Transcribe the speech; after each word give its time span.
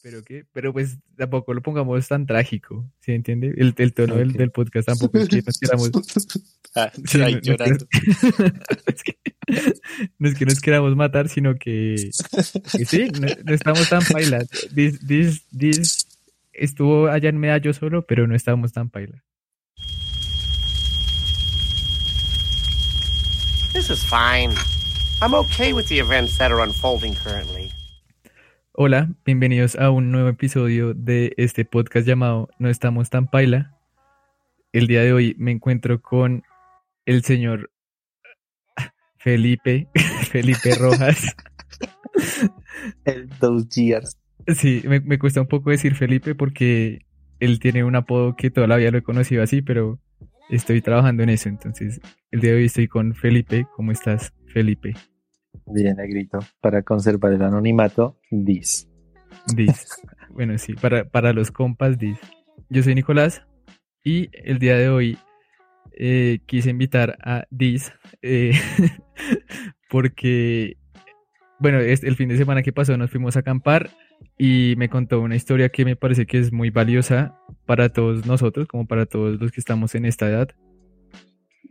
Pero 0.00 0.22
qué, 0.22 0.44
pero 0.52 0.72
pues 0.72 0.98
tampoco 1.16 1.52
lo 1.54 1.60
pongamos 1.60 2.06
tan 2.06 2.24
trágico, 2.24 2.88
¿sí 3.00 3.12
entiende? 3.12 3.52
El, 3.56 3.74
el 3.76 3.92
tono 3.92 4.14
del, 4.14 4.30
Ok. 4.30 4.36
del 4.36 4.50
podcast 4.52 4.86
tampoco 4.86 5.18
es 5.18 5.28
que 5.28 5.42
nos 5.42 5.58
queramos, 5.58 5.90
Ah, 6.76 6.92
sí, 7.04 7.18
no 7.18 7.28
llorando. 7.28 7.86
es 8.86 9.02
que, 9.02 9.18
no 10.18 10.28
es 10.28 10.34
que 10.36 10.44
nos 10.46 10.60
queramos 10.60 10.94
matar, 10.94 11.28
sino 11.28 11.54
que, 11.56 12.10
que 12.76 12.84
sí, 12.84 13.08
no, 13.20 13.26
no 13.44 13.54
estamos 13.54 13.88
tan 13.88 14.02
pailas. 14.04 14.48
This, 14.72 15.00
this, 15.04 15.44
this 15.48 16.06
estuvo 16.52 17.08
allá 17.08 17.28
en 17.30 17.38
Medallo 17.38 17.72
solo, 17.72 18.06
pero 18.06 18.26
no 18.28 18.36
estábamos 18.36 18.72
tan 18.72 18.90
pailas. 18.90 19.22
This 23.72 23.90
is 23.90 24.02
fine. 24.04 24.54
I'm 25.20 25.34
okay 25.34 25.72
with 25.72 25.88
the 25.88 25.98
events 25.98 26.38
that 26.38 26.52
are 26.52 26.62
unfolding 26.62 27.14
currently. 27.14 27.72
Hola, 28.80 29.10
bienvenidos 29.24 29.74
a 29.74 29.90
un 29.90 30.12
nuevo 30.12 30.28
episodio 30.28 30.94
de 30.94 31.34
este 31.36 31.64
podcast 31.64 32.06
llamado 32.06 32.48
No 32.60 32.68
estamos 32.68 33.10
tan 33.10 33.26
paila. 33.26 33.76
El 34.72 34.86
día 34.86 35.02
de 35.02 35.12
hoy 35.12 35.34
me 35.36 35.50
encuentro 35.50 36.00
con 36.00 36.44
el 37.04 37.24
señor 37.24 37.72
Felipe, 39.16 39.88
Felipe 40.30 40.76
Rojas. 40.76 41.34
El 43.04 43.28
Years. 43.68 44.16
Sí, 44.46 44.84
me, 44.84 45.00
me 45.00 45.18
cuesta 45.18 45.40
un 45.40 45.48
poco 45.48 45.70
decir 45.70 45.96
Felipe 45.96 46.36
porque 46.36 47.00
él 47.40 47.58
tiene 47.58 47.82
un 47.82 47.96
apodo 47.96 48.36
que 48.36 48.52
toda 48.52 48.68
la 48.68 48.76
vida 48.76 48.92
lo 48.92 48.98
he 48.98 49.02
conocido 49.02 49.42
así, 49.42 49.60
pero 49.60 49.98
estoy 50.50 50.82
trabajando 50.82 51.24
en 51.24 51.30
eso. 51.30 51.48
Entonces, 51.48 52.00
el 52.30 52.40
día 52.40 52.52
de 52.52 52.58
hoy 52.58 52.66
estoy 52.66 52.86
con 52.86 53.16
Felipe. 53.16 53.66
¿Cómo 53.74 53.90
estás, 53.90 54.32
Felipe? 54.46 54.94
Bien, 55.66 55.96
negrito. 55.96 56.38
Para 56.60 56.82
conservar 56.82 57.32
el 57.32 57.42
anonimato, 57.42 58.18
dis. 58.30 58.88
Diz. 59.54 59.86
Bueno, 60.30 60.56
sí, 60.58 60.74
para, 60.74 61.04
para 61.08 61.32
los 61.32 61.50
compas, 61.50 61.98
Diz. 61.98 62.18
Yo 62.70 62.82
soy 62.82 62.94
Nicolás 62.94 63.42
y 64.04 64.28
el 64.32 64.58
día 64.58 64.76
de 64.76 64.88
hoy 64.88 65.18
eh, 65.92 66.40
quise 66.46 66.70
invitar 66.70 67.18
a 67.22 67.44
Diz 67.50 67.92
eh, 68.22 68.52
porque, 69.90 70.76
bueno, 71.58 71.78
es- 71.78 72.04
el 72.04 72.16
fin 72.16 72.28
de 72.28 72.36
semana 72.36 72.62
que 72.62 72.72
pasó 72.72 72.96
nos 72.96 73.10
fuimos 73.10 73.36
a 73.36 73.40
acampar 73.40 73.90
y 74.36 74.74
me 74.76 74.88
contó 74.88 75.20
una 75.20 75.36
historia 75.36 75.68
que 75.70 75.84
me 75.84 75.96
parece 75.96 76.26
que 76.26 76.38
es 76.38 76.52
muy 76.52 76.70
valiosa 76.70 77.36
para 77.66 77.88
todos 77.90 78.26
nosotros, 78.26 78.66
como 78.68 78.86
para 78.86 79.06
todos 79.06 79.40
los 79.40 79.50
que 79.52 79.60
estamos 79.60 79.94
en 79.94 80.04
esta 80.04 80.28
edad. 80.28 80.48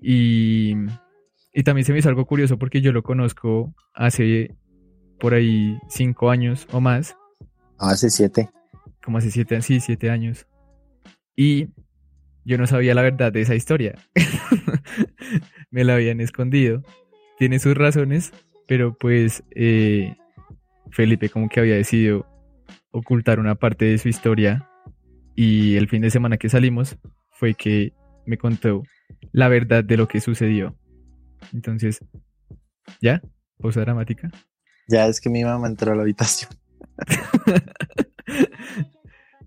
Y, 0.02 0.76
y 1.58 1.64
también 1.64 1.86
se 1.86 1.92
me 1.92 1.98
hizo 1.98 2.08
algo 2.08 2.28
curioso 2.28 2.60
porque 2.60 2.82
yo 2.82 2.92
lo 2.92 3.02
conozco 3.02 3.74
hace 3.96 4.56
por 5.20 5.34
ahí 5.34 5.76
cinco 5.90 6.30
años 6.30 6.68
o 6.72 6.80
más 6.80 7.18
Hace 7.80 8.12
siete. 8.12 8.52
como 9.04 9.18
hace 9.18 9.32
siete, 9.32 9.60
sí, 9.64 9.80
siete 9.80 10.12
años. 10.12 10.46
Y 11.36 11.70
yo 12.46 12.60
no 12.60 12.68
sabía 12.68 12.94
la 12.94 13.02
verdad 13.02 13.34
de 13.34 13.42
esa 13.42 13.56
historia. 13.56 13.96
Me 15.72 15.84
la 15.84 15.96
habían 15.96 16.22
escondido. 16.22 16.84
Tiene 17.40 17.58
sus 17.58 17.74
razones, 17.76 18.34
pero 18.68 18.96
pues 18.96 19.44
eh, 19.56 20.16
Felipe 20.92 21.28
como 21.30 21.50
que 21.50 21.60
había 21.60 21.74
decidido 21.76 22.28
ocultar 22.92 23.40
una 23.40 23.56
parte 23.56 23.86
de 23.86 23.98
su 23.98 24.10
historia. 24.10 24.70
Y 25.36 25.76
el 25.76 25.88
fin 25.90 26.04
de 26.04 26.12
semana 26.12 26.38
que 26.38 26.50
salimos 26.50 27.00
fue 27.32 27.56
que 27.56 27.94
me 28.28 28.38
contó 28.38 28.84
la 29.32 29.48
verdad 29.48 29.84
de 29.84 29.98
lo 29.98 30.08
que 30.08 30.22
sucedió. 30.22 30.76
Entonces, 31.54 32.00
¿ya? 33.02 33.22
Pausa 33.60 33.82
dramática. 33.82 34.30
Ya 34.88 35.08
es 35.08 35.20
que 35.20 35.30
mi 35.30 35.44
mamá 35.44 35.68
entró 35.68 35.92
a 35.92 35.96
la 35.96 36.04
habitación. 36.04 36.52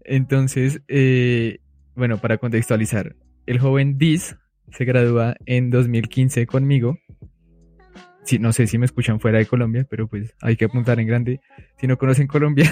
Entonces, 0.04 0.82
eh, 0.88 1.58
bueno, 1.94 2.18
para 2.18 2.38
contextualizar, 2.38 3.16
el 3.46 3.58
joven 3.58 3.98
Diz 3.98 4.36
se 4.72 4.84
gradúa 4.84 5.36
en 5.46 5.70
2015 5.70 6.46
conmigo. 6.46 6.98
Sí, 8.24 8.38
no 8.38 8.52
sé 8.52 8.66
si 8.66 8.78
me 8.78 8.86
escuchan 8.86 9.18
fuera 9.18 9.38
de 9.38 9.46
Colombia, 9.46 9.86
pero 9.88 10.06
pues 10.06 10.34
hay 10.40 10.56
que 10.56 10.66
apuntar 10.66 11.00
en 11.00 11.06
grande. 11.06 11.40
Si 11.78 11.86
no 11.86 11.96
conocen 11.96 12.26
Colombia, 12.26 12.70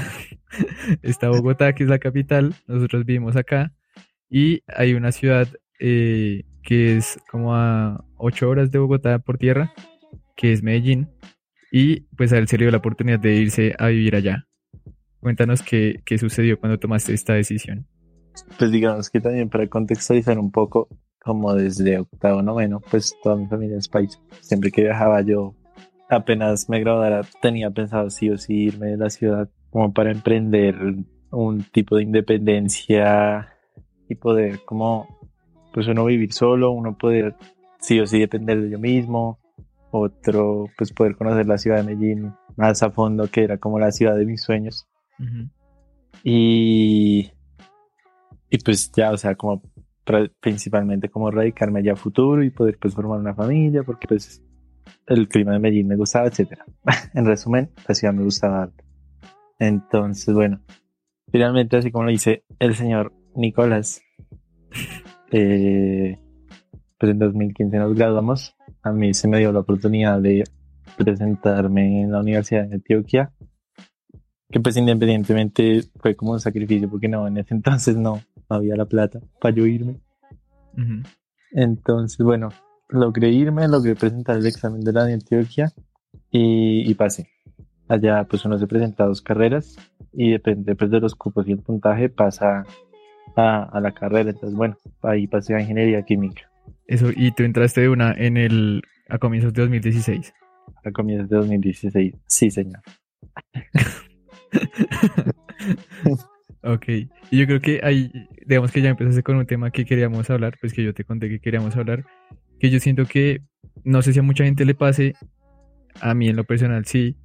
está 1.03 1.31
Bogotá, 1.31 1.75
que 1.75 1.85
es 1.85 1.89
la 1.89 1.99
capital. 1.99 2.55
Nosotros 2.67 3.05
vivimos 3.05 3.35
acá. 3.37 3.73
Y 4.31 4.63
hay 4.67 4.95
una 4.95 5.11
ciudad 5.11 5.49
eh, 5.81 6.45
que 6.69 6.99
es 6.99 7.19
como 7.31 7.55
a 7.55 8.05
8 8.19 8.47
horas 8.47 8.71
de 8.71 8.79
Bogotá 8.79 9.21
por 9.21 9.39
tierra, 9.39 9.73
que 10.37 10.53
es 10.53 10.63
Medellín. 10.63 11.09
Y 11.73 12.01
pues 12.15 12.31
a 12.35 12.37
él 12.37 12.47
se 12.47 12.59
le 12.59 12.65
dio 12.65 12.71
la 12.71 12.77
oportunidad 12.77 13.19
de 13.19 13.37
irse 13.37 13.75
a 13.79 13.87
vivir 13.87 14.15
allá. 14.15 14.47
Cuéntanos 15.21 15.63
qué, 15.63 16.03
qué 16.05 16.19
sucedió 16.19 16.61
cuando 16.61 16.79
tomaste 16.79 17.15
esta 17.15 17.33
decisión. 17.33 17.87
Pues 18.59 18.71
digamos 18.71 19.09
que 19.09 19.19
también 19.19 19.49
para 19.49 19.67
contextualizar 19.67 20.39
un 20.39 20.53
poco, 20.53 20.89
como 21.19 21.55
desde 21.55 22.01
octavo 22.01 22.43
noveno, 22.43 22.81
pues 22.91 23.17
toda 23.23 23.37
mi 23.37 23.47
familia 23.47 23.79
es 23.79 23.89
paisa. 23.89 24.19
Siempre 24.43 24.71
que 24.71 24.83
viajaba 24.83 25.23
yo, 25.23 25.55
apenas 26.11 26.69
me 26.69 26.81
graduara, 26.81 27.23
tenía 27.41 27.71
pensado 27.71 28.11
sí 28.11 28.29
o 28.29 28.37
sí 28.37 28.65
irme 28.65 28.89
de 28.89 28.99
la 28.99 29.09
ciudad 29.09 29.49
como 29.71 29.95
para 29.95 30.11
emprender 30.11 30.77
un 31.31 31.65
tipo 31.73 31.97
de 31.97 32.03
independencia 32.03 33.55
y 34.07 34.17
poder 34.17 34.61
como, 34.67 35.18
pues 35.79 35.87
uno 35.87 36.05
vivir 36.07 36.33
solo, 36.33 36.73
uno 36.73 36.99
poder 36.99 37.37
sí 37.79 38.01
o 38.01 38.07
sí 38.09 38.19
depender 38.19 38.61
de 38.61 38.69
yo 38.69 38.81
mismo, 38.81 39.39
otro 39.93 40.67
pues 40.77 40.93
poder 40.93 41.15
conocer 41.15 41.47
la 41.47 41.57
ciudad 41.57 41.77
de 41.77 41.85
Medellín 41.85 42.35
más 42.57 42.83
a 42.83 42.91
fondo, 42.91 43.29
que 43.31 43.45
era 43.45 43.59
como 43.59 43.79
la 43.79 43.93
ciudad 43.93 44.17
de 44.17 44.27
mis 44.27 44.43
sueños. 44.43 44.89
Ujú. 45.21 45.49
Y, 46.25 47.31
y 48.51 48.59
pues 48.65 48.91
ya, 48.91 49.13
o 49.13 49.17
sea, 49.17 49.37
como 49.37 49.63
principalmente 50.41 51.11
como 51.11 51.31
radicarme 51.31 51.85
ya 51.85 51.93
a 51.93 51.97
futuro 51.97 52.43
y 52.43 52.51
poder 52.51 52.77
pues 52.81 52.97
formar 52.97 53.21
una 53.21 53.37
familia, 53.37 53.85
porque 53.85 54.09
pues 54.09 54.43
el 55.07 55.29
clima 55.29 55.53
de 55.53 55.61
Medellín 55.61 55.87
me 55.87 55.95
gustaba, 55.95 56.27
etcétera. 56.27 56.67
en 57.15 57.25
resumen, 57.25 57.71
la 57.87 57.95
ciudad 57.95 58.15
me 58.15 58.25
gustaba 58.25 58.65
harto. 58.65 58.85
Entonces, 59.61 60.35
bueno, 60.35 60.61
finalmente 61.31 61.77
así 61.77 61.93
como 61.93 62.03
lo 62.03 62.11
dice 62.11 62.43
el 62.59 62.75
señor 62.75 63.13
Nicolás, 63.37 64.03
eh, 65.31 66.19
pues 66.99 67.13
en 67.13 67.19
2015 67.19 67.77
nos 67.79 67.95
graduamos. 67.95 68.55
A 68.83 68.93
mí 68.93 69.15
se 69.15 69.29
me 69.29 69.39
dio 69.39 69.53
la 69.53 69.61
oportunidad 69.61 70.21
de 70.21 70.45
presentarme 70.97 72.03
en 72.03 72.13
la 72.13 72.21
Universidad 72.21 72.67
de 72.67 72.77
Antioquia 72.77 73.33
que 74.51 74.61
pues 74.61 74.77
independientemente 74.77 75.83
fue 75.97 76.17
como 76.17 76.33
un 76.33 76.41
sacrificio 76.41 76.89
porque 76.89 77.09
no, 77.09 77.27
en 77.27 77.39
ese 77.39 77.55
entonces 77.55 77.97
no, 77.97 78.21
no 78.49 78.57
había 78.57 78.77
la 78.77 78.87
plata 78.87 79.21
para 79.41 79.55
yo 79.55 79.67
irme. 79.67 80.01
Entonces, 81.51 82.19
bueno, 82.19 82.51
logré 82.89 83.31
irme, 83.31 83.67
logré 83.67 83.97
presentar 83.97 84.37
el 84.37 84.47
examen 84.47 84.81
de 84.81 84.93
la 84.93 85.05
de 85.05 85.15
Antioquia 85.15 85.73
y, 86.31 86.89
y 86.89 86.95
pasé. 86.95 87.29
Allá 87.89 88.25
pues 88.29 88.45
uno 88.45 88.59
se 88.59 88.67
presenta 88.67 89.05
a 89.05 89.07
dos 89.09 89.21
carreras 89.21 89.77
y 90.13 90.31
depende 90.31 90.77
pues 90.77 90.91
de 90.91 91.01
los 91.01 91.15
cupos 91.15 91.49
y 91.49 91.53
el 91.53 91.63
puntaje 91.63 92.11
pasa 92.11 92.65
a, 93.37 93.65
a 93.65 93.81
la 93.81 93.93
carrera. 93.93 94.31
Entonces, 94.31 94.57
bueno, 94.57 94.77
ahí 95.03 95.27
pasé 95.27 95.55
a 95.55 95.61
ingeniería 95.61 96.03
química 96.03 96.43
Eso, 96.87 97.11
y 97.15 97.33
tú 97.33 97.43
entraste 97.43 97.83
de 97.83 97.89
una 97.89 98.13
en 98.13 98.37
el 98.37 98.83
a 99.09 99.19
comienzos 99.19 99.53
de 99.53 99.63
2016. 99.63 100.35
a 100.85 100.93
comienzos 100.93 101.29
de 101.29 101.37
2016. 101.37 102.15
Sí, 102.27 102.51
señor. 102.51 102.81
Ok, 106.63 106.89
y 106.89 107.39
yo 107.39 107.47
creo 107.47 107.61
que 107.61 107.81
ahí, 107.85 108.11
digamos 108.45 108.73
que 108.73 108.83
ya 108.83 108.91
empezaste 108.91 109.23
con 109.23 109.37
un 109.37 109.47
tema 109.47 109.71
que 109.71 109.85
queríamos 109.85 110.29
hablar, 110.29 110.57
pues 110.61 110.73
que 110.73 110.83
yo 110.83 110.93
te 110.93 111.05
conté 111.05 111.29
que 111.29 111.39
queríamos 111.39 111.77
hablar, 111.77 112.05
que 112.59 112.69
yo 112.69 112.81
siento 112.81 113.07
que, 113.07 113.43
no 113.85 114.03
sé 114.03 114.13
si 114.13 114.19
a 114.19 114.23
mucha 114.23 114.45
gente 114.45 114.65
le 114.65 114.75
pase, 114.75 115.15
a 116.01 116.15
mí 116.15 116.29
en 116.29 116.37
lo 116.37 116.45
personal 116.45 116.85
sí, 116.85 117.17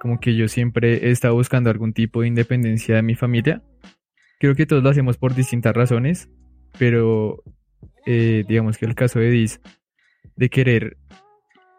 como 0.00 0.18
que 0.18 0.34
yo 0.34 0.48
siempre 0.48 1.06
he 1.06 1.10
estado 1.10 1.34
buscando 1.34 1.68
algún 1.70 1.92
tipo 1.92 2.22
de 2.22 2.28
independencia 2.28 2.96
de 2.96 3.02
mi 3.02 3.14
familia. 3.14 3.62
Creo 4.44 4.54
que 4.54 4.66
todos 4.66 4.82
lo 4.82 4.90
hacemos 4.90 5.16
por 5.16 5.34
distintas 5.34 5.74
razones, 5.74 6.28
pero 6.78 7.42
eh, 8.04 8.44
digamos 8.46 8.76
que 8.76 8.84
el 8.84 8.94
caso 8.94 9.18
de 9.18 9.30
Diz, 9.30 9.58
de 10.36 10.50
querer 10.50 10.98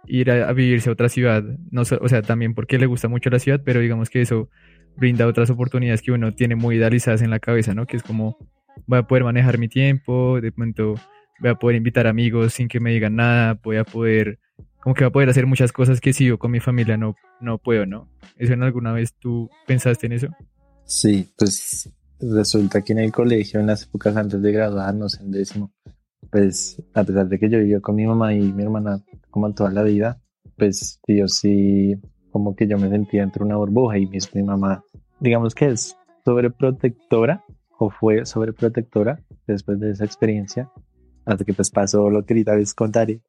ir 0.08 0.32
a, 0.32 0.52
vivirse 0.52 0.90
a 0.90 0.94
otra 0.94 1.08
ciudad, 1.08 1.44
no, 1.70 1.82
o 1.84 2.10
sea, 2.10 2.24
también 2.24 2.56
porque 2.56 2.80
le 2.80 2.88
gusta 2.88 3.08
mucho 3.08 3.30
la 3.30 3.38
ciudad, 3.38 3.62
pero 3.64 3.82
digamos 3.82 4.10
que 4.10 4.22
eso 4.22 4.50
brinda 4.98 5.28
otras 5.28 5.52
oportunidades 5.52 6.02
que 6.02 6.12
uno 6.12 6.34
tiene 6.34 6.56
muy 6.56 6.78
idealizadas 6.78 7.22
en 7.22 7.30
la 7.30 7.38
cabeza, 7.38 7.76
¿no? 7.76 7.86
Que 7.86 7.98
es 7.98 8.02
como, 8.02 8.36
voy 8.88 8.98
a 8.98 9.04
poder 9.04 9.26
manejar 9.26 9.60
mi 9.60 9.68
tiempo, 9.68 10.42
de 10.42 10.52
pronto 10.52 10.96
voy 11.40 11.50
a 11.52 11.56
poder 11.60 11.76
invitar 11.76 12.08
amigos 12.08 12.54
sin 12.54 12.68
que 12.68 12.80
me 12.80 12.94
digan 12.94 13.16
nada, 13.16 13.60
voy 13.64 13.78
a 13.78 13.84
poder, 13.84 14.40
como 14.82 14.96
que 14.96 15.04
voy 15.04 15.10
a 15.10 15.14
poder 15.14 15.30
hacer 15.30 15.46
muchas 15.46 15.72
cosas 15.72 16.02
que 16.02 16.14
si 16.14 16.26
yo 16.26 16.40
con 16.40 16.50
mi 16.50 16.60
familia 16.60 16.98
no, 16.98 17.16
no 17.40 17.60
puedo, 17.60 17.86
¿no? 17.86 18.10
¿Eso 18.40 18.54
en 18.54 18.64
alguna 18.64 18.92
vez 18.92 19.14
tú 19.20 19.52
pensaste 19.68 20.08
en 20.08 20.14
eso? 20.14 20.30
Sí, 20.88 21.32
pues 21.38 21.92
resulta 22.34 22.82
que 22.82 22.94
en 22.94 23.00
el 23.00 23.12
colegio, 23.12 23.60
en 23.60 23.68
las 23.68 23.84
épocas 23.84 24.16
antes 24.16 24.42
de 24.42 24.52
graduarnos, 24.52 25.20
en 25.20 25.32
décimo, 25.32 25.72
pues 26.32 26.82
a 26.94 27.04
pesar 27.04 27.28
de 27.28 27.40
que 27.40 27.50
yo 27.50 27.60
vivía 27.60 27.80
con 27.80 27.96
mi 27.96 28.06
mamá 28.06 28.34
y 28.34 28.52
mi 28.52 28.64
hermana 28.64 29.02
como 29.30 29.54
toda 29.54 29.72
la 29.72 29.84
vida, 29.84 30.22
pues 30.58 31.00
yo 31.08 31.28
sí, 31.28 31.96
como 32.32 32.56
que 32.56 32.68
yo 32.68 32.78
me 32.78 32.90
sentía 32.90 33.24
entre 33.24 33.44
una 33.44 33.58
burbuja 33.58 33.98
y 33.98 34.08
mi, 34.08 34.18
mi 34.34 34.44
mamá, 34.44 34.84
digamos 35.20 35.54
que 35.54 35.68
es 35.68 35.98
sobreprotectora 36.24 37.44
o 37.78 37.90
fue 37.90 38.26
sobreprotectora 38.26 39.20
después 39.48 39.80
de 39.80 39.92
esa 39.92 40.06
experiencia, 40.06 40.72
hasta 41.26 41.44
que 41.44 41.54
pues 41.54 41.70
pasó 41.70 42.10
lo 42.10 42.26
que 42.26 42.34
ahorita 42.34 42.56
les 42.56 42.74
contaré. 42.74 43.22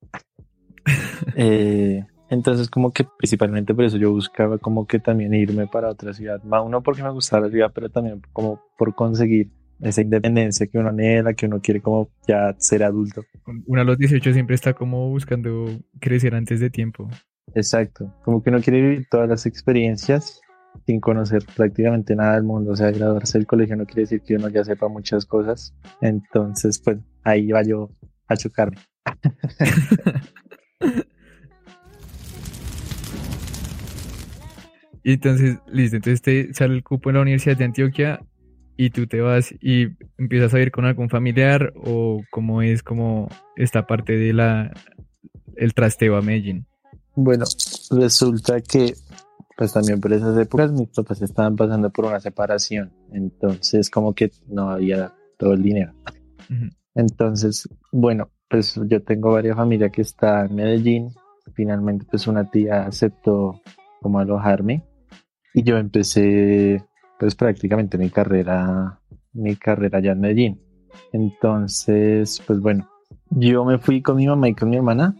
Eh, 1.34 2.04
entonces 2.28 2.68
como 2.68 2.92
que 2.92 3.04
principalmente 3.04 3.74
por 3.74 3.84
eso 3.84 3.96
yo 3.96 4.10
buscaba 4.10 4.58
como 4.58 4.86
que 4.86 4.98
también 4.98 5.34
irme 5.34 5.66
para 5.66 5.88
otra 5.88 6.12
ciudad, 6.12 6.42
más 6.42 6.62
uno 6.64 6.82
porque 6.82 7.02
me 7.02 7.10
gustaba 7.10 7.46
la 7.46 7.52
ciudad, 7.52 7.70
pero 7.74 7.88
también 7.88 8.22
como 8.32 8.60
por 8.76 8.94
conseguir 8.94 9.50
esa 9.80 10.00
independencia 10.00 10.66
que 10.66 10.78
uno 10.78 10.88
anhela, 10.88 11.34
que 11.34 11.46
uno 11.46 11.60
quiere 11.60 11.82
como 11.82 12.08
ya 12.26 12.54
ser 12.58 12.82
adulto. 12.82 13.22
Uno 13.66 13.80
a 13.82 13.84
los 13.84 13.98
18 13.98 14.32
siempre 14.32 14.54
está 14.54 14.72
como 14.72 15.10
buscando 15.10 15.66
crecer 16.00 16.34
antes 16.34 16.60
de 16.60 16.70
tiempo. 16.70 17.08
Exacto, 17.54 18.12
como 18.24 18.42
que 18.42 18.50
uno 18.50 18.60
quiere 18.60 18.80
vivir 18.80 19.06
todas 19.10 19.28
las 19.28 19.46
experiencias 19.46 20.40
sin 20.84 21.00
conocer 21.00 21.44
prácticamente 21.56 22.14
nada 22.14 22.34
del 22.34 22.42
mundo, 22.42 22.72
o 22.72 22.76
sea, 22.76 22.90
graduarse 22.90 23.38
del 23.38 23.46
colegio 23.46 23.76
no 23.76 23.86
quiere 23.86 24.02
decir 24.02 24.20
que 24.20 24.36
uno 24.36 24.48
ya 24.48 24.62
sepa 24.64 24.88
muchas 24.88 25.24
cosas, 25.24 25.74
entonces 26.00 26.78
pues 26.78 26.98
ahí 27.24 27.50
va 27.50 27.62
yo 27.62 27.90
a 28.28 28.36
chocarme. 28.36 28.76
y 35.06 35.12
entonces, 35.12 35.60
listo, 35.68 35.94
entonces 35.94 36.20
te 36.20 36.52
sale 36.52 36.74
el 36.74 36.82
cupo 36.82 37.10
en 37.10 37.14
la 37.14 37.22
Universidad 37.22 37.56
de 37.56 37.64
Antioquia 37.64 38.26
y 38.76 38.90
tú 38.90 39.06
te 39.06 39.20
vas 39.20 39.54
y 39.60 39.86
empiezas 40.18 40.52
a 40.52 40.58
ir 40.58 40.72
con 40.72 40.84
algún 40.84 41.08
familiar 41.08 41.72
o 41.76 42.22
cómo 42.28 42.60
es 42.60 42.82
como 42.82 43.28
esta 43.54 43.86
parte 43.86 44.16
de 44.16 44.32
la 44.32 44.72
el 45.54 45.74
trasteo 45.74 46.16
a 46.16 46.22
Medellín. 46.22 46.66
Bueno, 47.14 47.44
resulta 47.92 48.60
que 48.60 48.94
pues 49.56 49.72
también 49.72 50.00
por 50.00 50.12
esas 50.12 50.36
épocas 50.38 50.72
mis 50.72 50.88
papás 50.88 51.22
estaban 51.22 51.54
pasando 51.54 51.88
por 51.90 52.06
una 52.06 52.18
separación, 52.18 52.92
entonces 53.12 53.90
como 53.90 54.12
que 54.12 54.32
no 54.48 54.70
había 54.70 55.14
todo 55.38 55.52
el 55.52 55.62
dinero. 55.62 55.92
Entonces, 56.96 57.68
bueno, 57.92 58.32
pues 58.48 58.74
yo 58.88 59.00
tengo 59.04 59.30
varias 59.30 59.56
familias 59.56 59.92
que 59.92 60.02
está 60.02 60.46
en 60.46 60.56
Medellín, 60.56 61.10
finalmente 61.54 62.04
pues 62.10 62.26
una 62.26 62.50
tía 62.50 62.86
aceptó 62.86 63.60
como 64.02 64.18
alojarme 64.18 64.82
y 65.56 65.62
yo 65.62 65.78
empecé 65.78 66.84
pues 67.18 67.34
prácticamente 67.34 67.96
mi 67.96 68.10
carrera, 68.10 69.00
mi 69.32 69.56
carrera 69.56 69.98
allá 69.98 70.12
en 70.12 70.20
Medellín. 70.20 70.60
Entonces, 71.14 72.42
pues 72.46 72.60
bueno, 72.60 72.86
yo 73.30 73.64
me 73.64 73.78
fui 73.78 74.02
con 74.02 74.16
mi 74.16 74.26
mamá 74.26 74.50
y 74.50 74.54
con 74.54 74.68
mi 74.68 74.76
hermana, 74.76 75.16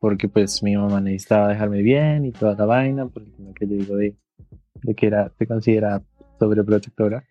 porque 0.00 0.28
pues 0.28 0.60
mi 0.64 0.76
mamá 0.76 1.00
necesitaba 1.00 1.50
dejarme 1.50 1.82
bien 1.82 2.24
y 2.24 2.32
toda 2.32 2.56
la 2.56 2.66
vaina, 2.66 3.06
porque 3.06 3.30
que 3.54 3.68
yo 3.68 3.76
digo 3.76 3.96
de, 3.96 4.16
de 4.82 4.94
que 4.96 5.06
era, 5.06 5.30
se 5.38 5.46
considera 5.46 6.02
sobreprotectora. 6.40 7.22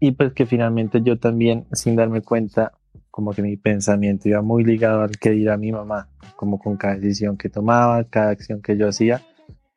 Y 0.00 0.10
pues 0.10 0.32
que 0.32 0.46
finalmente 0.46 1.00
yo 1.00 1.20
también, 1.20 1.66
sin 1.70 1.94
darme 1.94 2.22
cuenta, 2.22 2.72
como 3.12 3.32
que 3.32 3.42
mi 3.42 3.56
pensamiento 3.56 4.28
iba 4.28 4.42
muy 4.42 4.64
ligado 4.64 5.02
al 5.02 5.12
que 5.12 5.30
dirá 5.30 5.56
mi 5.56 5.70
mamá, 5.70 6.08
como 6.34 6.58
con 6.58 6.76
cada 6.76 6.96
decisión 6.96 7.36
que 7.36 7.48
tomaba, 7.50 8.02
cada 8.02 8.30
acción 8.30 8.60
que 8.60 8.76
yo 8.76 8.88
hacía, 8.88 9.22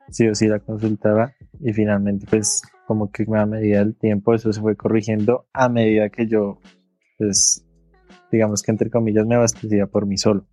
sí 0.09 0.27
o 0.27 0.36
sí 0.36 0.48
la 0.48 0.59
consultaba 0.59 1.33
y 1.59 1.74
finalmente 1.74 2.25
pues 2.30 2.62
como 2.88 3.12
que 3.12 3.25
a 3.36 3.45
medida 3.45 3.80
del 3.80 3.95
tiempo 3.95 4.33
eso 4.33 4.51
se 4.54 4.62
fue 4.62 4.77
corrigiendo 4.77 5.45
a 5.51 5.68
medida 5.68 6.09
que 6.09 6.25
yo, 6.25 6.62
pues, 7.18 7.68
digamos 8.31 8.63
que 8.63 8.71
entre 8.71 8.89
comillas 8.89 9.27
me 9.27 9.36
abastecía 9.36 9.88
por 9.88 10.06
mí 10.06 10.18
solo. 10.18 10.48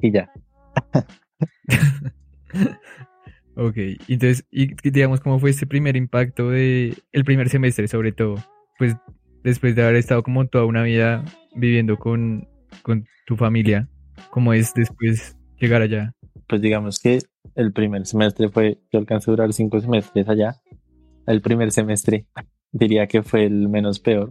Y 0.00 0.12
ya. 0.12 0.30
ok, 3.56 3.76
entonces, 4.06 4.46
y 4.52 4.68
digamos, 4.90 5.18
¿cómo 5.20 5.40
fue 5.40 5.50
este 5.50 5.66
primer 5.66 5.96
impacto 5.96 6.50
de 6.50 6.96
el 7.10 7.24
primer 7.24 7.48
semestre, 7.48 7.88
sobre 7.88 8.12
todo? 8.12 8.36
Pues 8.78 8.94
después 9.42 9.74
de 9.74 9.82
haber 9.82 9.96
estado 9.96 10.22
como 10.22 10.46
toda 10.46 10.66
una 10.66 10.84
vida 10.84 11.24
viviendo 11.56 11.98
con, 11.98 12.48
con 12.82 13.06
tu 13.26 13.36
familia, 13.36 13.88
¿cómo 14.30 14.52
es 14.52 14.72
después 14.72 15.36
llegar 15.58 15.82
allá? 15.82 16.14
Pues 16.46 16.62
digamos 16.62 17.00
que 17.00 17.18
el 17.54 17.72
primer 17.72 18.06
semestre 18.06 18.48
fue, 18.48 18.78
yo 18.92 18.98
alcancé 18.98 19.30
a 19.30 19.32
durar 19.32 19.52
cinco 19.52 19.80
semestres 19.80 20.28
allá. 20.28 20.56
El 21.26 21.40
primer 21.40 21.72
semestre 21.72 22.26
diría 22.72 23.06
que 23.06 23.22
fue 23.22 23.44
el 23.44 23.68
menos 23.68 24.00
peor 24.00 24.30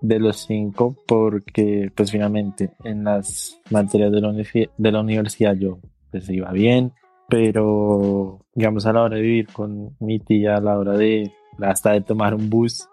de 0.00 0.18
los 0.18 0.44
cinco 0.46 0.96
porque 1.06 1.90
pues 1.94 2.10
finalmente 2.10 2.72
en 2.84 3.04
las 3.04 3.58
materias 3.70 4.12
de 4.12 4.20
la, 4.20 4.32
de 4.32 4.92
la 4.92 5.00
universidad 5.00 5.54
yo 5.54 5.80
pues 6.10 6.28
iba 6.28 6.52
bien, 6.52 6.92
pero 7.28 8.40
digamos 8.54 8.86
a 8.86 8.92
la 8.92 9.02
hora 9.02 9.16
de 9.16 9.22
vivir 9.22 9.48
con 9.48 9.96
mi 9.98 10.18
tía, 10.18 10.56
a 10.56 10.60
la 10.60 10.78
hora 10.78 10.92
de 10.92 11.32
hasta 11.60 11.92
de 11.92 12.02
tomar 12.02 12.34
un 12.34 12.50
bus, 12.50 12.86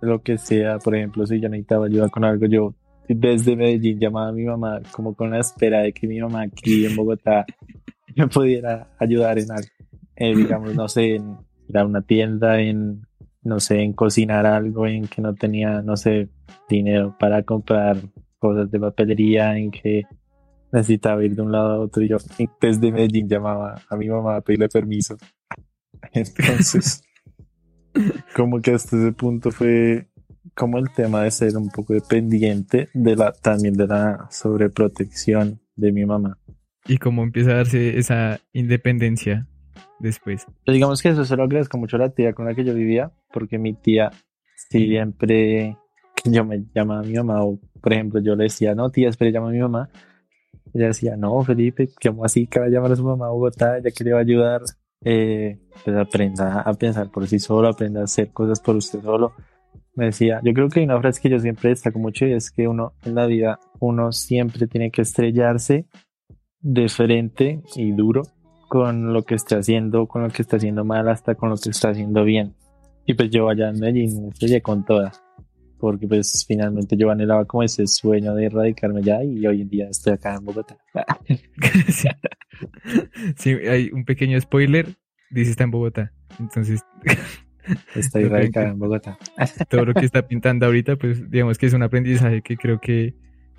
lo 0.00 0.22
que 0.22 0.38
sea, 0.38 0.78
por 0.78 0.94
ejemplo, 0.94 1.26
si 1.26 1.40
yo 1.40 1.48
necesitaba 1.48 1.86
ayuda 1.86 2.08
con 2.08 2.24
algo, 2.24 2.46
yo 2.46 2.74
desde 3.08 3.56
Medellín 3.56 3.98
llamaba 3.98 4.28
a 4.28 4.32
mi 4.32 4.44
mamá 4.44 4.80
como 4.92 5.14
con 5.14 5.30
la 5.30 5.40
espera 5.40 5.80
de 5.80 5.92
que 5.92 6.06
mi 6.06 6.20
mamá 6.20 6.42
aquí 6.42 6.84
en 6.84 6.94
Bogotá 6.94 7.46
me 8.18 8.28
pudiera 8.28 8.88
ayudar 8.98 9.38
en 9.38 9.50
algo. 9.52 9.68
Eh, 10.16 10.34
digamos, 10.34 10.74
no 10.74 10.88
sé, 10.88 11.14
en, 11.16 11.36
ir 11.68 11.78
a 11.78 11.86
una 11.86 12.02
tienda, 12.02 12.60
en, 12.60 13.06
no 13.42 13.60
sé, 13.60 13.82
en 13.82 13.92
cocinar 13.92 14.46
algo, 14.46 14.86
en 14.86 15.06
que 15.06 15.22
no 15.22 15.34
tenía, 15.34 15.82
no 15.82 15.96
sé, 15.96 16.28
dinero 16.68 17.16
para 17.18 17.42
comprar 17.44 17.98
cosas 18.38 18.70
de 18.70 18.80
papelería, 18.80 19.56
en 19.56 19.70
que 19.70 20.02
necesitaba 20.72 21.24
ir 21.24 21.34
de 21.36 21.42
un 21.42 21.52
lado 21.52 21.72
a 21.72 21.78
otro. 21.78 22.02
Y 22.02 22.08
yo 22.08 22.16
desde 22.60 22.92
Medellín 22.92 23.28
llamaba 23.28 23.80
a 23.88 23.96
mi 23.96 24.08
mamá 24.08 24.36
a 24.36 24.40
pedirle 24.40 24.68
permiso. 24.68 25.16
Entonces, 26.12 27.02
como 28.34 28.60
que 28.60 28.72
hasta 28.72 28.96
ese 28.96 29.12
punto 29.12 29.50
fue 29.50 30.08
como 30.54 30.78
el 30.78 30.90
tema 30.90 31.22
de 31.22 31.30
ser 31.30 31.56
un 31.56 31.70
poco 31.70 31.94
dependiente 31.94 32.88
de 32.92 33.14
la, 33.14 33.32
también 33.32 33.74
de 33.74 33.86
la 33.86 34.26
sobreprotección 34.30 35.60
de 35.76 35.92
mi 35.92 36.04
mamá. 36.04 36.38
Y 36.88 36.96
cómo 36.96 37.22
empieza 37.22 37.52
a 37.52 37.56
darse 37.56 37.98
esa 37.98 38.40
independencia 38.52 39.46
después. 39.98 40.46
Pues 40.64 40.74
digamos 40.74 41.02
que 41.02 41.10
eso 41.10 41.24
se 41.24 41.36
lo 41.36 41.44
agradezco 41.44 41.78
mucho 41.78 41.96
a 41.96 42.00
la 42.00 42.10
tía 42.10 42.32
con 42.32 42.46
la 42.46 42.54
que 42.54 42.64
yo 42.64 42.74
vivía, 42.74 43.12
porque 43.32 43.58
mi 43.58 43.74
tía 43.74 44.10
siempre 44.56 45.76
que 46.16 46.30
yo 46.30 46.44
me 46.44 46.64
llamaba 46.74 47.00
a 47.00 47.04
mi 47.04 47.14
mamá, 47.14 47.44
o 47.44 47.60
por 47.80 47.92
ejemplo 47.92 48.20
yo 48.20 48.34
le 48.34 48.44
decía, 48.44 48.74
no 48.74 48.90
tía, 48.90 49.08
espera, 49.08 49.30
llama 49.30 49.48
a 49.48 49.52
mi 49.52 49.60
mamá. 49.60 49.90
Ella 50.74 50.88
decía, 50.88 51.16
no, 51.16 51.42
Felipe, 51.44 51.88
como 52.02 52.24
así 52.24 52.46
que 52.46 52.60
va 52.60 52.66
a 52.66 52.68
llamar 52.68 52.92
a 52.92 52.96
su 52.96 53.04
mamá 53.04 53.26
a 53.26 53.30
Bogotá? 53.30 53.78
Ella 53.78 53.90
que 53.90 54.04
le 54.04 54.12
va 54.12 54.18
a 54.18 54.22
ayudar. 54.22 54.62
Eh, 55.04 55.60
pues 55.84 55.96
aprenda 55.96 56.60
a 56.60 56.74
pensar 56.74 57.08
por 57.10 57.26
sí 57.28 57.38
solo, 57.38 57.68
aprenda 57.68 58.00
a 58.00 58.04
hacer 58.04 58.32
cosas 58.32 58.60
por 58.60 58.76
usted 58.76 59.00
solo. 59.00 59.32
Me 59.94 60.06
decía, 60.06 60.40
yo 60.42 60.52
creo 60.52 60.68
que 60.68 60.80
hay 60.80 60.86
una 60.86 61.00
frase 61.00 61.20
que 61.20 61.30
yo 61.30 61.38
siempre 61.38 61.70
destaco 61.70 61.98
mucho 61.98 62.26
y 62.26 62.32
es 62.32 62.50
que 62.50 62.68
uno 62.68 62.94
en 63.04 63.14
la 63.14 63.26
vida, 63.26 63.58
uno 63.80 64.12
siempre 64.12 64.66
tiene 64.66 64.90
que 64.90 65.02
estrellarse 65.02 65.86
de 66.60 66.88
frente 66.88 67.62
y 67.76 67.92
duro 67.92 68.22
con 68.68 69.12
lo 69.12 69.22
que 69.22 69.34
esté 69.34 69.56
haciendo, 69.56 70.06
con 70.06 70.22
lo 70.22 70.28
que 70.28 70.42
está 70.42 70.56
haciendo 70.56 70.84
mal, 70.84 71.08
hasta 71.08 71.34
con 71.34 71.48
lo 71.48 71.56
que 71.56 71.70
está 71.70 71.90
haciendo 71.90 72.24
bien. 72.24 72.54
Y 73.06 73.14
pues 73.14 73.30
yo 73.30 73.48
allá 73.48 73.70
en 73.70 73.80
Medellín 73.80 74.22
me 74.22 74.28
estrellé 74.28 74.60
con 74.60 74.84
todas, 74.84 75.22
porque 75.78 76.06
pues 76.06 76.44
finalmente 76.46 76.96
yo 76.96 77.10
anhelaba 77.10 77.46
como 77.46 77.62
ese 77.62 77.86
sueño 77.86 78.34
de 78.34 78.46
erradicarme 78.46 79.02
ya 79.02 79.24
y 79.24 79.46
hoy 79.46 79.62
en 79.62 79.70
día 79.70 79.88
estoy 79.88 80.12
acá 80.12 80.34
en 80.34 80.44
Bogotá. 80.44 80.76
sí. 83.36 83.50
hay 83.50 83.90
un 83.92 84.04
pequeño 84.04 84.38
spoiler, 84.40 84.96
dice 85.30 85.52
está 85.52 85.64
en 85.64 85.70
Bogotá, 85.70 86.12
entonces... 86.38 86.84
Estoy 87.94 88.24
radicado 88.24 88.66
en 88.68 88.78
Bogotá. 88.78 89.18
Todo 89.68 89.84
lo 89.84 89.94
que 89.94 90.06
está 90.06 90.26
pintando 90.26 90.66
ahorita, 90.66 90.96
pues 90.96 91.30
digamos 91.30 91.58
que 91.58 91.66
es 91.66 91.74
un 91.74 91.82
aprendizaje 91.82 92.40
que 92.40 92.56
creo 92.56 92.80
que 92.80 93.14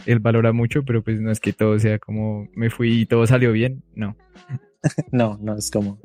él 0.05 0.19
valora 0.19 0.53
mucho, 0.53 0.83
pero 0.83 1.03
pues 1.03 1.19
no 1.21 1.31
es 1.31 1.39
que 1.39 1.53
todo 1.53 1.77
sea 1.79 1.99
como 1.99 2.47
me 2.55 2.69
fui 2.69 3.01
y 3.01 3.05
todo 3.05 3.25
salió 3.27 3.51
bien, 3.51 3.83
no. 3.95 4.15
no, 5.11 5.37
no 5.41 5.57
es 5.57 5.71
como. 5.71 5.99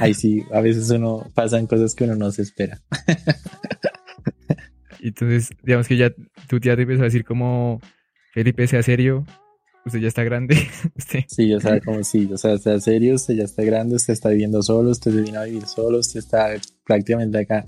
Ahí 0.00 0.14
sí, 0.14 0.44
a 0.52 0.60
veces 0.60 0.90
uno 0.90 1.30
pasan 1.34 1.66
cosas 1.66 1.94
que 1.94 2.04
uno 2.04 2.16
no 2.16 2.30
se 2.30 2.42
espera. 2.42 2.80
Entonces, 5.00 5.50
digamos 5.62 5.86
que 5.86 5.96
ya 5.96 6.12
tu 6.48 6.58
tía 6.58 6.74
te 6.74 6.82
empezó 6.82 7.02
a 7.02 7.04
decir 7.04 7.24
como 7.24 7.80
Felipe 8.32 8.66
sea 8.66 8.82
serio, 8.82 9.24
usted 9.86 10.00
ya 10.00 10.08
está 10.08 10.24
grande. 10.24 10.56
Sí, 11.28 11.54
o 11.54 11.60
sea, 11.60 11.80
como 11.80 12.02
sí, 12.04 12.28
o 12.32 12.36
sea, 12.36 12.58
sea 12.58 12.80
serio, 12.80 13.14
usted 13.14 13.34
ya 13.34 13.44
está 13.44 13.62
grande, 13.62 13.96
usted 13.96 14.12
está 14.12 14.30
viviendo 14.30 14.62
solo, 14.62 14.90
usted 14.90 15.12
se 15.12 15.22
vino 15.22 15.40
a 15.40 15.44
vivir 15.44 15.66
solo, 15.66 15.98
usted 15.98 16.18
está 16.18 16.50
prácticamente 16.84 17.38
acá 17.38 17.64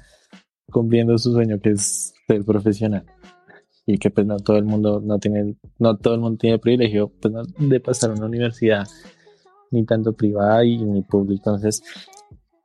cumpliendo 0.71 1.17
su 1.19 1.33
sueño 1.33 1.61
que 1.61 1.71
es 1.71 2.15
ser 2.27 2.45
profesional. 2.45 3.05
Y 3.93 3.99
que 3.99 4.11
pues 4.11 4.25
no 4.25 4.37
todo 4.37 4.57
el 4.57 4.65
mundo 4.65 5.03
no 5.05 5.19
tiene, 5.19 5.57
no 5.79 5.97
todo 5.97 6.15
el 6.15 6.21
mundo 6.21 6.39
tiene 6.39 6.61
privilegio 6.61 7.13
pues, 7.21 7.35
de 7.59 7.81
pasar 7.81 8.11
a 8.11 8.15
una 8.15 8.27
universidad 8.27 8.87
ni 9.73 9.85
tanto 9.85 10.13
privada 10.13 10.65
y 10.65 10.79
ni 10.79 11.03
pública. 11.03 11.51
Entonces 11.51 11.83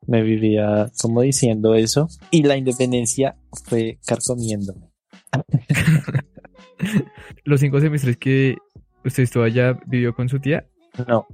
me 0.06 0.22
vivía 0.22 0.92
como 1.02 1.22
diciendo 1.22 1.74
eso 1.74 2.08
y 2.30 2.44
la 2.44 2.58
independencia 2.58 3.38
fue 3.64 3.98
carcomiéndome. 4.06 4.92
Los 7.44 7.60
cinco 7.60 7.80
semestres 7.80 8.18
que 8.18 8.58
usted 9.04 9.24
estuvo 9.24 9.44
allá, 9.44 9.80
vivió 9.88 10.14
con 10.14 10.30
su 10.30 10.40
tía. 10.40 10.68
No, 11.08 11.26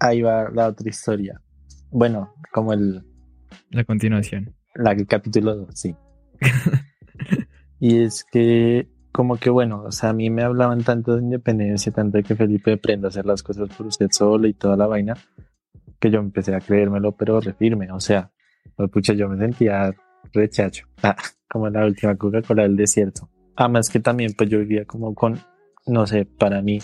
ahí 0.00 0.22
va 0.22 0.50
la 0.50 0.66
otra 0.66 0.88
historia. 0.88 1.40
Bueno, 1.90 2.34
como 2.52 2.72
el... 2.72 3.04
La 3.70 3.84
continuación. 3.84 4.56
La, 4.74 4.90
el 4.90 5.06
capítulo 5.06 5.54
2, 5.54 5.68
sí. 5.72 5.94
Y 7.78 8.02
es 8.02 8.24
que, 8.24 8.88
como 9.16 9.38
que 9.38 9.48
bueno, 9.48 9.82
o 9.82 9.92
sea, 9.92 10.10
a 10.10 10.12
mí 10.12 10.28
me 10.28 10.42
hablaban 10.42 10.84
tanto 10.84 11.16
de 11.16 11.22
independencia, 11.22 11.90
tanto 11.90 12.18
de 12.18 12.22
que 12.22 12.36
Felipe 12.36 12.74
aprenda 12.74 13.06
a 13.06 13.08
hacer 13.08 13.24
las 13.24 13.42
cosas 13.42 13.74
por 13.74 13.86
usted 13.86 14.08
solo 14.10 14.46
y 14.46 14.52
toda 14.52 14.76
la 14.76 14.86
vaina, 14.86 15.16
que 15.98 16.10
yo 16.10 16.18
empecé 16.18 16.54
a 16.54 16.60
creérmelo, 16.60 17.12
pero 17.12 17.40
refirme. 17.40 17.90
O 17.92 17.98
sea, 17.98 18.30
pues, 18.76 18.90
pucha, 18.90 19.14
yo 19.14 19.26
me 19.30 19.38
sentía 19.38 19.90
rechacho, 20.34 20.86
ah, 21.02 21.16
como 21.48 21.70
la 21.70 21.86
última 21.86 22.14
Coca-Cola 22.14 22.64
del 22.64 22.76
desierto. 22.76 23.30
Además 23.56 23.88
que 23.88 24.00
también, 24.00 24.34
pues 24.36 24.50
yo 24.50 24.58
vivía 24.58 24.84
como 24.84 25.14
con, 25.14 25.38
no 25.86 26.06
sé, 26.06 26.26
para 26.26 26.60
mí, 26.60 26.78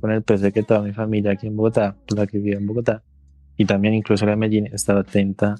con 0.00 0.10
el 0.10 0.24
peso 0.24 0.42
de 0.42 0.50
que 0.50 0.64
toda 0.64 0.82
mi 0.82 0.92
familia 0.92 1.30
aquí 1.30 1.46
en 1.46 1.56
Bogotá, 1.56 1.96
la 2.16 2.26
que 2.26 2.38
vivía 2.38 2.56
en 2.56 2.66
Bogotá, 2.66 3.04
y 3.56 3.66
también 3.66 3.94
incluso 3.94 4.26
la 4.26 4.34
Medellín, 4.34 4.66
estaba 4.66 5.02
atenta 5.02 5.54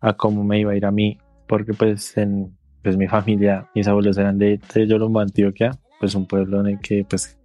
a 0.00 0.14
cómo 0.14 0.44
me 0.44 0.60
iba 0.60 0.72
a 0.72 0.76
ir 0.76 0.86
a 0.86 0.90
mí, 0.90 1.18
porque 1.46 1.74
pues 1.74 2.16
en 2.16 2.56
pues 2.86 2.96
mi 2.96 3.08
familia, 3.08 3.68
mis 3.74 3.88
abuelos 3.88 4.16
eran 4.16 4.38
de, 4.38 4.60
de 4.72 4.86
Yolombo, 4.86 5.18
Antioquia, 5.18 5.72
pues 5.98 6.14
un 6.14 6.24
pueblo 6.24 6.60
en 6.60 6.68
el 6.68 6.78
que 6.78 7.04
pues 7.04 7.36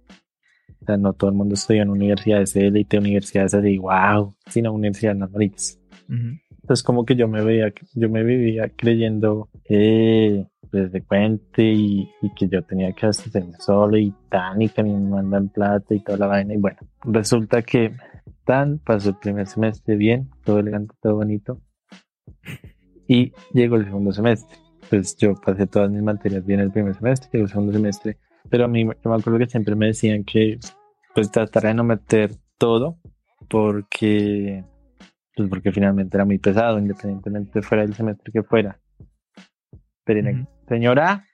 o 0.80 0.84
sea, 0.84 0.96
no 0.96 1.14
todo 1.14 1.30
el 1.30 1.36
mundo 1.36 1.54
estudia 1.54 1.82
en 1.82 1.90
universidades 1.90 2.54
de 2.54 2.68
élite, 2.68 2.96
universidades 2.96 3.52
así, 3.52 3.76
wow, 3.76 4.36
sino 4.46 4.72
universidades 4.72 5.18
normalitas. 5.18 5.80
Entonces 6.08 6.84
como 6.84 7.04
que 7.04 7.16
yo 7.16 7.26
me 7.26 7.42
veía, 7.42 7.74
yo 7.96 8.08
me 8.08 8.22
vivía 8.22 8.70
creyendo 8.76 9.48
que 9.64 10.46
desde 10.70 11.00
pues, 11.00 11.06
cuente 11.08 11.64
y, 11.64 12.08
y, 12.22 12.32
que 12.36 12.46
yo 12.46 12.62
tenía 12.62 12.92
que 12.92 13.06
hacerme 13.06 13.54
solo 13.58 13.98
y 13.98 14.14
tan 14.28 14.62
y 14.62 14.68
que 14.68 14.80
a 14.80 14.84
mí 14.84 14.94
me 14.94 15.10
mandan 15.10 15.48
plata 15.48 15.92
y 15.92 16.04
toda 16.04 16.18
la 16.18 16.28
vaina 16.28 16.54
y 16.54 16.58
bueno, 16.58 16.78
resulta 17.02 17.62
que 17.62 17.96
tan 18.44 18.78
pasó 18.78 19.08
el 19.08 19.16
primer 19.16 19.48
semestre 19.48 19.96
bien, 19.96 20.30
todo 20.44 20.60
elegante, 20.60 20.94
todo 21.02 21.16
bonito 21.16 21.60
y 23.08 23.32
llegó 23.52 23.74
el 23.74 23.86
segundo 23.86 24.12
semestre. 24.12 24.62
Pues 24.92 25.16
yo 25.16 25.34
pasé 25.34 25.66
todas 25.66 25.90
mis 25.90 26.02
materias 26.02 26.44
bien 26.44 26.60
el 26.60 26.70
primer 26.70 26.94
semestre, 26.94 27.30
llegó 27.32 27.44
el 27.44 27.50
segundo 27.50 27.72
semestre, 27.72 28.18
pero 28.50 28.66
a 28.66 28.68
mí 28.68 28.84
yo 28.84 29.10
me 29.10 29.16
acuerdo 29.16 29.38
que 29.38 29.46
siempre 29.46 29.74
me 29.74 29.86
decían 29.86 30.22
que 30.22 30.58
pues 31.14 31.30
tratar 31.30 31.62
de 31.62 31.72
no 31.72 31.82
meter 31.82 32.34
todo 32.58 32.98
porque 33.48 34.62
pues 35.34 35.48
porque 35.48 35.72
finalmente 35.72 36.14
era 36.14 36.26
muy 36.26 36.36
pesado, 36.36 36.78
independientemente 36.78 37.62
fuera 37.62 37.86
del 37.86 37.94
semestre 37.94 38.30
que 38.30 38.42
fuera. 38.42 38.78
Pero, 40.04 40.46
señora. 40.68 41.24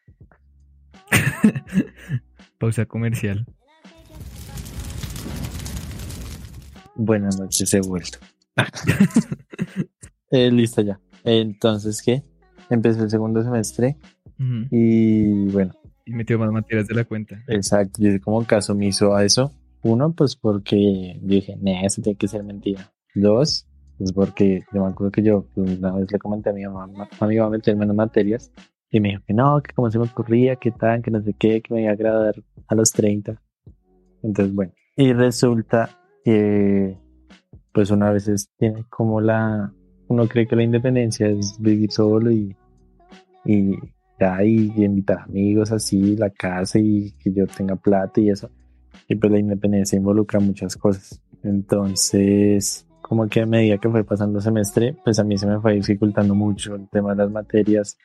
Pausa 2.59 2.87
comercial. 2.87 3.45
Buenas 6.95 7.41
noches, 7.41 7.75
he 7.75 7.81
vuelto. 7.81 8.19
eh, 10.31 10.49
listo 10.53 10.81
ya. 10.81 11.01
Entonces, 11.25 12.01
¿qué? 12.01 12.23
Empecé 12.71 13.03
el 13.03 13.11
segundo 13.11 13.43
semestre 13.43 13.97
y 14.71 15.47
bueno. 15.51 15.73
Y 16.05 16.13
metió 16.13 16.39
más 16.39 16.51
materias 16.51 16.87
de 16.87 16.95
la 16.95 17.05
cuenta. 17.05 17.43
Exacto, 17.49 18.03
yo 18.03 18.21
como 18.21 18.45
caso 18.45 18.77
hizo 18.81 19.15
a 19.15 19.25
eso. 19.25 19.53
Uno, 19.83 20.13
pues 20.13 20.37
porque 20.37 21.19
dije, 21.23 21.57
no, 21.61 21.71
eso 21.85 22.03
tiene 22.03 22.17
que 22.17 22.29
ser 22.29 22.43
mentira. 22.43 22.91
Dos, 23.15 23.67
pues 23.99 24.13
porque 24.13 24.63
yo 24.73 24.83
me 24.83 24.91
acuerdo 24.91 25.11
que 25.11 25.23
yo 25.23 25.47
pues, 25.55 25.79
una 25.79 25.93
vez 25.93 26.11
le 26.11 26.19
comenté 26.19 26.51
a 26.51 26.53
mi 26.53 26.65
mamá, 26.65 27.09
a 27.19 27.27
mi 27.27 27.37
mamá 27.37 27.51
meterme 27.51 27.85
en 27.85 27.95
materias 27.95 28.53
y 28.91 29.01
me 29.01 29.11
dijo 29.11 29.23
que 29.27 29.35
no, 29.35 29.61
que 29.63 29.75
como 29.75 29.91
se 29.91 29.99
me 29.99 30.05
ocurría, 30.05 30.57
que 30.57 30.71
tal, 30.71 31.03
que 31.03 31.11
no 31.11 31.23
sé 31.23 31.35
qué, 31.35 31.61
que 31.61 31.75
me 31.75 31.83
iba 31.83 31.91
a 31.91 31.95
agradar 31.95 32.35
a 32.69 32.75
los 32.75 32.91
30. 32.93 33.41
Entonces, 34.23 34.55
bueno, 34.55 34.73
y 34.97 35.13
resulta 35.13 35.91
que 36.25 36.97
pues 37.73 37.91
una 37.91 38.11
vez 38.11 38.51
tiene 38.57 38.85
como 38.89 39.21
la, 39.21 39.73
uno 40.09 40.27
cree 40.27 40.47
que 40.47 40.57
la 40.57 40.63
independencia 40.63 41.29
es 41.29 41.61
vivir 41.61 41.93
solo 41.93 42.31
y, 42.31 42.57
y 43.45 43.77
ya, 44.19 44.43
y, 44.43 44.73
invitar 44.85 45.21
amigos 45.21 45.71
así, 45.71 46.17
la 46.17 46.31
casa 46.31 46.79
y 46.79 47.13
que 47.13 47.33
yo 47.33 47.47
tenga 47.47 47.77
plata 47.77 48.21
y 48.21 48.31
eso. 48.31 48.51
Y 49.07 49.15
pues 49.17 49.33
la 49.33 49.39
independencia 49.39 49.97
involucra 49.97 50.41
muchas 50.41 50.77
cosas. 50.77 51.23
Entonces, 51.43 52.87
como 53.01 53.29
que 53.29 53.43
a 53.43 53.47
medida 53.47 53.79
que 53.79 53.89
fue 53.89 54.05
pasando 54.05 54.39
el 54.39 54.45
semestre, 54.45 54.97
pues 55.05 55.19
a 55.19 55.25
mí 55.25 55.39
se 55.39 55.47
me 55.47 55.61
fue 55.61 55.75
dificultando 55.75 56.35
mucho 56.35 56.75
el 56.75 56.89
tema 56.89 57.11
de 57.11 57.17
las 57.17 57.31
materias, 57.31 57.97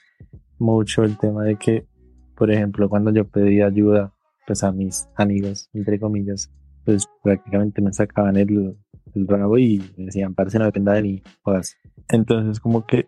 mucho 0.59 1.03
el 1.03 1.17
tema 1.17 1.43
de 1.43 1.55
que, 1.55 1.87
por 2.35 2.51
ejemplo, 2.51 2.89
cuando 2.89 3.11
yo 3.11 3.25
pedía 3.25 3.67
ayuda, 3.67 4.13
pues 4.45 4.63
a 4.63 4.71
mis 4.71 5.07
amigos, 5.15 5.69
entre 5.73 5.99
comillas, 5.99 6.51
pues 6.85 7.07
prácticamente 7.23 7.81
me 7.81 7.93
sacaban 7.93 8.37
el, 8.37 8.77
el 9.15 9.27
rabo 9.27 9.57
y 9.57 9.79
me 9.97 10.05
decían, 10.05 10.33
parece 10.33 10.59
no 10.59 10.65
dependa 10.65 10.93
de 10.93 11.01
mí, 11.03 11.23
jodas. 11.41 11.77
Entonces 12.09 12.59
como 12.59 12.85
que 12.85 13.07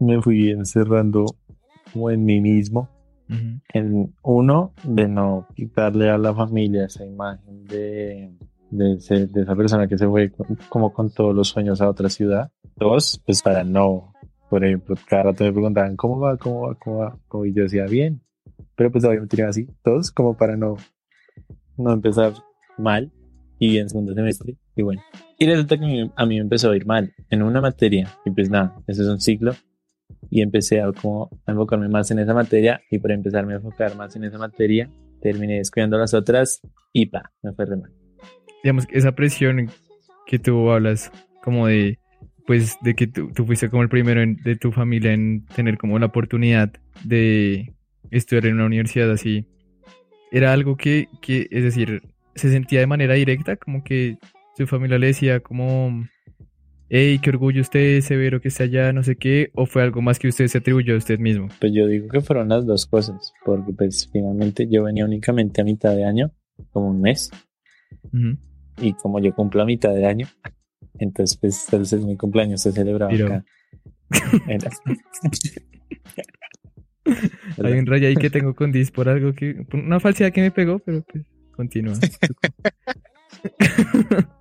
me 0.00 0.20
fui 0.20 0.50
encerrando 0.50 1.24
como 1.92 2.10
en 2.10 2.24
mí 2.24 2.40
mismo, 2.40 2.88
en 3.74 4.14
uno, 4.22 4.72
de 4.84 5.06
no 5.06 5.46
quitarle 5.54 6.08
a 6.08 6.16
la 6.16 6.34
familia 6.34 6.86
esa 6.86 7.04
imagen 7.04 7.64
de 7.64 8.32
de, 8.70 8.94
esa 8.94 9.56
persona 9.56 9.88
que 9.88 9.98
se 9.98 10.06
fue 10.06 10.32
como 10.68 10.92
con 10.92 11.10
todos 11.10 11.34
los 11.34 11.48
sueños 11.48 11.80
a 11.80 11.88
otra 11.88 12.08
ciudad. 12.08 12.50
Dos, 12.76 13.20
pues 13.24 13.42
para 13.42 13.64
no, 13.64 14.12
por 14.50 14.64
ejemplo, 14.64 14.96
cada 15.06 15.24
rato 15.24 15.44
me 15.44 15.52
preguntaban 15.52 15.96
cómo 15.96 16.18
va, 16.18 16.36
cómo 16.36 16.68
va, 16.68 16.76
cómo 16.78 16.98
va, 16.98 17.46
y 17.46 17.52
yo 17.52 17.62
decía 17.64 17.84
bien, 17.84 18.22
pero 18.76 18.90
pues 18.90 19.04
obviamente 19.04 19.36
iba 19.38 19.48
así, 19.48 19.66
todos 19.82 20.10
como 20.10 20.36
para 20.36 20.56
no, 20.56 20.76
no 21.76 21.92
empezar 21.92 22.34
mal. 22.76 23.12
Y 23.60 23.78
en 23.78 23.88
segundo 23.88 24.14
semestre, 24.14 24.56
y 24.78 24.82
bueno. 24.82 25.02
Y 25.38 25.46
resulta 25.46 25.78
que 25.78 26.10
a 26.14 26.26
mí 26.26 26.34
me 26.36 26.40
empezó 26.40 26.70
a 26.70 26.76
ir 26.76 26.86
mal 26.86 27.12
en 27.30 27.42
una 27.42 27.60
materia, 27.60 28.08
y 28.24 28.30
pues 28.30 28.48
nada, 28.50 28.76
ese 28.86 29.02
es 29.02 29.08
un 29.08 29.20
ciclo, 29.20 29.54
y 30.30 30.40
empecé 30.40 30.80
a 30.80 30.90
como 30.92 31.30
a 31.46 31.52
enfocarme 31.52 31.88
más 31.88 32.10
en 32.10 32.18
esa 32.20 32.34
materia, 32.34 32.80
y 32.90 32.98
por 32.98 33.12
empezarme 33.12 33.52
a 33.52 33.56
enfocar 33.56 33.94
más 33.96 34.16
en 34.16 34.24
esa 34.24 34.38
materia, 34.38 34.90
terminé 35.20 35.58
descuidando 35.58 35.98
las 35.98 36.14
otras, 36.14 36.60
y 36.92 37.06
pa, 37.06 37.30
me 37.42 37.52
fue 37.52 37.66
re 37.66 37.76
mal 37.76 37.92
digamos, 38.62 38.86
esa 38.90 39.12
presión 39.12 39.70
que 40.26 40.38
tú 40.38 40.70
hablas, 40.70 41.10
como 41.42 41.66
de, 41.66 41.98
pues, 42.46 42.76
de 42.82 42.94
que 42.94 43.06
tú, 43.06 43.30
fuiste 43.46 43.70
como 43.70 43.82
el 43.82 43.88
primero 43.88 44.20
de 44.44 44.56
tu 44.56 44.72
familia 44.72 45.12
en 45.12 45.46
tener 45.46 45.78
como 45.78 45.98
la 45.98 46.06
oportunidad 46.06 46.72
de 47.04 47.74
estudiar 48.10 48.46
en 48.46 48.54
una 48.54 48.66
universidad 48.66 49.10
así, 49.10 49.46
era 50.30 50.52
algo 50.52 50.76
que, 50.76 51.08
que, 51.22 51.48
es 51.50 51.62
decir, 51.62 52.02
se 52.34 52.50
sentía 52.50 52.80
de 52.80 52.86
manera 52.86 53.14
directa, 53.14 53.56
como 53.56 53.82
que 53.82 54.18
su 54.58 54.66
familia 54.66 54.98
le 54.98 55.08
decía 55.08 55.40
como, 55.40 56.06
hey, 56.88 57.18
qué 57.22 57.30
orgullo 57.30 57.60
usted, 57.60 58.00
severo 58.00 58.40
que 58.40 58.48
esté 58.48 58.64
allá, 58.64 58.92
no 58.92 59.02
sé 59.02 59.16
qué, 59.16 59.50
o 59.54 59.66
fue 59.66 59.82
algo 59.82 60.02
más 60.02 60.18
que 60.18 60.28
usted 60.28 60.46
se 60.48 60.58
atribuyó 60.58 60.94
a 60.94 60.98
usted 60.98 61.18
mismo? 61.18 61.48
Pues 61.60 61.72
yo 61.72 61.86
digo 61.86 62.08
que 62.08 62.20
fueron 62.20 62.48
las 62.48 62.66
dos 62.66 62.86
cosas, 62.86 63.32
porque 63.44 63.72
pues 63.72 64.08
finalmente 64.12 64.66
yo 64.68 64.84
venía 64.84 65.04
únicamente 65.04 65.60
a 65.60 65.64
mitad 65.64 65.94
de 65.94 66.04
año, 66.04 66.32
como 66.70 66.88
un 66.88 67.00
mes, 67.00 67.30
y 68.80 68.92
como 68.94 69.20
yo 69.20 69.34
cumplo 69.34 69.62
a 69.62 69.64
mitad 69.64 69.94
de 69.94 70.06
año, 70.06 70.26
entonces 70.98 71.38
pues 71.38 71.64
entonces 71.66 72.04
mi 72.04 72.16
cumpleaños 72.16 72.62
se 72.62 72.72
celebraba 72.72 73.14
acá. 73.14 73.44
Hay 77.64 77.72
un 77.72 77.86
rayo 77.86 78.08
ahí 78.08 78.16
que 78.16 78.28
tengo 78.28 78.54
con 78.54 78.72
Dis 78.72 78.90
por 78.90 79.08
algo 79.08 79.32
que. 79.32 79.64
una 79.72 80.00
falsedad 80.00 80.32
que 80.32 80.42
me 80.42 80.50
pegó, 80.50 80.78
pero 80.78 81.02
pues 81.02 81.24
continúa. 81.52 81.94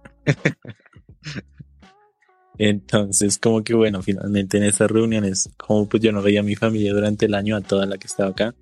Entonces, 2.58 3.38
como 3.38 3.64
que 3.64 3.76
bueno, 3.76 4.02
finalmente 4.02 4.58
en 4.58 4.64
esas 4.64 4.90
reuniones, 4.90 5.50
como 5.58 5.88
pues 5.88 6.02
yo 6.02 6.12
no 6.12 6.22
veía 6.22 6.40
a 6.40 6.44
mi 6.44 6.56
familia 6.56 6.94
durante 6.94 7.28
el 7.28 7.36
año, 7.36 7.56
a 7.56 7.62
toda 7.62 7.86
la 7.86 7.98
que 7.98 8.08
estaba 8.08 8.32
acá, 8.32 8.56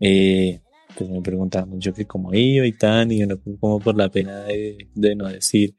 eh, 0.00 0.60
pues 0.96 1.08
me 1.08 1.22
preguntaba 1.22 1.64
mucho 1.66 1.94
que 1.94 2.04
cómo 2.04 2.34
iba 2.34 2.66
y 2.66 2.72
tal, 2.72 3.10
y 3.12 3.22
uno 3.22 3.38
como 3.60 3.80
por 3.80 3.96
la 3.96 4.10
pena 4.10 4.42
de, 4.44 4.88
de 4.94 5.14
no 5.14 5.28
decir 5.28 5.74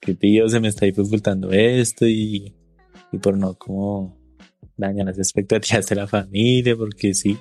que 0.00 0.14
tío 0.14 0.48
se 0.48 0.60
me 0.60 0.68
está 0.68 0.86
dificultando 0.86 1.50
esto 1.50 2.06
y, 2.06 2.54
y 3.12 3.18
por 3.18 3.36
no 3.36 3.54
como 3.54 4.16
dañar 4.76 5.06
las 5.06 5.18
expectativas 5.18 5.86
de 5.86 5.96
la 5.96 6.06
familia, 6.06 6.76
porque 6.76 7.14
sí, 7.14 7.36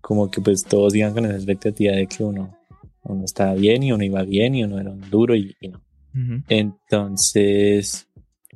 como 0.00 0.30
que 0.30 0.40
pues 0.40 0.64
todos 0.64 0.94
iban 0.94 1.14
con 1.14 1.24
esa 1.24 1.36
expectativa 1.36 1.94
de 1.94 2.06
que 2.06 2.22
uno, 2.22 2.56
uno 3.04 3.24
estaba 3.24 3.54
bien 3.54 3.82
y 3.82 3.92
uno 3.92 4.04
iba 4.04 4.22
bien 4.22 4.54
y 4.54 4.64
uno 4.64 4.80
era 4.80 4.90
un 4.90 5.08
duro 5.10 5.34
y, 5.34 5.54
no. 5.70 5.82
Entonces, 6.48 8.08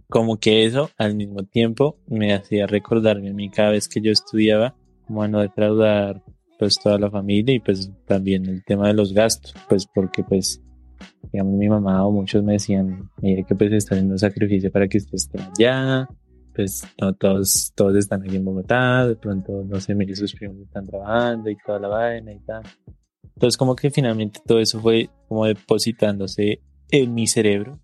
como 0.09 0.39
que 0.39 0.65
eso 0.65 0.91
al 0.97 1.17
mismo 1.17 1.43
tiempo 1.45 1.99
me 2.07 2.33
hacía 2.33 2.67
recordarme 2.67 3.31
a 3.31 3.35
mí 3.35 3.51
cada 3.51 3.71
vez 3.71 3.89
que 3.89 4.01
yo 4.01 4.13
estudiaba, 4.13 4.77
como 5.07 5.23
a 5.23 5.29
no 5.29 5.41
defraudar 5.41 6.23
pues 6.59 6.79
toda 6.81 6.99
la 6.99 7.11
familia 7.11 7.55
y 7.55 7.61
pues 7.61 7.91
también 8.05 8.47
el 8.47 8.65
tema 8.65 8.89
de 8.89 8.95
los 8.95 9.13
gastos, 9.13 9.55
pues 9.69 9.87
porque 9.87 10.25
pues 10.25 10.61
digamos 11.33 11.55
mi 11.55 11.69
mamá 11.69 12.05
o 12.07 12.11
muchos 12.11 12.43
me 12.43 12.55
decían, 12.55 13.11
mire 13.23 13.45
que 13.45 13.55
pues 13.55 13.73
está 13.73 13.95
haciendo 13.95 14.19
sacrificio 14.19 14.71
para 14.71 14.89
que 14.89 14.99
usted 14.99 15.15
esté 15.15 15.39
allá, 15.41 16.09
pues 16.55 16.83
no 17.01 17.13
todos, 17.15 17.73
todos 17.77 17.97
están 17.97 18.23
aquí 18.23 18.37
en 18.37 18.45
Bogotá, 18.45 19.07
de 19.07 19.15
pronto 19.17 19.65
no 19.65 19.81
sé, 19.81 19.95
mire 19.95 20.17
sus 20.17 20.35
primos 20.35 20.59
están 20.59 20.87
trabajando 20.87 21.49
y 21.51 21.57
toda 21.65 21.79
la 21.79 21.89
vaina 21.89 22.33
y 22.33 22.41
tal. 22.41 22.63
Entonces 23.39 23.57
como 23.57 23.77
que 23.77 23.93
finalmente 23.93 24.41
todo 24.45 24.59
eso 24.59 24.81
fue 24.81 25.11
como 25.29 25.47
depositándose 25.47 26.61
en 26.91 27.15
mi 27.15 27.29
cerebro 27.29 27.79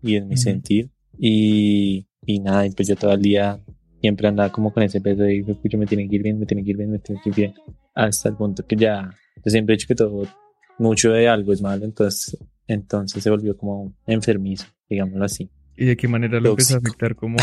y 0.00 0.16
en 0.16 0.26
mi 0.26 0.38
sentir 0.38 0.88
y, 1.18 2.06
y 2.24 2.40
nada, 2.40 2.66
y 2.66 2.70
pues 2.70 2.88
yo 2.88 2.96
todo 2.96 3.12
el 3.12 3.20
día 3.20 3.62
siempre 4.00 4.26
andaba 4.26 4.50
como 4.50 4.72
con 4.72 4.82
ese 4.84 5.02
peso 5.02 5.22
de, 5.22 5.40
escucho, 5.40 5.76
me 5.76 5.84
tiene 5.84 6.08
que 6.08 6.16
ir 6.16 6.22
bien, 6.22 6.38
me 6.38 6.46
tiene 6.46 6.64
que 6.64 6.70
ir 6.70 6.78
bien, 6.78 6.92
me 6.92 6.98
tiene 6.98 7.20
que 7.22 7.28
ir 7.28 7.34
bien, 7.36 7.54
hasta 7.94 8.30
el 8.30 8.36
punto 8.36 8.66
que 8.66 8.74
ya, 8.74 9.10
yo 9.44 9.50
siempre 9.50 9.74
he 9.74 9.76
dicho 9.76 9.86
que 9.86 9.96
todo, 9.96 10.26
mucho 10.78 11.10
de 11.10 11.28
algo 11.28 11.52
es 11.52 11.60
malo, 11.60 11.84
entonces, 11.84 12.38
entonces 12.66 13.22
se 13.22 13.28
volvió 13.28 13.54
como 13.54 13.94
enfermizo, 14.06 14.64
digámoslo 14.88 15.26
así. 15.26 15.50
¿Y 15.76 15.84
de 15.84 15.96
qué 15.98 16.08
manera 16.08 16.40
lo 16.40 16.52
empezó 16.52 16.76
a 16.76 16.78
afectar 16.78 17.14
como 17.16 17.36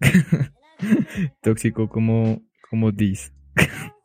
tóxico, 1.42 1.90
como, 1.90 2.40
como 2.70 2.90
dis? 2.90 3.34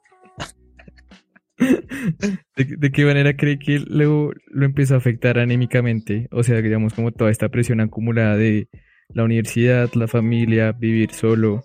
¿De, 1.58 2.92
qué 2.92 3.06
manera 3.06 3.36
cree 3.36 3.60
que 3.60 3.80
luego 3.80 4.32
lo 4.48 4.66
empezó 4.66 4.96
a 4.96 4.98
afectar 4.98 5.40
anímicamente? 5.40 6.28
O 6.32 6.44
sea, 6.44 6.62
digamos, 6.62 6.94
como 6.94 7.12
toda 7.12 7.32
esta 7.32 7.50
presión 7.50 7.80
acumulada 7.80 8.36
de 8.36 8.68
la 9.10 9.24
universidad, 9.24 9.90
la 9.94 10.08
familia, 10.08 10.72
vivir 10.72 11.12
solo. 11.12 11.64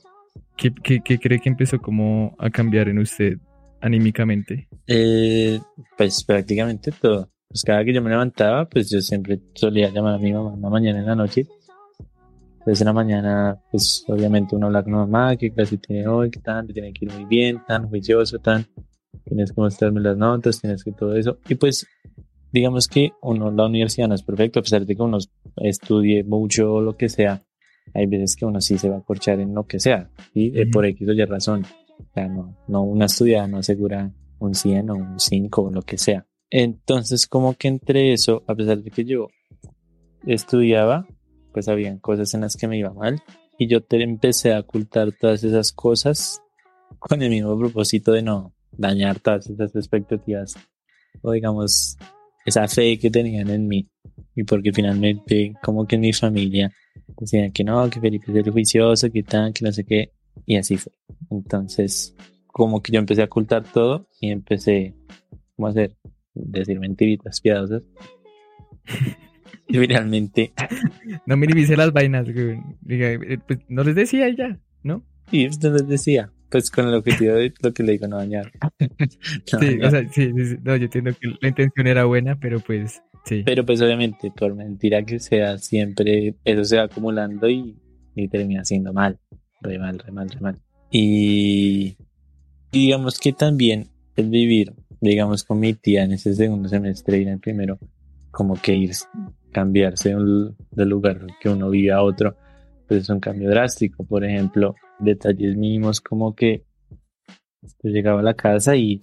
¿Qué, 0.57 0.73
cree 0.73 1.41
que 1.41 1.49
empezó 1.49 1.81
como 1.81 2.37
a 2.39 2.51
cambiar 2.51 2.89
en 2.89 2.99
usted 2.99 3.39
anímicamente? 3.81 4.69
Eh, 4.87 5.59
pues 5.97 6.23
prácticamente 6.25 6.93
todo. 6.93 7.31
Pues 7.49 7.65
cada 7.65 7.85
que 7.85 7.93
yo 7.93 8.03
me 8.03 8.11
levantaba, 8.11 8.69
pues 8.69 8.91
yo 8.91 9.01
siempre 9.01 9.41
solía 9.55 9.91
llamar 9.91 10.15
a 10.15 10.19
mi 10.19 10.33
mamá 10.33 10.53
una 10.53 10.69
mañana 10.69 11.01
en 11.01 11.07
la 11.07 11.17
noche. 11.17 11.47
Entonces 12.59 12.83
en 12.83 12.87
la 12.87 12.93
mañana, 12.93 13.59
pues 13.71 14.05
obviamente 14.07 14.55
uno 14.55 14.67
habla 14.67 14.83
con 14.83 14.93
la 14.93 14.99
mamá, 14.99 15.37
qué 15.37 15.51
clase 15.51 15.79
tiene 15.79 16.07
hoy, 16.07 16.31
qué 16.31 16.41
tan, 16.41 16.69
tiene 16.69 16.93
que 16.93 17.07
ir 17.07 17.13
muy 17.13 17.25
bien, 17.25 17.63
tan 17.67 17.89
juicioso, 17.89 18.39
tan, 18.39 18.67
tienes 19.25 19.53
que 19.53 19.61
mostrarme 19.61 20.01
las 20.01 20.17
notas, 20.17 20.61
tienes 20.61 20.85
que 20.85 20.93
todo 20.93 21.17
eso. 21.17 21.39
Y 21.49 21.55
pues 21.55 21.87
digamos 22.53 22.89
que 22.89 23.13
uno, 23.23 23.51
la 23.51 23.67
universidad 23.67 24.09
no 24.09 24.15
es 24.15 24.23
perfecto, 24.23 24.61
a 24.61 24.63
pesar 24.63 24.85
de 24.85 24.97
que 24.97 25.03
uno 25.03 25.19
estudie 25.57 26.25
mucho 26.25 26.75
o 26.75 26.81
lo 26.81 26.97
que 26.97 27.09
sea, 27.09 27.45
hay 27.95 28.07
veces 28.07 28.37
que 28.37 28.45
uno 28.45 28.61
sí 28.61 28.79
se 28.79 28.89
va 28.89 28.99
a 28.99 29.03
corchar 29.03 29.41
en 29.41 29.55
lo 29.55 29.67
que 29.67 29.81
sea, 29.81 30.11
y 30.35 30.65
por 30.67 30.85
X 30.87 31.09
o 31.09 31.13
Y 31.13 31.25
razón. 31.25 31.65
O 31.99 32.13
sea, 32.15 32.29
no, 32.29 32.57
no, 32.67 32.83
una 32.83 33.07
estudiada 33.07 33.47
no 33.47 33.59
asegura 33.59 34.13
un 34.39 34.55
100 34.55 34.91
o 34.91 34.95
un 34.95 35.21
5 35.21 35.63
o 35.63 35.71
lo 35.71 35.83
que 35.83 35.99
sea. 35.99 36.27
Entonces, 36.49 37.27
como 37.27 37.55
que 37.55 37.69
entre 37.69 38.13
eso, 38.13 38.43
a 38.47 38.55
pesar 38.55 38.83
de 38.83 38.91
que 38.91 39.05
yo 39.05 39.29
estudiaba, 40.27 41.07
pues 41.53 41.69
habían 41.69 41.99
cosas 41.99 42.33
en 42.35 42.43
las 42.43 42.57
que 42.57 42.69
me 42.69 42.79
iba 42.79 42.93
mal, 42.93 43.23
y 43.59 43.69
yo 43.69 43.83
te 43.83 44.03
empecé 44.03 44.55
a 44.55 44.61
ocultar 44.61 45.13
todas 45.13 45.45
esas 45.45 45.73
cosas 45.73 46.41
con 46.99 47.23
el 47.23 47.31
mismo 47.31 47.59
propósito 47.59 48.13
de 48.13 48.23
no 48.23 48.55
dañar 48.81 49.21
todas 49.21 49.49
esas 49.49 49.75
expectativas 49.77 50.57
o 51.23 51.33
digamos 51.33 51.99
esa 52.47 52.67
fe 52.67 52.99
que 52.99 53.11
tenían 53.11 53.51
en 53.51 53.69
mí 53.69 53.89
y 54.35 54.45
porque 54.45 54.73
finalmente 54.73 55.55
como 55.63 55.87
que 55.87 55.97
en 55.97 56.03
mi 56.03 56.13
familia 56.13 56.73
decían 57.19 57.53
que 57.53 57.63
no, 57.63 57.89
que 57.91 58.01
Felipe 58.01 58.33
es 58.33 58.37
el 58.47 58.51
juicioso, 58.51 59.11
que 59.11 59.23
tal, 59.23 59.53
que 59.53 59.65
no 59.65 59.73
sé 59.73 59.85
qué 59.85 60.13
y 60.47 60.57
así 60.57 60.77
fue. 60.79 60.93
Entonces 61.31 62.17
como 62.47 62.83
que 62.83 62.93
yo 62.93 62.99
empecé 62.99 63.23
a 63.23 63.27
ocultar 63.27 63.65
todo 63.65 64.09
y 64.21 64.31
empecé 64.31 64.95
como 65.55 65.69
a 65.69 65.71
hacer 65.71 65.97
decir 66.35 66.81
mentiritas 66.81 67.41
piadosas 67.41 67.83
y 69.69 69.79
finalmente 69.79 70.53
no 71.27 71.37
minimice 71.37 71.77
las 71.77 71.93
vainas 71.93 72.27
eh, 72.29 73.39
pues, 73.47 73.59
no 73.69 73.85
les 73.85 73.95
decía 73.95 74.29
ya 74.35 74.59
¿no? 74.83 75.05
y 75.31 75.47
no 75.47 75.71
les 75.71 75.87
decía 75.87 76.33
pues 76.51 76.71
con 76.71 76.89
el 76.89 76.95
objetivo 76.95 77.35
de 77.35 77.53
lo 77.63 77.73
que 77.73 77.83
le 77.83 77.93
digo, 77.93 78.09
no 78.09 78.17
dañar. 78.17 78.51
sí, 79.45 79.79
o 79.83 79.91
sea, 79.91 80.09
sí, 80.11 80.33
no, 80.63 80.77
yo 80.77 80.85
entiendo 80.85 81.13
que 81.19 81.29
la 81.41 81.49
intención 81.49 81.87
era 81.87 82.05
buena, 82.05 82.39
pero 82.39 82.61
pues 82.61 83.03
sí. 83.25 83.43
Pero 83.45 83.65
pues 83.65 83.81
obviamente, 83.81 84.33
por 84.37 84.55
mentira 84.55 85.03
que 85.05 85.21
sea, 85.21 85.59
siempre 85.59 86.35
eso 86.45 86.65
se 86.65 86.77
va 86.77 86.85
acumulando 86.85 87.49
y, 87.49 87.77
y 88.15 88.29
termina 88.29 88.65
siendo 88.65 88.93
mal. 88.93 89.19
Re 89.63 89.79
mal, 89.79 89.99
re 89.99 90.11
mal, 90.11 90.29
re 90.29 90.41
mal. 90.41 90.57
Y 90.91 91.97
digamos 92.73 93.19
que 93.19 93.33
también 93.33 93.89
el 94.17 94.31
vivir, 94.31 94.73
digamos, 95.01 95.45
con 95.45 95.61
mi 95.61 95.75
tía 95.75 96.05
en 96.05 96.13
ese 96.13 96.35
segundo 96.35 96.69
semestre 96.69 97.19
y 97.19 97.23
en 97.23 97.29
el 97.29 97.41
primero, 97.41 97.79
como 98.31 98.55
que 98.55 98.75
ir, 98.75 98.91
cambiarse 99.53 100.15
del 100.15 100.89
lugar 100.89 101.27
que 101.41 101.49
uno 101.49 101.71
vive 101.71 101.93
a 101.93 102.03
otro, 102.03 102.37
pues 102.89 103.03
es 103.03 103.09
un 103.09 103.21
cambio 103.21 103.49
drástico. 103.49 104.05
Por 104.05 104.25
ejemplo, 104.25 104.75
detalles 105.01 105.57
mínimos 105.57 106.01
como 106.01 106.35
que 106.35 106.65
yo 107.83 107.91
llegaba 107.91 108.21
a 108.21 108.25
la 108.25 108.35
casa 108.35 108.77
y 108.77 109.01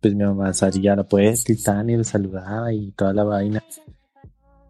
pues 0.00 0.14
mi 0.14 0.24
mamá 0.24 0.52
salía 0.52 0.92
a 0.92 0.96
la 0.96 1.04
puerta 1.04 1.52
y 1.52 1.56
tan 1.56 1.90
y 1.90 1.96
le 1.96 2.04
saludaba 2.04 2.72
y 2.72 2.90
toda 2.92 3.12
la 3.12 3.24
vaina 3.24 3.62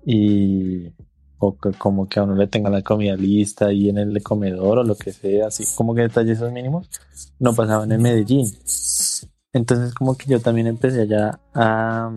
y 0.04 0.92
o 1.38 1.56
como 1.78 2.08
que 2.08 2.20
a 2.20 2.22
uno 2.22 2.36
le 2.36 2.46
tenga 2.46 2.70
la 2.70 2.82
comida 2.82 3.16
lista 3.16 3.66
ahí 3.66 3.88
en 3.88 3.98
el 3.98 4.22
comedor 4.22 4.78
o 4.78 4.84
lo 4.84 4.94
que 4.94 5.12
sea, 5.12 5.48
así 5.48 5.64
como 5.74 5.94
que 5.94 6.02
detalles 6.02 6.38
esos 6.38 6.52
mínimos 6.52 6.88
no 7.40 7.52
pasaban 7.52 7.90
en 7.90 8.00
Medellín. 8.00 8.46
Entonces 9.52 9.92
como 9.92 10.16
que 10.16 10.30
yo 10.30 10.40
también 10.40 10.68
empecé 10.68 11.06
ya 11.08 11.40
a 11.52 12.14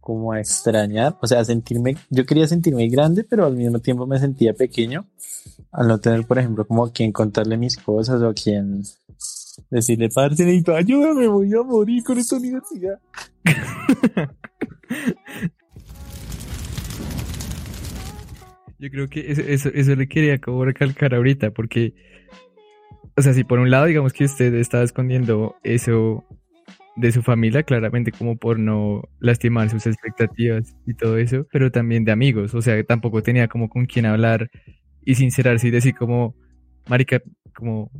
como 0.00 0.32
a 0.32 0.38
extrañar, 0.38 1.18
o 1.20 1.26
sea, 1.26 1.40
a 1.40 1.44
sentirme, 1.44 1.96
yo 2.10 2.24
quería 2.24 2.46
sentirme 2.46 2.86
grande, 2.88 3.24
pero 3.24 3.44
al 3.44 3.56
mismo 3.56 3.80
tiempo 3.80 4.06
me 4.06 4.20
sentía 4.20 4.54
pequeño 4.54 5.04
al 5.76 5.88
no 5.88 5.98
tener, 5.98 6.26
por 6.26 6.38
ejemplo, 6.38 6.66
como 6.66 6.86
a 6.86 6.92
quien 6.92 7.12
contarle 7.12 7.58
mis 7.58 7.76
cosas 7.76 8.22
o 8.22 8.28
a 8.28 8.34
quien 8.34 8.82
decirle, 9.70 10.08
parce, 10.08 10.42
necesito 10.44 10.74
ayuda, 10.74 11.12
me 11.12 11.28
voy 11.28 11.52
a 11.52 11.62
morir 11.62 12.02
con 12.02 12.18
esta 12.18 12.36
universidad. 12.36 12.98
Yo 18.78 18.90
creo 18.90 19.08
que 19.08 19.30
eso, 19.30 19.42
eso, 19.42 19.70
eso, 19.72 19.94
le 19.94 20.06
quería 20.08 20.38
como 20.38 20.64
recalcar 20.64 21.14
ahorita, 21.14 21.50
porque, 21.50 21.94
o 23.16 23.22
sea, 23.22 23.34
si 23.34 23.44
por 23.44 23.58
un 23.58 23.70
lado 23.70 23.84
digamos 23.86 24.12
que 24.14 24.24
usted 24.24 24.54
estaba 24.54 24.84
escondiendo 24.84 25.56
eso 25.62 26.24
de 26.96 27.12
su 27.12 27.22
familia, 27.22 27.62
claramente 27.62 28.12
como 28.12 28.36
por 28.36 28.58
no 28.58 29.02
lastimar 29.18 29.68
sus 29.68 29.86
expectativas 29.86 30.74
y 30.86 30.94
todo 30.94 31.18
eso, 31.18 31.46
pero 31.52 31.70
también 31.70 32.04
de 32.04 32.12
amigos, 32.12 32.54
o 32.54 32.62
sea, 32.62 32.82
tampoco 32.84 33.22
tenía 33.22 33.48
como 33.48 33.68
con 33.68 33.84
quién 33.84 34.06
hablar 34.06 34.50
y 35.06 35.14
sincerarse 35.14 35.68
y 35.68 35.70
decir 35.70 35.94
como, 35.94 36.34
marica, 36.88 37.22
como 37.54 37.90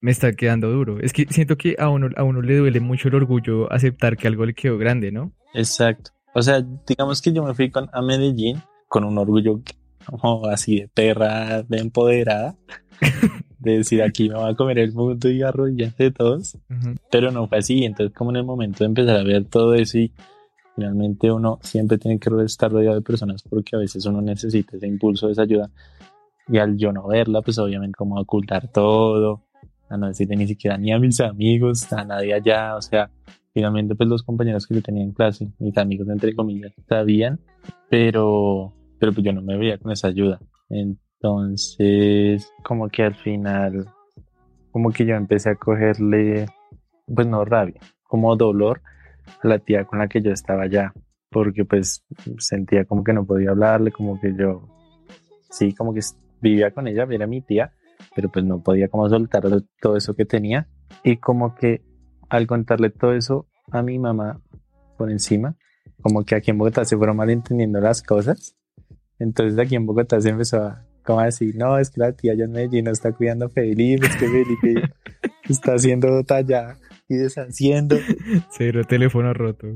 me 0.00 0.10
está 0.10 0.32
quedando 0.32 0.68
duro. 0.70 0.98
Es 0.98 1.12
que 1.12 1.26
siento 1.26 1.56
que 1.56 1.76
a 1.78 1.88
uno, 1.88 2.08
a 2.16 2.24
uno 2.24 2.42
le 2.42 2.56
duele 2.56 2.80
mucho 2.80 3.08
el 3.08 3.14
orgullo 3.14 3.72
aceptar 3.72 4.16
que 4.16 4.26
algo 4.26 4.44
le 4.44 4.54
quedó 4.54 4.78
grande, 4.78 5.12
¿no? 5.12 5.32
Exacto. 5.54 6.10
O 6.34 6.42
sea, 6.42 6.64
digamos 6.86 7.22
que 7.22 7.32
yo 7.32 7.44
me 7.44 7.54
fui 7.54 7.70
con, 7.70 7.88
a 7.92 8.02
Medellín 8.02 8.60
con 8.88 9.04
un 9.04 9.16
orgullo 9.18 9.60
como 10.04 10.46
así 10.46 10.80
de 10.80 10.88
perra, 10.88 11.62
de 11.62 11.78
empoderada. 11.78 12.56
de 13.58 13.78
decir 13.78 14.02
aquí 14.02 14.28
me 14.28 14.36
va 14.36 14.50
a 14.50 14.54
comer 14.54 14.78
el 14.78 14.92
mundo 14.92 15.28
y 15.28 15.42
arrodillarse 15.42 16.04
de 16.04 16.10
todos, 16.12 16.56
pero 17.10 17.30
no 17.32 17.48
fue 17.48 17.58
así, 17.58 17.84
entonces 17.84 18.14
como 18.14 18.30
en 18.30 18.36
el 18.36 18.44
momento 18.44 18.84
de 18.84 18.86
empezar 18.86 19.16
a 19.16 19.24
ver 19.24 19.44
todo 19.46 19.74
eso 19.74 19.98
y 19.98 20.12
finalmente 20.76 21.32
uno 21.32 21.58
siempre 21.62 21.98
tiene 21.98 22.18
que 22.18 22.30
estar 22.44 22.70
rodeado 22.70 22.94
de 22.94 23.02
personas 23.02 23.42
porque 23.42 23.74
a 23.74 23.80
veces 23.80 24.06
uno 24.06 24.22
necesita 24.22 24.76
ese 24.76 24.86
impulso, 24.86 25.28
esa 25.28 25.42
ayuda 25.42 25.70
y 26.48 26.58
al 26.58 26.76
yo 26.76 26.92
no 26.92 27.06
verla 27.08 27.42
pues 27.42 27.58
obviamente 27.58 27.96
como 27.96 28.20
ocultar 28.20 28.70
todo, 28.72 29.46
a 29.88 29.96
no 29.96 30.08
decirle 30.08 30.36
ni 30.36 30.46
siquiera 30.46 30.76
ni 30.78 30.92
a 30.92 30.98
mis 30.98 31.20
amigos, 31.20 31.92
a 31.92 32.04
nadie 32.04 32.34
allá, 32.34 32.76
o 32.76 32.82
sea, 32.82 33.10
finalmente 33.52 33.94
pues 33.94 34.08
los 34.08 34.22
compañeros 34.22 34.66
que 34.66 34.74
yo 34.74 34.82
tenía 34.82 35.02
en 35.02 35.12
clase, 35.12 35.48
mis 35.58 35.76
amigos 35.78 36.08
entre 36.08 36.34
comillas, 36.34 36.72
sabían, 36.88 37.40
pero, 37.88 38.74
pero 38.98 39.12
pues 39.12 39.24
yo 39.24 39.32
no 39.32 39.42
me 39.42 39.56
veía 39.56 39.78
con 39.78 39.92
esa 39.92 40.08
ayuda. 40.08 40.40
Entonces, 40.68 42.52
como 42.62 42.88
que 42.88 43.04
al 43.04 43.14
final, 43.14 43.86
como 44.70 44.90
que 44.90 45.06
yo 45.06 45.14
empecé 45.14 45.50
a 45.50 45.56
cogerle, 45.56 46.46
pues 47.06 47.26
no 47.26 47.44
rabia, 47.44 47.80
como 48.02 48.36
dolor 48.36 48.82
a 49.42 49.48
la 49.48 49.58
tía 49.58 49.84
con 49.84 49.98
la 49.98 50.08
que 50.08 50.20
yo 50.20 50.32
estaba 50.32 50.64
allá, 50.64 50.92
porque 51.30 51.64
pues 51.64 52.04
sentía 52.38 52.84
como 52.84 53.02
que 53.02 53.12
no 53.12 53.24
podía 53.24 53.50
hablarle, 53.50 53.90
como 53.90 54.20
que 54.20 54.34
yo, 54.36 54.68
sí, 55.50 55.72
como 55.72 55.94
que 55.94 56.00
vivía 56.40 56.70
con 56.70 56.88
ella, 56.88 57.06
era 57.10 57.26
mi 57.26 57.40
tía, 57.40 57.72
pero 58.14 58.30
pues 58.30 58.44
no 58.44 58.62
podía 58.62 58.88
como 58.88 59.08
soltar 59.08 59.44
todo 59.80 59.96
eso 59.96 60.14
que 60.14 60.24
tenía 60.24 60.68
y 61.02 61.16
como 61.16 61.54
que 61.54 61.82
al 62.28 62.46
contarle 62.46 62.90
todo 62.90 63.14
eso 63.14 63.46
a 63.70 63.82
mi 63.82 63.98
mamá 63.98 64.40
por 64.96 65.10
encima, 65.10 65.56
como 66.02 66.24
que 66.24 66.34
aquí 66.34 66.50
en 66.50 66.58
Bogotá 66.58 66.84
se 66.84 66.96
fueron 66.96 67.16
malentendiendo 67.16 67.80
las 67.80 68.02
cosas, 68.02 68.56
entonces 69.18 69.58
aquí 69.58 69.76
en 69.76 69.86
Bogotá 69.86 70.20
se 70.20 70.30
empezó 70.30 70.62
a 70.62 70.86
¿Cómo 71.06 71.20
así? 71.20 71.52
No, 71.54 71.78
es 71.78 71.90
que 71.90 72.00
la 72.00 72.12
tía 72.12 72.34
ya 72.34 72.44
en 72.44 72.50
Medellín 72.50 72.88
está 72.88 73.12
cuidando 73.12 73.46
a 73.46 73.48
Felipe, 73.48 74.06
es 74.06 74.16
que 74.16 74.26
Felipe 74.26 74.90
está 75.48 75.74
haciendo 75.74 76.24
talla 76.24 76.78
y 77.08 77.14
deshaciendo. 77.14 77.96
Cero 78.50 78.82
teléfono 78.84 79.32
roto. 79.32 79.68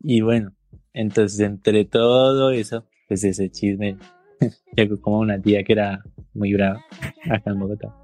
Y 0.00 0.22
bueno, 0.22 0.54
entonces 0.94 1.40
entre 1.40 1.84
todo 1.84 2.50
eso, 2.52 2.86
pues 3.06 3.22
ese 3.22 3.50
chisme 3.50 3.98
como 5.02 5.20
una 5.20 5.40
tía 5.40 5.62
que 5.64 5.72
era 5.72 6.02
muy 6.34 6.52
brava 6.54 6.80
acá 7.30 7.50
en 7.50 7.58
Bogotá. 7.58 7.94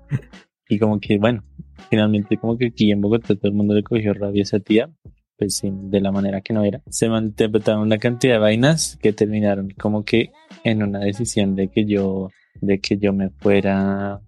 Y 0.68 0.79
como 0.79 0.99
que, 0.99 1.18
bueno, 1.18 1.44
finalmente 1.90 2.37
como 2.37 2.57
que 2.57 2.66
aquí 2.66 2.90
en 2.90 3.01
Bogotá 3.01 3.35
todo 3.35 3.49
el 3.49 3.55
mundo 3.55 3.75
le 3.75 3.83
cogió 3.83 4.14
rabia 4.14 4.42
a 4.42 4.44
esa 4.44 4.61
tía, 4.61 4.90
pues 5.37 5.62
de 5.62 6.01
la 6.01 6.12
manera 6.12 6.40
que 6.40 6.55
no 6.55 6.64
era. 6.64 6.83
Se 6.88 7.07
interpretaron 7.07 7.83
una 7.83 7.99
cantidad 7.99 8.35
de 8.35 8.38
vainas 8.38 8.99
que 9.03 9.12
terminaron 9.12 9.70
como 9.70 10.05
que 10.05 10.31
en 10.62 10.83
una 10.83 11.01
decisión 11.01 11.55
de 11.55 11.68
que 11.68 11.85
yo 11.85 12.31
de 12.61 12.81
que 12.81 12.99
yo 12.99 13.12
me 13.12 13.31
fuera 13.31 14.20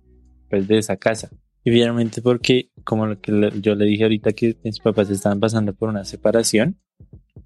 pues 0.50 0.68
de 0.68 0.78
esa 0.78 0.96
casa. 0.96 1.30
Y 1.64 1.70
finalmente 1.70 2.22
porque, 2.22 2.70
como 2.84 3.06
lo 3.06 3.20
que 3.20 3.50
yo 3.60 3.74
le 3.74 3.86
dije 3.86 4.04
ahorita 4.04 4.32
que 4.32 4.56
mis 4.62 4.78
papás 4.78 5.10
estaban 5.10 5.40
pasando 5.40 5.74
por 5.74 5.88
una 5.88 6.04
separación, 6.04 6.78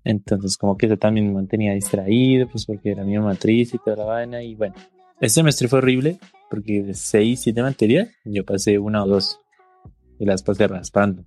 entonces 0.05 0.57
como 0.57 0.77
que 0.77 0.87
eso 0.87 0.97
también 0.97 1.29
me 1.29 1.35
mantenía 1.35 1.75
distraído, 1.75 2.49
pues 2.49 2.67
porque 2.67 2.91
era 2.91 3.05
mi 3.05 3.19
matriz 3.19 3.75
y 3.75 3.79
toda 3.79 3.97
la 3.97 4.05
vaina. 4.05 4.43
Y 4.43 4.55
bueno, 4.55 4.75
este 5.15 5.41
semestre 5.41 5.69
fue 5.69 5.79
horrible 5.79 6.19
porque 6.51 6.83
de 6.83 6.95
seis, 6.95 7.41
siete 7.41 7.63
materias, 7.63 8.09
yo 8.25 8.45
pasé 8.45 8.79
una 8.79 9.05
o 9.05 9.07
dos 9.07 9.41
y 10.19 10.25
las 10.25 10.43
pasé 10.43 10.67
raspando. 10.67 11.25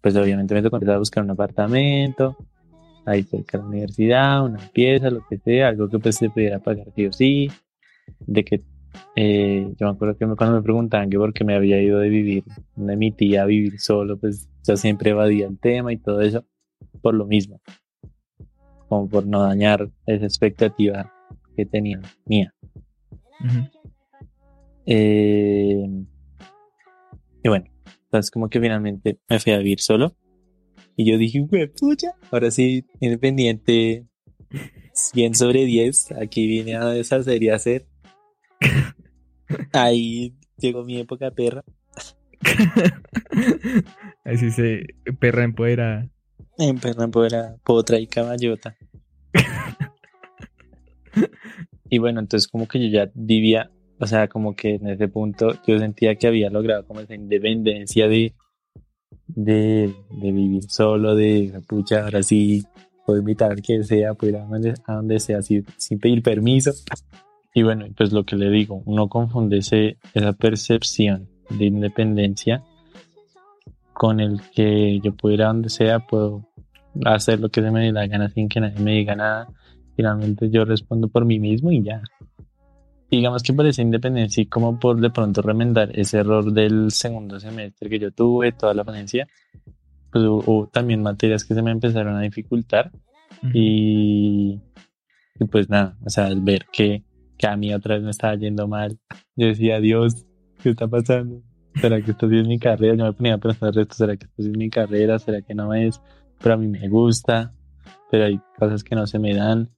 Pues 0.00 0.16
obviamente 0.16 0.54
me 0.54 0.62
tocó 0.62 0.76
empezar 0.76 0.96
a 0.96 0.98
buscar 0.98 1.24
un 1.24 1.30
apartamento, 1.30 2.36
ahí 3.06 3.22
cerca 3.22 3.58
de 3.58 3.64
la 3.64 3.68
universidad, 3.68 4.44
una 4.44 4.58
pieza, 4.72 5.10
lo 5.10 5.26
que 5.26 5.38
sea, 5.38 5.68
algo 5.68 5.88
que 5.88 5.98
pues 5.98 6.16
se 6.16 6.30
pudiera 6.30 6.58
pagar 6.58 6.86
sí 6.94 7.06
o 7.06 7.12
sí, 7.12 7.50
de 8.20 8.44
que 8.44 8.62
eh, 9.16 9.72
yo 9.78 9.86
me 9.86 9.92
acuerdo 9.92 10.16
que 10.16 10.26
cuando 10.36 10.56
me 10.56 10.62
preguntaban 10.62 11.10
que 11.10 11.18
por 11.18 11.32
qué 11.32 11.44
me 11.44 11.54
había 11.54 11.80
ido 11.82 11.98
de 11.98 12.08
vivir 12.08 12.44
de 12.76 12.96
mi 12.96 13.10
tía 13.10 13.42
a 13.42 13.46
vivir 13.46 13.80
solo, 13.80 14.18
pues 14.18 14.48
yo 14.66 14.76
siempre 14.76 15.10
evadía 15.10 15.46
el 15.46 15.58
tema 15.58 15.92
y 15.92 15.96
todo 15.96 16.20
eso 16.20 16.44
por 17.00 17.14
lo 17.14 17.26
mismo, 17.26 17.60
como 18.88 19.08
por 19.08 19.26
no 19.26 19.42
dañar 19.42 19.90
esa 20.06 20.24
expectativa 20.24 21.12
que 21.56 21.66
tenía 21.66 22.00
mía. 22.26 22.54
Eh, 24.86 25.86
y 27.42 27.48
bueno, 27.48 27.66
entonces 28.04 28.30
como 28.30 28.48
que 28.48 28.60
finalmente 28.60 29.18
me 29.28 29.38
fui 29.38 29.52
a 29.52 29.58
vivir 29.58 29.80
solo 29.80 30.16
y 30.96 31.10
yo 31.10 31.18
dije, 31.18 31.46
"Hue 31.48 31.68
pucha, 31.68 32.12
ahora 32.30 32.50
sí, 32.50 32.84
independiente, 33.00 34.06
100 34.92 35.34
sobre 35.34 35.64
10, 35.64 36.12
aquí 36.12 36.46
vine 36.46 36.74
a 36.76 36.86
deshacer 36.86 37.42
y 37.42 37.50
a 37.50 37.54
hacer. 37.54 37.86
Ahí 39.72 40.34
llegó 40.56 40.84
mi 40.84 40.98
época 40.98 41.30
perra. 41.30 41.64
Así 44.24 44.50
se 44.50 44.86
perra 45.20 45.44
empoderada. 45.44 46.08
En 46.58 46.78
perra 46.78 47.06
potra, 47.06 47.56
potra 47.64 48.00
y 48.00 48.08
caballota. 48.08 48.76
y 51.88 51.98
bueno, 51.98 52.20
entonces 52.20 52.48
como 52.48 52.66
que 52.66 52.80
yo 52.80 52.88
ya 52.88 53.10
vivía, 53.14 53.70
o 54.00 54.06
sea, 54.06 54.28
como 54.28 54.56
que 54.56 54.74
en 54.74 54.88
ese 54.88 55.06
punto 55.06 55.52
yo 55.66 55.78
sentía 55.78 56.16
que 56.16 56.26
había 56.26 56.50
logrado 56.50 56.84
como 56.84 57.00
esa 57.00 57.14
independencia 57.14 58.08
de, 58.08 58.34
de, 59.28 59.94
de 60.10 60.32
vivir 60.32 60.64
solo, 60.64 61.14
de 61.14 61.62
pucha, 61.68 62.04
ahora 62.04 62.24
sí 62.24 62.64
puedo 63.06 63.20
invitar 63.20 63.52
al 63.52 63.62
que 63.62 63.84
sea, 63.84 64.14
puedo 64.14 64.32
ir 64.32 64.38
a 64.38 64.44
donde, 64.44 64.74
a 64.84 64.94
donde 64.94 65.20
sea 65.20 65.42
sin, 65.42 65.64
sin 65.76 66.00
pedir 66.00 66.22
permiso. 66.22 66.72
Y 67.54 67.62
bueno, 67.62 67.86
pues 67.96 68.12
lo 68.12 68.24
que 68.24 68.36
le 68.36 68.50
digo, 68.50 68.82
uno 68.84 69.08
confunde 69.08 69.58
ese, 69.58 69.98
esa 70.12 70.32
percepción 70.32 71.28
de 71.50 71.66
independencia 71.66 72.64
con 73.98 74.20
el 74.20 74.40
que 74.54 75.00
yo 75.00 75.12
puedo 75.12 75.34
ir 75.34 75.42
a 75.42 75.48
donde 75.48 75.68
sea, 75.68 75.98
puedo 75.98 76.48
hacer 77.04 77.40
lo 77.40 77.48
que 77.48 77.60
se 77.60 77.70
me 77.72 77.80
dé 77.80 77.92
la 77.92 78.06
gana 78.06 78.28
sin 78.28 78.48
que 78.48 78.60
nadie 78.60 78.78
me 78.78 78.92
diga 78.92 79.16
nada. 79.16 79.48
Finalmente 79.96 80.48
yo 80.50 80.64
respondo 80.64 81.08
por 81.08 81.24
mí 81.24 81.40
mismo 81.40 81.72
y 81.72 81.82
ya. 81.82 82.00
Digamos 83.10 83.42
que 83.42 83.52
por 83.52 83.66
esa 83.66 83.82
independencia 83.82 84.40
y 84.40 84.46
como 84.46 84.78
por 84.78 85.00
de 85.00 85.10
pronto 85.10 85.42
remendar 85.42 85.98
ese 85.98 86.18
error 86.18 86.52
del 86.52 86.92
segundo 86.92 87.40
semestre 87.40 87.90
que 87.90 87.98
yo 87.98 88.12
tuve, 88.12 88.52
toda 88.52 88.72
la 88.72 88.84
ponencia, 88.84 89.26
pues 90.12 90.24
hubo, 90.24 90.68
también 90.68 91.02
materias 91.02 91.44
que 91.44 91.54
se 91.54 91.62
me 91.62 91.72
empezaron 91.72 92.14
a 92.14 92.20
dificultar 92.20 92.92
y, 93.52 94.60
y 95.40 95.44
pues 95.50 95.68
nada, 95.68 95.98
o 96.06 96.08
sea, 96.10 96.26
al 96.26 96.40
ver 96.40 96.66
que, 96.72 97.02
que 97.36 97.48
a 97.48 97.56
mí 97.56 97.74
otra 97.74 97.96
vez 97.96 98.04
me 98.04 98.10
estaba 98.10 98.36
yendo 98.36 98.68
mal, 98.68 98.96
yo 99.34 99.48
decía, 99.48 99.80
Dios, 99.80 100.24
¿qué 100.62 100.70
está 100.70 100.86
pasando? 100.86 101.42
¿Será 101.76 102.00
que 102.02 102.10
esto 102.10 102.28
sí 102.28 102.38
es 102.38 102.46
mi 102.46 102.58
carrera? 102.58 102.94
Yo 102.96 103.04
me 103.04 103.12
ponía 103.12 103.34
a 103.34 103.38
pensar 103.38 103.78
esto, 103.78 103.94
¿será 103.94 104.16
que 104.16 104.24
esto 104.24 104.42
sí 104.42 104.50
es 104.50 104.56
mi 104.56 104.70
carrera? 104.70 105.18
¿Será 105.18 105.42
que 105.42 105.54
no 105.54 105.72
es? 105.74 106.00
Pero 106.40 106.54
a 106.54 106.56
mí 106.56 106.66
me 106.66 106.88
gusta, 106.88 107.52
pero 108.10 108.24
hay 108.24 108.40
cosas 108.58 108.82
que 108.82 108.94
no 108.94 109.06
se 109.06 109.18
me 109.18 109.34
dan. 109.34 109.70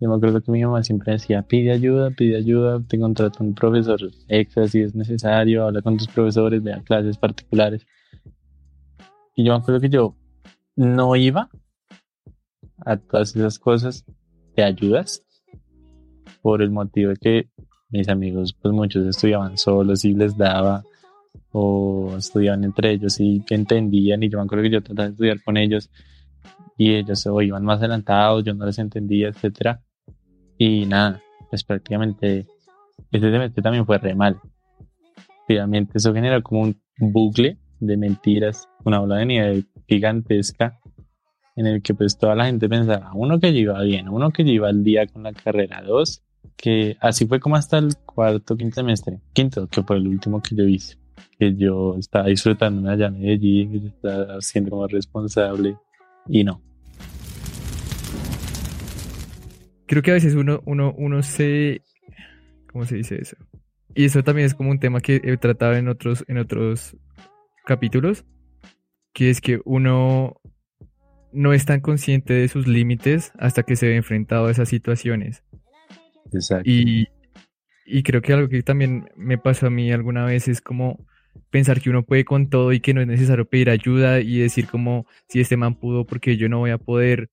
Yo 0.00 0.08
me 0.08 0.14
acuerdo 0.14 0.40
que 0.40 0.52
mi 0.52 0.64
mamá 0.64 0.82
siempre 0.84 1.12
decía, 1.12 1.42
pide 1.42 1.72
ayuda, 1.72 2.10
pide 2.10 2.36
ayuda, 2.36 2.80
te 2.86 2.98
contrata 2.98 3.42
un 3.42 3.54
profesor 3.54 3.98
extra 4.28 4.68
si 4.68 4.80
es 4.80 4.94
necesario, 4.94 5.66
habla 5.66 5.82
con 5.82 5.96
tus 5.96 6.06
profesores, 6.08 6.62
vea 6.62 6.82
clases 6.82 7.18
particulares. 7.18 7.84
Y 9.34 9.44
yo 9.44 9.52
me 9.52 9.58
acuerdo 9.58 9.80
que 9.80 9.88
yo 9.88 10.16
no 10.76 11.16
iba 11.16 11.50
a 12.86 12.96
todas 12.96 13.34
esas 13.34 13.58
cosas 13.58 14.04
de 14.56 14.62
ayudas 14.62 15.24
por 16.42 16.62
el 16.62 16.70
motivo 16.70 17.10
de 17.10 17.16
que 17.16 17.48
mis 17.90 18.08
amigos, 18.08 18.54
pues 18.60 18.72
muchos 18.72 19.06
estudiaban 19.06 19.58
solos 19.58 20.04
y 20.04 20.14
les 20.14 20.36
daba 20.36 20.84
o 21.52 22.14
estudiaban 22.16 22.64
entre 22.64 22.92
ellos 22.92 23.18
y 23.20 23.42
entendían 23.50 24.22
y 24.22 24.28
yo 24.28 24.38
me 24.38 24.44
acuerdo 24.44 24.64
que 24.64 24.70
yo 24.70 24.82
trataba 24.82 25.06
de 25.06 25.12
estudiar 25.12 25.42
con 25.42 25.56
ellos 25.56 25.90
y 26.76 26.94
ellos 26.94 27.26
o 27.26 27.40
iban 27.42 27.64
más 27.64 27.78
adelantados, 27.78 28.44
yo 28.44 28.54
no 28.54 28.66
les 28.66 28.78
entendía, 28.78 29.28
etcétera 29.28 29.82
y 30.58 30.86
nada, 30.86 31.22
pues 31.50 31.64
prácticamente 31.64 32.46
ese 33.12 33.30
semestre 33.30 33.62
también 33.62 33.86
fue 33.86 33.98
re 33.98 34.14
mal. 34.14 34.40
Finalmente 35.46 35.92
eso 35.96 36.12
genera 36.12 36.42
como 36.42 36.62
un 36.62 36.76
bucle 36.98 37.58
de 37.80 37.96
mentiras, 37.96 38.68
una 38.84 38.98
bola 38.98 39.16
de 39.16 39.26
nieve 39.26 39.64
gigantesca 39.86 40.78
en 41.56 41.66
el 41.66 41.82
que 41.82 41.94
pues 41.94 42.18
toda 42.18 42.34
la 42.34 42.46
gente 42.46 42.68
pensaba, 42.68 43.10
uno 43.14 43.40
que 43.40 43.52
yo 43.52 43.58
iba 43.58 43.82
bien, 43.82 44.08
uno 44.08 44.30
que 44.30 44.44
yo 44.44 44.52
iba 44.52 44.68
al 44.68 44.84
día 44.84 45.06
con 45.06 45.24
la 45.24 45.32
carrera, 45.32 45.82
dos, 45.82 46.22
que 46.56 46.96
así 47.00 47.26
fue 47.26 47.40
como 47.40 47.56
hasta 47.56 47.78
el 47.78 47.96
cuarto, 47.96 48.56
quinto 48.56 48.76
semestre, 48.76 49.20
quinto, 49.32 49.66
que 49.66 49.82
fue 49.82 49.96
el 49.96 50.06
último 50.06 50.40
que 50.40 50.54
yo 50.54 50.64
hice, 50.64 50.98
que 51.38 51.54
yo 51.54 51.96
estaba 51.98 52.26
disfrutando 52.26 52.88
allá 52.88 53.06
en 53.06 53.20
Medellín, 53.20 53.72
que 53.72 53.80
yo 53.80 53.88
estaba 53.88 54.40
siendo 54.40 54.70
como 54.70 54.86
responsable 54.86 55.76
y 56.28 56.44
no. 56.44 56.62
Creo 59.86 60.02
que 60.02 60.10
a 60.10 60.14
veces 60.14 60.34
uno, 60.34 60.60
uno, 60.66 60.94
uno 60.96 61.22
se. 61.22 61.82
¿Cómo 62.70 62.84
se 62.84 62.96
dice 62.96 63.20
eso? 63.20 63.36
Y 63.94 64.04
eso 64.04 64.22
también 64.22 64.46
es 64.46 64.54
como 64.54 64.70
un 64.70 64.78
tema 64.78 65.00
que 65.00 65.20
he 65.24 65.36
tratado 65.38 65.74
en 65.74 65.88
otros, 65.88 66.24
en 66.28 66.38
otros 66.38 66.96
capítulos. 67.64 68.24
Que 69.14 69.30
es 69.30 69.40
que 69.40 69.60
uno 69.64 70.40
no 71.32 71.52
es 71.52 71.64
tan 71.64 71.80
consciente 71.80 72.34
de 72.34 72.48
sus 72.48 72.66
límites 72.66 73.32
hasta 73.38 73.62
que 73.62 73.76
se 73.76 73.88
ve 73.88 73.96
enfrentado 73.96 74.46
a 74.46 74.50
esas 74.50 74.68
situaciones. 74.68 75.42
Exacto. 76.32 76.68
Y, 76.68 77.08
y 77.88 78.02
creo 78.02 78.20
que 78.20 78.34
algo 78.34 78.48
que 78.48 78.62
también 78.62 79.10
me 79.16 79.38
pasó 79.38 79.66
a 79.66 79.70
mí 79.70 79.90
alguna 79.90 80.24
vez 80.24 80.46
es 80.46 80.60
como 80.60 81.06
pensar 81.50 81.80
que 81.80 81.88
uno 81.88 82.02
puede 82.02 82.24
con 82.24 82.50
todo 82.50 82.72
y 82.72 82.80
que 82.80 82.92
no 82.92 83.00
es 83.00 83.06
necesario 83.06 83.46
pedir 83.46 83.70
ayuda 83.70 84.20
y 84.20 84.38
decir 84.38 84.66
como 84.66 85.06
si 85.28 85.40
este 85.40 85.56
man 85.56 85.74
pudo 85.74 86.04
porque 86.04 86.36
yo 86.36 86.48
no 86.48 86.58
voy 86.58 86.70
a 86.70 86.78
poder. 86.78 87.30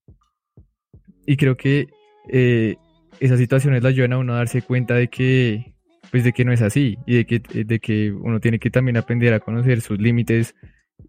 Y 1.26 1.36
creo 1.36 1.56
que 1.56 1.88
eh, 2.30 2.76
esas 3.20 3.38
situaciones 3.38 3.82
le 3.82 3.88
ayudan 3.90 4.14
a 4.14 4.18
uno 4.18 4.32
a 4.32 4.36
darse 4.36 4.62
cuenta 4.62 4.94
de 4.94 5.08
que 5.08 5.74
pues 6.10 6.24
de 6.24 6.32
que 6.32 6.44
no 6.44 6.52
es 6.52 6.62
así 6.62 6.96
y 7.04 7.16
de 7.16 7.26
que, 7.26 7.40
de 7.64 7.80
que 7.80 8.12
uno 8.12 8.40
tiene 8.40 8.58
que 8.58 8.70
también 8.70 8.96
aprender 8.96 9.34
a 9.34 9.40
conocer 9.40 9.80
sus 9.80 9.98
límites 9.98 10.54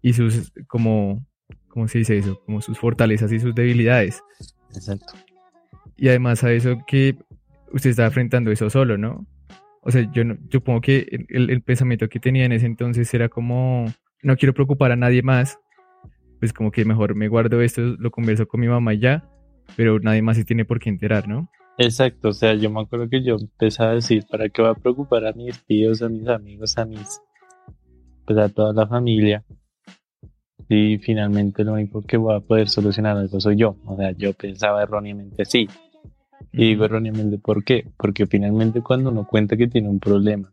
y 0.02 0.12
sus 0.12 0.52
como 0.66 1.24
¿cómo 1.68 1.88
se 1.88 1.98
dice 1.98 2.18
eso? 2.18 2.42
como 2.44 2.60
sus 2.60 2.78
fortalezas 2.78 3.32
y 3.32 3.40
sus 3.40 3.54
debilidades. 3.54 4.22
Exacto. 4.74 5.14
Y 5.96 6.08
además 6.08 6.44
a 6.44 6.52
eso 6.52 6.78
que 6.86 7.16
usted 7.72 7.90
está 7.90 8.06
enfrentando 8.06 8.50
eso 8.50 8.68
solo, 8.68 8.98
¿no? 8.98 9.26
O 9.82 9.90
sea, 9.90 10.10
yo, 10.12 10.24
no, 10.24 10.34
yo 10.34 10.58
supongo 10.58 10.80
que 10.80 11.26
el, 11.28 11.50
el, 11.50 11.62
pensamiento 11.62 12.08
que 12.08 12.20
tenía 12.20 12.44
en 12.44 12.52
ese 12.52 12.66
entonces 12.66 13.12
era 13.14 13.28
como, 13.28 13.86
no 14.22 14.36
quiero 14.36 14.54
preocupar 14.54 14.92
a 14.92 14.96
nadie 14.96 15.22
más, 15.22 15.58
pues 16.40 16.52
como 16.52 16.70
que 16.70 16.84
mejor 16.84 17.14
me 17.14 17.28
guardo 17.28 17.60
esto, 17.62 17.80
lo 17.80 18.10
converso 18.10 18.46
con 18.46 18.60
mi 18.60 18.68
mamá 18.68 18.94
y 18.94 19.00
ya, 19.00 19.28
pero 19.76 19.98
nadie 20.00 20.22
más 20.22 20.36
se 20.36 20.44
tiene 20.44 20.64
por 20.64 20.78
qué 20.78 20.90
enterar, 20.90 21.28
¿no? 21.28 21.48
Exacto, 21.78 22.30
o 22.30 22.32
sea, 22.32 22.54
yo 22.54 22.70
me 22.70 22.80
acuerdo 22.80 23.08
que 23.08 23.22
yo 23.22 23.36
empecé 23.40 23.84
a 23.84 23.92
decir, 23.92 24.24
¿para 24.28 24.48
qué 24.48 24.62
va 24.62 24.70
a 24.70 24.74
preocupar 24.74 25.24
a 25.26 25.32
mis 25.32 25.64
tíos, 25.64 26.02
a 26.02 26.08
mis 26.08 26.26
amigos, 26.26 26.76
a 26.76 26.84
mis, 26.84 27.20
pues 28.26 28.38
a 28.38 28.48
toda 28.48 28.72
la 28.72 28.86
familia? 28.88 29.44
Y 30.68 30.98
finalmente 30.98 31.64
lo 31.64 31.74
único 31.74 32.02
que 32.02 32.16
voy 32.16 32.34
a 32.34 32.40
poder 32.40 32.68
solucionar 32.68 33.16
algo 33.16 33.40
soy 33.40 33.56
yo. 33.56 33.76
O 33.86 33.96
sea, 33.96 34.10
yo 34.12 34.32
pensaba 34.34 34.82
erróneamente 34.82 35.44
sí. 35.44 35.66
Y 36.58 36.70
digo 36.70 36.86
erróneamente, 36.86 37.38
¿por 37.38 37.62
qué? 37.62 37.88
Porque 37.96 38.26
finalmente 38.26 38.82
cuando 38.82 39.10
uno 39.10 39.24
cuenta 39.24 39.56
que 39.56 39.68
tiene 39.68 39.88
un 39.88 40.00
problema, 40.00 40.52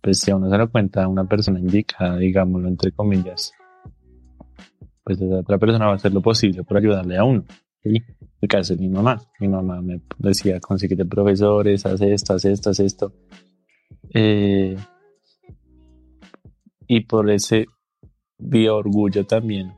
pues 0.00 0.18
si 0.18 0.32
uno 0.32 0.50
se 0.50 0.58
lo 0.58 0.68
cuenta 0.68 1.04
a 1.04 1.08
una 1.08 1.24
persona 1.24 1.60
indicada, 1.60 2.16
digámoslo 2.16 2.66
entre 2.66 2.90
comillas, 2.90 3.52
pues 5.04 5.20
esa 5.20 5.36
otra 5.36 5.56
persona 5.56 5.86
va 5.86 5.92
a 5.92 5.94
hacer 5.94 6.12
lo 6.12 6.20
posible 6.20 6.64
por 6.64 6.78
ayudarle 6.78 7.16
a 7.16 7.22
uno. 7.22 7.44
¿sí? 7.80 8.02
El 8.40 8.48
caso 8.48 8.74
de 8.74 8.80
mi 8.80 8.88
mamá. 8.88 9.22
Mi 9.38 9.46
mamá 9.46 9.80
me 9.80 10.00
decía, 10.18 10.58
consíguete 10.58 11.04
profesores, 11.04 11.86
haz 11.86 12.00
esto, 12.00 12.34
haz 12.34 12.44
esto, 12.46 12.70
haz 12.70 12.80
esto. 12.80 13.12
Eh, 14.12 14.76
y 16.88 17.00
por 17.04 17.30
ese 17.30 17.66
vi 18.36 18.66
orgullo 18.66 19.24
también 19.24 19.74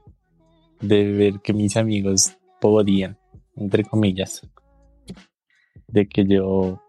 de 0.80 1.12
ver 1.12 1.40
que 1.40 1.52
mis 1.52 1.76
amigos 1.76 2.38
podían, 2.58 3.18
entre 3.54 3.84
comillas, 3.84 4.50
de 5.92 6.08
que 6.08 6.26
yo 6.26 6.80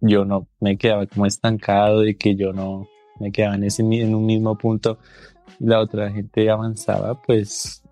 yo 0.00 0.24
no 0.24 0.48
me 0.60 0.78
quedaba 0.78 1.06
como 1.06 1.26
estancado, 1.26 2.00
de 2.00 2.16
que 2.16 2.34
yo 2.34 2.52
no 2.52 2.88
me 3.18 3.30
quedaba 3.30 3.54
en, 3.54 3.64
ese, 3.64 3.82
en 3.82 4.14
un 4.14 4.24
mismo 4.24 4.56
punto 4.56 4.98
y 5.58 5.66
la 5.66 5.80
otra 5.80 6.10
gente 6.10 6.48
avanzaba, 6.48 7.20
pues, 7.20 7.82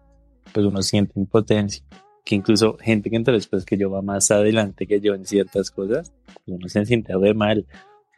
pues 0.52 0.64
uno 0.64 0.82
siente 0.82 1.20
impotencia. 1.20 1.84
Que 2.24 2.34
incluso 2.34 2.76
gente 2.78 3.10
que 3.10 3.16
entonces 3.16 3.44
después 3.44 3.64
que 3.64 3.76
yo 3.76 3.90
va 3.90 4.02
más 4.02 4.30
adelante 4.30 4.86
que 4.86 5.00
yo 5.00 5.14
en 5.14 5.24
ciertas 5.24 5.70
cosas, 5.70 6.12
pues 6.26 6.42
uno 6.46 6.68
se 6.68 6.84
siente 6.86 7.16
de 7.16 7.34
mal. 7.34 7.66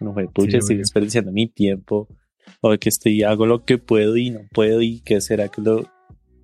Uno 0.00 0.14
fue, 0.14 0.29
pucha, 0.29 0.59
estoy 0.59 0.76
desperdiciando 0.76 1.31
mi 1.31 1.46
tiempo, 1.46 2.09
o 2.61 2.76
que 2.79 2.88
estoy, 2.88 3.22
hago 3.22 3.46
lo 3.46 3.64
que 3.64 3.79
puedo 3.79 4.16
y 4.16 4.31
no 4.31 4.40
puedo, 4.53 4.83
y 4.83 5.00
qué 5.00 5.20
será 5.20 5.48
que, 5.48 5.61
lo, 5.61 5.85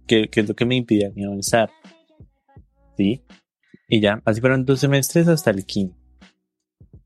que, 0.07 0.29
es 0.31 0.49
lo 0.49 0.55
que 0.55 0.67
me 0.67 0.77
impide 0.77 1.07
a 1.07 1.11
mí 1.11 1.25
avanzar. 1.25 1.71
¿Sí? 2.97 3.23
Y 3.89 4.01
ya, 4.01 4.21
así 4.25 4.41
fueron 4.41 4.65
dos 4.65 4.81
semestres 4.81 5.29
hasta 5.29 5.51
el 5.51 5.65
quinto. 5.65 5.97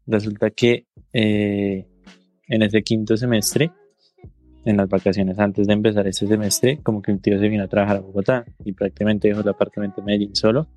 Resulta 0.07 0.51
que 0.51 0.87
eh, 1.13 1.87
en 2.49 2.63
ese 2.63 2.83
quinto 2.83 3.17
semestre, 3.17 3.71
en 4.65 4.77
las 4.77 4.89
vacaciones 4.89 5.39
antes 5.39 5.67
de 5.67 5.73
empezar 5.73 6.07
ese 6.07 6.27
semestre, 6.27 6.81
como 6.83 7.01
que 7.01 7.13
un 7.13 7.21
tío 7.21 7.39
se 7.39 7.49
vino 7.49 7.65
a 7.65 7.69
trabajar 7.69 7.99
a 7.99 8.01
Bogotá 8.01 8.45
y 8.65 8.73
prácticamente 8.73 9.29
dejó 9.29 9.41
el 9.41 9.49
apartamento 9.49 10.01
de 10.01 10.07
Medellín 10.07 10.35
solo, 10.35 10.69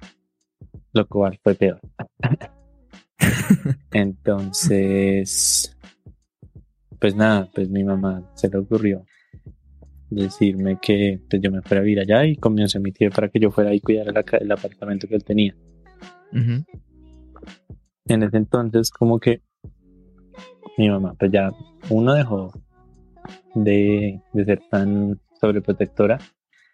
lo 0.94 1.08
cual 1.08 1.40
fue 1.42 1.56
peor. 1.56 1.80
Entonces, 3.92 5.76
pues 7.00 7.16
nada, 7.16 7.50
pues 7.54 7.70
mi 7.70 7.84
mamá 7.84 8.30
se 8.36 8.50
le 8.50 8.58
ocurrió 8.58 9.06
decirme 10.10 10.78
que 10.82 11.20
pues, 11.30 11.42
yo 11.42 11.52
me 11.52 11.62
fuera 11.62 11.82
a 11.82 11.84
vivir 11.84 12.00
allá 12.00 12.26
y 12.26 12.36
comenzó 12.36 12.78
a 12.78 12.82
mi 12.82 12.92
tío 12.92 13.10
para 13.10 13.30
que 13.30 13.40
yo 13.40 13.52
fuera 13.52 13.74
y 13.74 13.80
cuidar 13.80 14.08
el, 14.08 14.52
apartamento 14.52 15.08
que 15.08 15.16
él 15.16 15.24
tenía. 15.24 15.56
En 16.34 18.24
ese 18.24 18.38
entonces, 18.38 18.92
como 18.92 19.20
que 19.20 19.42
mi 20.78 20.90
mamá, 20.90 21.16
pues 21.18 21.32
ya 21.32 21.52
uno 21.90 22.14
dejó 22.14 22.52
de, 23.56 24.20
ser 24.34 24.62
tan 24.70 25.20
sobreprotectora 25.40 26.20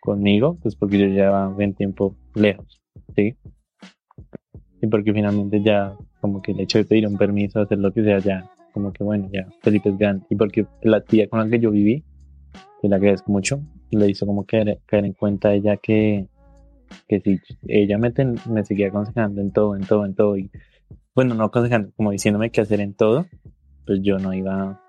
conmigo, 0.02 0.58
pues 0.62 0.76
porque 0.76 0.98
yo 0.98 1.06
llevaba 1.08 1.50
un 1.50 1.74
tiempo 1.74 2.16
lejos, 2.36 2.82
¿sí? 3.16 3.36
Y 4.82 4.88
porque 4.88 5.14
finalmente 5.14 5.62
ya, 5.62 5.96
como 6.22 6.42
que 6.42 6.54
el 6.54 6.62
hecho 6.62 6.78
de 6.78 6.86
pedir 6.86 7.08
un 7.08 7.18
permiso, 7.18 7.60
hacer 7.60 7.80
lo 7.80 7.92
que 7.92 8.04
sea, 8.04 8.20
ya, 8.20 8.50
como 8.74 8.94
que 8.94 9.04
bueno, 9.04 9.30
ya, 9.32 9.48
Felipe 9.62 9.90
es 9.90 9.98
grande. 9.98 10.26
Y 10.30 10.36
porque 10.36 10.66
la 10.82 11.02
tía 11.02 11.28
con 11.28 11.40
la 11.40 11.50
que 11.50 11.60
yo 11.60 11.72
viví, 11.72 12.06
que 12.82 12.88
la 12.88 12.96
agradezco 12.96 13.32
mucho, 13.32 13.60
le 13.92 14.10
hizo 14.10 14.26
como 14.26 14.46
caer, 14.46 14.80
caer 14.86 15.06
en 15.06 15.14
cuenta 15.14 15.54
ella 15.54 15.76
que, 15.76 16.28
que 17.08 17.20
si 17.20 17.40
ella 17.68 17.98
me, 17.98 18.12
me 18.50 18.66
seguía 18.66 18.88
aconsejando 18.88 19.42
en 19.42 19.52
todo, 19.52 19.76
en 19.76 19.84
todo, 19.84 20.06
en 20.06 20.16
todo, 20.16 20.38
y 20.38 20.50
bueno, 21.16 21.36
no 21.36 21.46
aconsejando, 21.46 21.92
como 21.96 22.12
diciéndome 22.12 22.52
qué 22.52 22.62
hacer 22.62 22.80
en 22.80 22.94
todo, 22.94 23.26
pues 23.86 24.00
yo 24.02 24.20
no 24.20 24.34
iba 24.34 24.82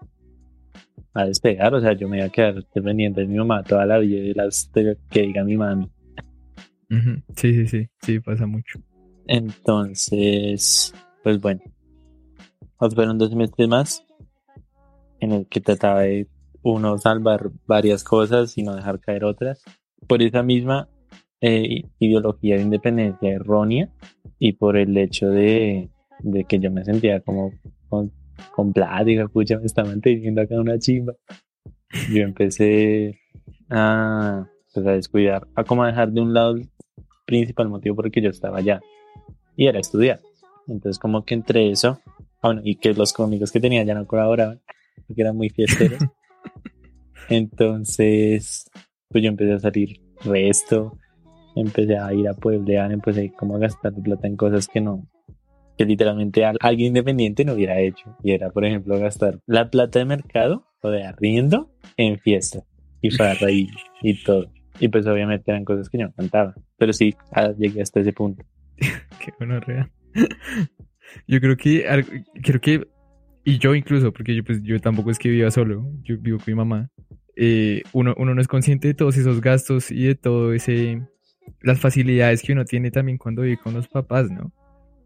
a 1.15 1.25
despegar, 1.25 1.75
o 1.75 1.81
sea, 1.81 1.93
yo 1.95 2.09
me 2.09 2.19
iba 2.19 2.27
a 2.27 2.31
quedar 2.31 2.65
dependiente 2.75 3.23
de 3.23 3.27
mi 3.27 3.39
mamá 3.39 3.63
toda 3.63 3.85
la 3.87 3.99
vida 3.99 4.23
de 4.23 4.35
las 4.35 4.71
que 5.11 5.23
diga 5.23 5.45
mi 5.45 5.57
mami. 5.57 5.91
Sí, 7.37 7.55
sí, 7.55 7.67
sí, 7.67 7.89
sí, 8.03 8.21
pasa 8.21 8.47
mucho. 8.47 8.81
Entonces, 9.27 10.93
pues 11.23 11.41
bueno, 11.41 11.61
fueron 12.95 13.19
dos 13.19 13.35
meses 13.35 13.69
más 13.69 14.05
en 15.21 15.33
el 15.33 15.47
que 15.47 15.61
trataba 15.61 16.01
de 16.01 16.27
uno 16.63 16.99
salvar 16.99 17.51
varias 17.67 18.05
cosas 18.05 18.57
y 18.59 18.63
no 18.63 18.75
dejar 18.75 19.01
caer 19.01 19.25
otras. 19.25 19.63
Por 20.07 20.23
esa 20.23 20.43
misma 20.43 20.89
eh, 21.41 21.85
ideología 21.99 22.57
de 22.57 22.63
independencia 22.63 23.31
errónea 23.31 23.89
y 24.39 24.53
por 24.53 24.77
el 24.77 24.97
hecho 24.97 25.31
de, 25.31 25.91
de 26.21 26.45
que 26.45 26.59
yo 26.59 26.71
me 26.71 26.85
sentía 26.85 27.21
como 27.21 27.53
con, 27.89 28.13
con 28.53 28.73
plática, 28.73 29.23
escucha, 29.23 29.59
me 29.59 29.67
está 29.67 29.85
manteniendo 29.85 30.41
acá 30.41 30.61
una 30.61 30.79
chimba. 30.79 31.15
Yo 32.13 32.23
empecé 32.23 33.19
a, 33.69 34.47
pues 34.73 34.87
a 34.87 34.93
descuidar, 34.93 35.47
a 35.55 35.65
como 35.65 35.85
dejar 35.85 36.13
de 36.13 36.21
un 36.21 36.35
lado 36.35 36.57
el 36.57 36.69
principal 37.27 37.69
motivo 37.69 37.97
por 37.97 38.07
el 38.07 38.13
que 38.13 38.23
yo 38.23 38.31
estaba 38.31 38.59
allá 38.59 38.81
y 39.57 39.67
era 39.67 39.81
estudiar. 39.81 40.21
Entonces 40.67 40.99
como 40.99 41.25
que 41.25 41.35
entre 41.35 41.71
eso, 41.71 42.01
ah, 42.43 42.49
bueno, 42.49 42.63
y 42.65 42.77
que 42.77 42.95
los 42.95 43.13
cómicos 43.13 43.51
que 43.51 43.61
tenía 43.61 43.83
ya 43.83 43.95
no 43.95 44.07
colaboraban, 44.07 44.61
porque 45.07 45.23
eran 45.23 45.37
muy 45.37 45.49
fiesteros. 45.51 45.99
Entonces, 47.29 48.71
pues 49.09 49.23
yo 49.23 49.29
empecé 49.29 49.53
a 49.53 49.59
salir 49.59 50.01
resto, 50.25 50.99
empecé 51.57 51.99
a 51.99 52.13
ir 52.13 52.29
a 52.29 52.35
pueblear, 52.35 52.93
empecé 52.93 53.33
como 53.33 53.57
a 53.57 53.59
gastar 53.59 53.93
plata 53.95 54.27
en 54.27 54.37
cosas 54.37 54.69
que 54.69 54.81
no, 54.81 55.07
que 55.77 55.85
literalmente 55.85 56.45
alguien 56.45 56.89
independiente 56.89 57.45
no 57.45 57.55
hubiera 57.55 57.81
hecho. 57.81 58.17
Y 58.23 58.33
era, 58.33 58.51
por 58.51 58.65
ejemplo, 58.65 58.99
gastar 58.99 59.41
la 59.47 59.71
plata 59.71 59.99
de 59.99 60.05
mercado 60.05 60.67
o 60.83 60.91
de 60.91 61.05
arriendo 61.05 61.71
en 61.97 62.19
fiesta 62.19 62.65
y 63.01 63.17
para 63.17 63.51
y, 63.51 63.69
y 64.03 64.23
todo. 64.23 64.53
Y 64.79 64.89
pues 64.89 65.07
obviamente 65.07 65.51
eran 65.51 65.65
cosas 65.65 65.89
que 65.89 65.99
yo 65.99 66.07
no 66.07 66.13
cantaba. 66.13 66.55
Pero 66.77 66.93
sí, 66.93 67.15
ah, 67.33 67.53
llegué 67.57 67.83
hasta 67.83 68.01
ese 68.01 68.13
punto. 68.13 68.45
Qué 68.77 69.33
bueno, 69.39 69.61
real. 69.61 69.91
Yo 71.27 71.41
creo 71.41 71.57
que, 71.57 71.85
creo 72.43 72.61
que, 72.61 72.87
y 73.45 73.59
yo 73.59 73.75
incluso, 73.75 74.13
porque 74.13 74.33
yo, 74.35 74.45
pues, 74.45 74.63
yo 74.63 74.79
tampoco 74.79 75.11
es 75.11 75.19
que 75.19 75.29
viva 75.29 75.51
solo, 75.51 75.85
yo 76.03 76.17
vivo 76.19 76.39
con 76.39 76.47
mi 76.47 76.55
mamá. 76.55 76.89
Eh, 77.35 77.83
uno, 77.93 78.15
uno 78.17 78.33
no 78.33 78.41
es 78.41 78.47
consciente 78.47 78.87
de 78.87 78.95
todos 78.95 79.17
esos 79.17 79.41
gastos 79.41 79.91
y 79.91 80.05
de 80.05 80.15
todo 80.15 80.53
ese, 80.53 81.03
las 81.61 81.81
facilidades 81.81 82.43
que 82.43 82.53
uno 82.53 82.65
tiene 82.65 82.91
también 82.91 83.19
cuando 83.19 83.43
vive 83.43 83.59
con 83.59 83.75
los 83.75 83.89
papás, 83.89 84.31
¿no? 84.31 84.53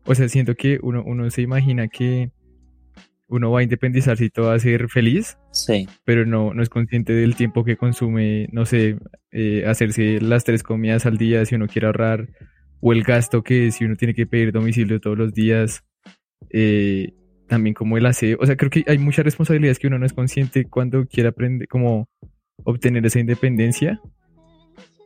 O 0.07 0.15
sea, 0.15 0.29
siento 0.29 0.55
que 0.55 0.79
uno, 0.83 1.03
uno 1.05 1.31
se 1.31 1.43
imagina 1.43 1.89
que 1.89 2.31
uno 3.27 3.51
va 3.51 3.61
a 3.61 3.63
independizarse 3.63 4.27
y 4.27 4.31
todo 4.31 4.49
va 4.49 4.55
a 4.55 4.59
ser 4.59 4.89
feliz. 4.89 5.39
Sí. 5.53 5.89
Pero 6.05 6.27
no, 6.27 6.53
no 6.53 6.63
es 6.63 6.69
consciente 6.69 7.13
del 7.13 7.37
tiempo 7.37 7.65
que 7.65 7.77
consume, 7.77 8.49
no 8.53 8.67
sé, 8.67 8.99
eh, 9.31 9.65
hacerse 9.67 10.21
las 10.21 10.45
tres 10.45 10.63
comidas 10.63 11.07
al 11.07 11.17
día 11.17 11.45
si 11.45 11.55
uno 11.55 11.67
quiere 11.67 11.87
ahorrar, 11.87 12.29
o 12.81 12.93
el 12.93 13.03
gasto 13.03 13.43
que 13.43 13.71
si 13.71 13.85
uno 13.85 13.97
tiene 13.97 14.15
que 14.15 14.27
pedir 14.27 14.53
domicilio 14.53 15.01
todos 15.01 15.17
los 15.17 15.33
días, 15.33 15.85
eh, 16.51 17.15
también 17.49 17.75
como 17.75 17.97
el 17.97 18.07
aseo. 18.07 18.39
O 18.41 18.47
sea, 18.47 18.57
creo 18.57 18.71
que 18.71 18.85
hay 18.87 18.99
muchas 18.99 19.25
responsabilidades 19.25 19.79
que 19.79 19.87
uno 19.87 19.99
no 19.99 20.07
es 20.07 20.13
consciente 20.13 20.67
cuando 20.67 21.07
quiere 21.07 21.31
aprender, 21.31 21.67
como 21.69 22.09
obtener 22.65 23.05
esa 23.07 23.21
independencia 23.21 24.01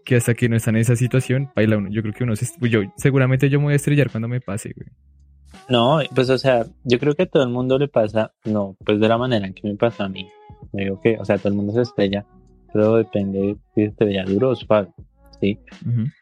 que 0.08 0.16
hasta 0.16 0.32
que 0.32 0.48
no 0.48 0.56
está 0.56 0.70
en 0.70 0.76
esa 0.76 0.96
situación, 0.96 1.50
baila 1.54 1.76
uno. 1.76 1.90
Yo 1.90 2.00
creo 2.00 2.14
que 2.14 2.24
uno 2.24 2.34
se, 2.34 2.46
yo, 2.70 2.80
seguramente 2.96 3.50
yo 3.50 3.58
me 3.58 3.66
voy 3.66 3.72
a 3.74 3.76
estrellar 3.76 4.10
cuando 4.10 4.26
me 4.26 4.40
pase, 4.40 4.72
güey. 4.74 4.88
No, 5.68 6.00
pues 6.14 6.30
o 6.30 6.38
sea, 6.38 6.64
yo 6.84 6.98
creo 6.98 7.14
que 7.14 7.24
a 7.24 7.26
todo 7.26 7.42
el 7.42 7.50
mundo 7.50 7.78
le 7.78 7.88
pasa, 7.88 8.32
no, 8.46 8.74
pues 8.86 9.00
de 9.00 9.06
la 9.06 9.18
manera 9.18 9.46
en 9.46 9.52
que 9.52 9.68
me 9.68 9.76
pasa 9.76 10.04
a 10.04 10.08
mí. 10.08 10.26
Me 10.72 10.84
digo 10.84 10.98
que, 11.02 11.18
o 11.18 11.26
sea, 11.26 11.36
todo 11.36 11.48
el 11.50 11.56
mundo 11.56 11.74
se 11.74 11.82
estrella, 11.82 12.24
pero 12.72 12.96
depende 12.96 13.38
de 13.38 13.56
si 13.74 13.82
estrella 13.82 14.24
duro 14.24 14.48
o 14.48 14.54
suave, 14.56 14.88
¿sí? 15.42 15.58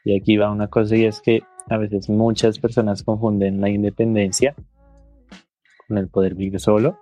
Y 0.04 0.18
aquí 0.18 0.36
va 0.36 0.50
una 0.50 0.66
cosa 0.66 0.96
y 0.96 1.04
es 1.04 1.20
que 1.20 1.42
a 1.70 1.76
veces 1.76 2.10
muchas 2.10 2.58
personas 2.58 3.04
confunden 3.04 3.60
la 3.60 3.68
independencia 3.68 4.56
con 5.86 5.98
el 5.98 6.08
poder 6.08 6.34
vivir 6.34 6.58
solo 6.58 6.98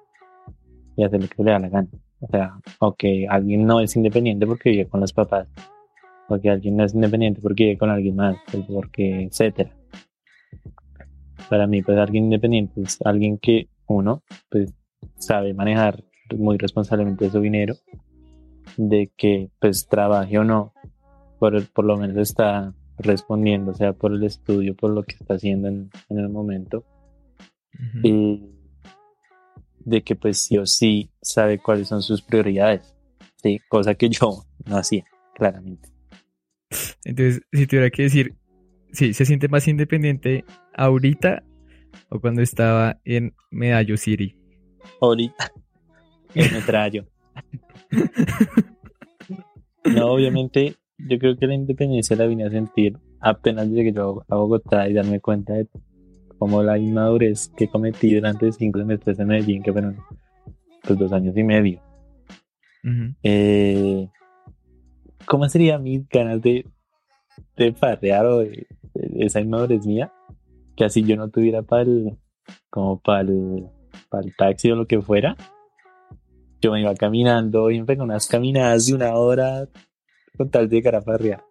y 0.98 1.04
hacer 1.04 1.22
lo 1.22 1.28
que 1.28 1.42
le 1.44 1.50
da 1.50 1.58
la 1.60 1.70
gana. 1.70 1.88
O 2.20 2.26
sea, 2.26 2.58
o 2.78 2.94
que 2.94 3.26
alguien 3.26 3.64
no 3.64 3.80
es 3.80 3.96
independiente 3.96 4.46
porque 4.46 4.68
vive 4.68 4.86
con 4.86 5.00
los 5.00 5.14
papás, 5.14 5.48
porque 6.28 6.50
alguien 6.50 6.76
no 6.76 6.84
es 6.84 6.94
independiente 6.94 7.40
porque 7.40 7.64
vive 7.64 7.78
con 7.78 7.90
alguien 7.90 8.16
más, 8.16 8.36
pues, 8.50 8.64
porque 8.66 9.24
etcétera. 9.24 9.70
Para 11.48 11.66
mí, 11.66 11.82
pues 11.82 11.98
alguien 11.98 12.24
independiente 12.24 12.80
es 12.80 12.98
alguien 13.04 13.38
que 13.38 13.68
uno, 13.86 14.22
pues 14.50 14.72
sabe 15.16 15.54
manejar 15.54 16.02
muy 16.36 16.56
responsablemente 16.56 17.30
su 17.30 17.40
dinero, 17.40 17.74
de 18.76 19.12
que 19.16 19.50
pues 19.60 19.86
trabaje 19.88 20.38
o 20.38 20.44
no, 20.44 20.72
por, 21.38 21.66
por 21.72 21.84
lo 21.84 21.96
menos 21.96 22.16
está 22.16 22.74
respondiendo, 22.98 23.74
sea, 23.74 23.92
por 23.92 24.12
el 24.12 24.22
estudio, 24.24 24.74
por 24.74 24.90
lo 24.90 25.02
que 25.02 25.16
está 25.16 25.34
haciendo 25.34 25.68
en, 25.68 25.90
el 26.08 26.28
momento. 26.28 26.84
Y 28.02 28.48
de 29.80 30.02
que 30.02 30.14
pues 30.14 30.44
sí 30.44 30.56
o 30.58 30.66
sí 30.66 31.10
sabe 31.20 31.58
cuáles 31.58 31.88
son 31.88 32.02
sus 32.02 32.22
prioridades, 32.22 32.94
¿sí? 33.42 33.60
cosa 33.68 33.94
que 33.94 34.08
yo 34.08 34.44
no 34.66 34.76
hacía, 34.76 35.04
claramente. 35.34 35.93
Entonces, 37.04 37.42
si 37.52 37.66
tuviera 37.66 37.90
que 37.90 38.04
decir, 38.04 38.34
sí, 38.92 39.14
se 39.14 39.24
siente 39.24 39.48
más 39.48 39.66
independiente 39.68 40.44
ahorita 40.74 41.42
o 42.08 42.20
cuando 42.20 42.42
estaba 42.42 42.98
en 43.04 43.34
Medallo 43.50 43.96
City. 43.96 44.36
Ahorita, 45.00 45.52
en 46.34 46.52
Metrallo. 46.52 47.06
no, 49.84 50.06
obviamente, 50.06 50.76
yo 50.98 51.18
creo 51.18 51.36
que 51.36 51.46
la 51.46 51.54
independencia 51.54 52.16
la 52.16 52.26
vine 52.26 52.44
a 52.44 52.50
sentir 52.50 52.98
apenas 53.24 53.68
llegué 53.68 53.92
yo 53.92 54.22
a 54.28 54.36
Bogotá 54.36 54.88
y 54.88 54.92
darme 54.92 55.18
cuenta 55.18 55.54
de 55.54 55.66
cómo 56.38 56.62
la 56.62 56.78
inmadurez 56.78 57.50
que 57.56 57.68
cometí 57.68 58.14
durante 58.14 58.52
cinco 58.52 58.78
semestres 58.78 59.18
en 59.18 59.28
Medellín, 59.28 59.62
que 59.62 59.72
fueron 59.72 59.96
pues 60.82 60.98
dos 60.98 61.12
años 61.12 61.34
y 61.36 61.42
medio. 61.42 61.80
eh, 63.22 64.08
¿cómo 65.26 65.48
sería 65.48 65.78
mis 65.78 66.08
ganas 66.08 66.40
de, 66.42 66.66
de 67.56 67.72
farrear 67.72 68.26
o 68.26 68.38
de, 68.38 68.66
esa 69.18 69.40
inmadurez 69.40 69.86
mía? 69.86 70.12
Que 70.76 70.84
así 70.84 71.02
yo 71.04 71.16
no 71.16 71.28
tuviera 71.28 71.62
para 71.62 71.82
el, 71.82 72.18
como 72.70 73.00
para 73.00 73.20
el, 73.20 73.66
para 74.08 74.24
el 74.24 74.34
taxi 74.36 74.70
o 74.70 74.76
lo 74.76 74.86
que 74.86 75.00
fuera, 75.00 75.36
yo 76.60 76.72
me 76.72 76.80
iba 76.80 76.94
caminando 76.94 77.70
y 77.70 77.80
me 77.80 77.86
pegó 77.86 78.04
unas 78.04 78.26
caminadas 78.26 78.86
de 78.86 78.94
una 78.94 79.14
hora 79.14 79.68
con 80.36 80.50
tal 80.50 80.68
de 80.68 80.82
carafarria. 80.82 81.44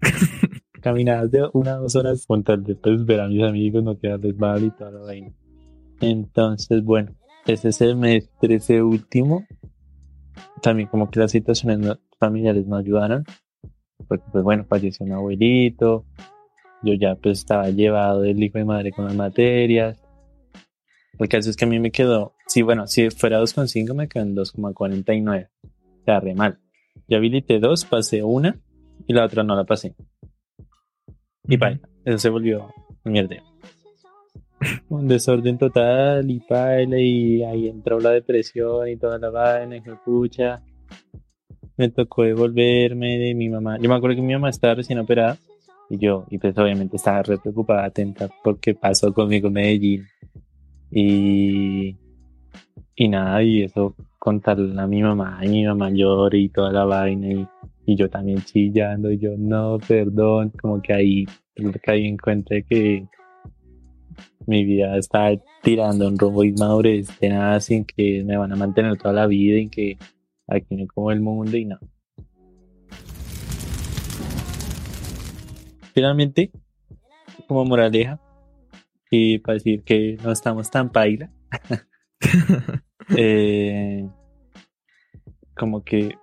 caminadas 0.82 1.30
de 1.30 1.48
una 1.52 1.78
o 1.78 1.82
dos 1.82 1.96
horas 1.96 2.26
con 2.26 2.42
tal 2.42 2.64
de 2.64 2.76
pues, 2.76 3.04
ver 3.04 3.20
a 3.20 3.28
mis 3.28 3.42
amigos, 3.42 3.82
no 3.82 3.98
quedarles 3.98 4.36
mal 4.38 4.64
y 4.64 4.70
toda 4.70 4.90
la 4.92 5.00
vaina. 5.00 5.32
Entonces, 6.00 6.82
bueno, 6.82 7.14
ese 7.46 7.72
semestre, 7.72 8.56
ese 8.56 8.82
último, 8.82 9.44
también 10.62 10.88
como 10.88 11.10
que 11.10 11.20
las 11.20 11.30
situaciones 11.30 11.78
no- 11.78 11.98
familiares 12.18 12.66
no 12.66 12.76
ayudaron, 12.76 13.24
porque 14.08 14.24
pues 14.32 14.44
bueno, 14.44 14.64
falleció 14.68 15.04
un 15.06 15.12
abuelito, 15.12 16.04
yo 16.82 16.94
ya 16.94 17.14
pues 17.16 17.40
estaba 17.40 17.68
llevado 17.70 18.22
del 18.22 18.42
hijo 18.42 18.58
de 18.58 18.64
madre 18.64 18.92
con 18.92 19.04
las 19.06 19.14
materias. 19.14 19.98
El 21.18 21.28
caso 21.28 21.50
es 21.50 21.56
que 21.56 21.64
a 21.64 21.68
mí 21.68 21.78
me 21.78 21.90
quedó, 21.90 22.34
sí, 22.46 22.62
bueno, 22.62 22.86
si 22.86 23.10
fuera 23.10 23.40
2,5 23.40 23.94
me 23.94 24.08
quedó 24.08 24.24
en 24.24 24.36
2,49. 24.36 25.48
O 25.64 26.04
sea, 26.04 26.20
re 26.20 26.34
mal. 26.34 26.58
Yo 27.08 27.18
habilité 27.18 27.58
dos, 27.58 27.84
pasé 27.84 28.22
una 28.22 28.60
y 29.06 29.14
la 29.14 29.24
otra 29.24 29.42
no 29.42 29.56
la 29.56 29.64
pasé. 29.64 29.94
Y 31.44 31.56
paila, 31.56 31.80
eso 32.04 32.18
se 32.18 32.28
volvió 32.28 32.68
mierda. 33.04 33.36
Un 34.88 35.06
desorden 35.06 35.58
total 35.58 36.30
y 36.30 36.40
paila 36.40 36.98
y 36.98 37.42
ahí 37.42 37.68
entró 37.68 38.00
la 38.00 38.10
depresión 38.10 38.88
y 38.88 38.96
toda 38.96 39.18
la 39.18 39.30
vaina 39.30 39.76
y 39.76 39.82
pucha. 40.04 40.62
Me 41.76 41.90
tocó 41.90 42.22
devolverme 42.22 43.18
de 43.18 43.34
mi 43.34 43.48
mamá. 43.48 43.78
Yo 43.80 43.88
me 43.88 43.94
acuerdo 43.94 44.16
que 44.16 44.22
mi 44.22 44.32
mamá 44.32 44.50
estaba 44.50 44.74
recién 44.74 44.98
operada 44.98 45.36
y 45.88 45.98
yo, 45.98 46.24
y 46.30 46.38
pues 46.38 46.56
obviamente 46.58 46.96
estaba 46.96 47.22
re 47.22 47.38
preocupada, 47.38 47.84
atenta 47.84 48.28
porque 48.42 48.74
pasó 48.74 49.12
conmigo 49.12 49.48
en 49.48 49.52
Medellín. 49.52 50.06
Y, 50.90 51.96
y 52.94 53.08
nada, 53.08 53.42
y 53.42 53.62
eso 53.62 53.94
contarle 54.18 54.80
a 54.80 54.86
mi 54.86 55.02
mamá, 55.02 55.40
y 55.42 55.48
mi 55.48 55.66
mamá 55.66 55.90
llora 55.90 56.36
y 56.36 56.48
toda 56.48 56.72
la 56.72 56.84
vaina, 56.84 57.28
y, 57.28 57.46
y 57.86 57.96
yo 57.96 58.08
también 58.08 58.38
chillando, 58.42 59.12
y 59.12 59.18
yo, 59.18 59.32
no, 59.36 59.78
perdón, 59.86 60.52
como 60.60 60.80
que 60.80 60.92
ahí 60.92 61.26
caí 61.82 62.06
en 62.06 62.16
cuenta 62.16 62.54
de 62.54 62.62
que 62.64 63.06
mi 64.46 64.64
vida 64.64 64.96
está 64.96 65.30
tirando 65.62 66.08
un 66.08 66.18
rumbo 66.18 66.44
inmadurez 66.44 67.08
de 67.20 67.28
nada, 67.28 67.60
sin 67.60 67.84
que 67.84 68.24
me 68.24 68.36
van 68.36 68.52
a 68.52 68.56
mantener 68.56 68.96
toda 68.96 69.12
la 69.12 69.26
vida, 69.26 69.58
y 69.58 69.68
que 69.68 69.98
aquí 70.46 70.76
me 70.76 70.86
como 70.86 71.10
el 71.10 71.20
mundo, 71.20 71.56
y 71.56 71.64
no. 71.64 71.78
Finalmente, 75.94 76.50
como 77.48 77.64
moraleja, 77.64 78.20
y 79.10 79.38
para 79.38 79.54
decir 79.54 79.82
que 79.82 80.18
no 80.22 80.32
estamos 80.32 80.70
tan 80.70 80.90
paila, 80.90 81.32
eh, 83.16 84.08
como 85.54 85.84
que 85.84 86.16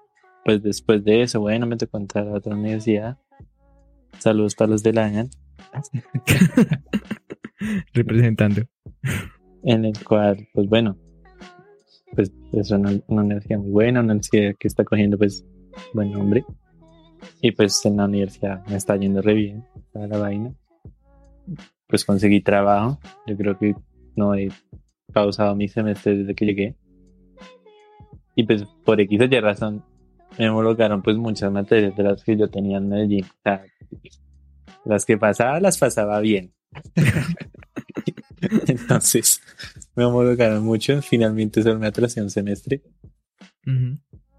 pues 0.44 0.62
después 0.62 1.04
de 1.04 1.22
eso, 1.22 1.40
bueno, 1.40 1.66
me 1.66 1.78
tocó 1.78 1.98
entrar 1.98 2.28
a 2.28 2.34
otra 2.34 2.56
universidad. 2.56 3.18
Saludos 4.20 4.56
para 4.56 4.72
los 4.72 4.84
de 4.84 4.94
la 4.94 5.06
ANAN, 5.06 5.30
Representando. 7.94 8.64
en 9.64 9.86
el 9.86 10.04
cual, 10.04 10.48
pues 10.54 10.68
bueno, 10.68 10.98
pues 12.16 12.32
es 12.54 12.72
una, 12.72 12.92
una 13.08 13.22
universidad 13.24 13.60
muy 13.60 13.72
buena, 13.72 14.00
una 14.02 14.14
universidad 14.14 14.56
que 14.58 14.68
está 14.68 14.84
cogiendo 14.84 15.18
pues 15.18 15.46
buen 15.94 16.12
nombre. 16.12 16.46
Y 17.42 17.52
pues 17.52 17.86
en 17.86 17.98
la 17.98 18.06
universidad 18.06 18.66
me 18.68 18.76
está 18.76 18.96
yendo 18.98 19.22
re 19.22 19.34
bien, 19.34 19.66
toda 19.92 20.08
la 20.08 20.18
vaina. 20.18 20.54
Pues 21.88 22.06
conseguí 22.06 22.42
trabajo, 22.42 23.00
yo 23.28 23.38
creo 23.38 23.58
que 23.58 23.76
no 24.16 24.36
he 24.36 24.50
pausado 25.14 25.56
mi 25.56 25.68
semestre 25.68 26.18
desde 26.18 26.36
que 26.36 26.46
llegué. 26.46 26.76
Y 28.36 28.44
pues 28.44 28.64
por 28.84 29.00
X 29.00 29.22
o 29.22 29.24
Y 29.26 29.40
razón 29.40 29.84
me 30.38 30.50
homologaron 30.50 31.02
pues 31.02 31.18
muchas 31.18 31.52
materias 31.52 31.96
de 31.96 32.04
las 32.04 32.24
que 32.24 32.36
yo 32.36 32.50
tenía 32.50 32.78
en 32.78 32.90
Medellín. 32.90 33.26
O 33.26 33.42
sea, 33.44 33.64
las 34.86 35.06
que 35.06 35.18
pasaba, 35.18 35.60
las 35.60 35.78
pasaba 35.78 36.20
bien. 36.20 36.54
Entonces, 38.68 39.42
me 39.96 40.06
homologaron 40.06 40.64
mucho. 40.64 41.02
Finalmente 41.02 41.62
solo 41.62 41.80
me 41.80 41.88
atrasé 41.88 42.22
un 42.22 42.30
semestre. 42.30 42.82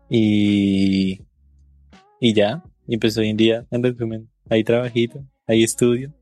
Y, 0.09 1.21
y 2.21 2.35
ya. 2.35 2.63
Y 2.87 2.99
pues 2.99 3.17
hoy 3.17 3.29
en 3.31 3.37
día, 3.37 3.67
en 3.71 3.83
resumen, 3.83 4.29
hay 4.51 4.63
trabajito, 4.65 5.25
hay 5.47 5.63
estudio. 5.63 6.15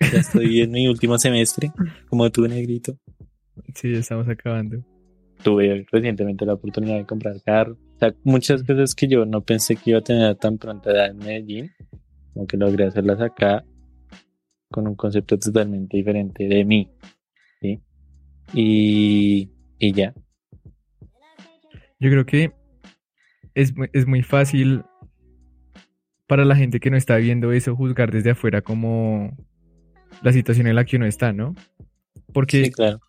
Ya 0.00 0.18
estoy 0.18 0.60
en 0.60 0.72
mi 0.72 0.88
último 0.88 1.18
semestre, 1.18 1.72
como 2.08 2.30
tú, 2.30 2.46
negrito. 2.46 2.98
Sí, 3.74 3.92
ya 3.92 4.00
estamos 4.00 4.28
acabando. 4.28 4.84
Tuve 5.42 5.86
recientemente 5.90 6.44
la 6.44 6.54
oportunidad 6.54 6.96
de 6.96 7.06
comprar 7.06 7.40
carro. 7.42 7.78
O 7.96 7.98
sea, 7.98 8.14
muchas 8.24 8.62
cosas 8.62 8.94
que 8.94 9.08
yo 9.08 9.24
no 9.24 9.42
pensé 9.42 9.76
que 9.76 9.90
iba 9.90 10.00
a 10.00 10.02
tener 10.02 10.24
a 10.24 10.34
tan 10.34 10.58
pronta 10.58 10.90
edad 10.90 11.10
en 11.10 11.18
Medellín, 11.18 11.70
como 12.34 12.46
que 12.46 12.56
logré 12.56 12.86
hacerlas 12.86 13.20
acá 13.20 13.64
con 14.70 14.88
un 14.88 14.94
concepto 14.94 15.38
totalmente 15.38 15.96
diferente 15.96 16.46
de 16.46 16.64
mí. 16.64 16.90
Y, 18.54 19.50
y 19.78 19.92
ya. 19.92 20.14
Yo 21.98 22.10
creo 22.10 22.26
que 22.26 22.52
es, 23.54 23.72
es 23.92 24.06
muy 24.06 24.22
fácil 24.22 24.82
para 26.26 26.44
la 26.44 26.56
gente 26.56 26.80
que 26.80 26.90
no 26.90 26.96
está 26.96 27.16
viendo 27.16 27.52
eso 27.52 27.76
juzgar 27.76 28.10
desde 28.10 28.30
afuera 28.30 28.62
como 28.62 29.36
la 30.22 30.32
situación 30.32 30.66
en 30.66 30.76
la 30.76 30.84
que 30.84 30.96
uno 30.96 31.06
está, 31.06 31.32
¿no? 31.32 31.54
Porque 32.32 32.66
Sí, 32.66 32.70
claro. 32.70 33.00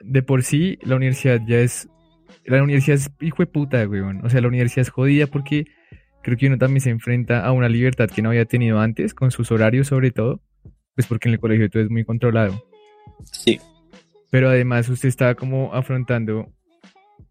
de 0.00 0.22
por 0.22 0.42
sí 0.42 0.78
la 0.82 0.96
universidad 0.96 1.40
ya 1.46 1.58
es... 1.58 1.88
La 2.44 2.62
universidad 2.62 2.96
es 2.96 3.10
hijo 3.20 3.42
de 3.42 3.46
puta, 3.46 3.86
weón. 3.86 4.24
O 4.24 4.30
sea, 4.30 4.40
la 4.40 4.48
universidad 4.48 4.82
es 4.82 4.90
jodida 4.90 5.26
porque 5.26 5.66
creo 6.22 6.36
que 6.36 6.46
uno 6.46 6.58
también 6.58 6.80
se 6.80 6.90
enfrenta 6.90 7.44
a 7.44 7.52
una 7.52 7.68
libertad 7.68 8.08
que 8.08 8.22
no 8.22 8.30
había 8.30 8.44
tenido 8.44 8.80
antes, 8.80 9.14
con 9.14 9.30
sus 9.30 9.50
horarios 9.50 9.88
sobre 9.88 10.10
todo, 10.10 10.40
pues 10.94 11.06
porque 11.06 11.28
en 11.28 11.34
el 11.34 11.40
colegio 11.40 11.70
todo 11.70 11.82
es 11.82 11.90
muy 11.90 12.04
controlado. 12.04 12.62
Sí, 13.24 13.58
Pero 14.30 14.48
además 14.48 14.88
usted 14.88 15.08
está 15.08 15.34
como 15.34 15.74
afrontando 15.74 16.52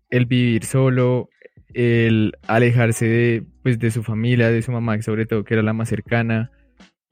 el 0.09 0.25
vivir 0.25 0.63
solo, 0.63 1.29
el 1.73 2.33
alejarse 2.47 3.07
de, 3.07 3.43
pues, 3.63 3.79
de 3.79 3.91
su 3.91 4.03
familia, 4.03 4.49
de 4.49 4.61
su 4.61 4.71
mamá, 4.71 4.97
que 4.97 5.03
sobre 5.03 5.25
todo 5.25 5.43
que 5.43 5.53
era 5.53 5.63
la 5.63 5.73
más 5.73 5.89
cercana, 5.89 6.51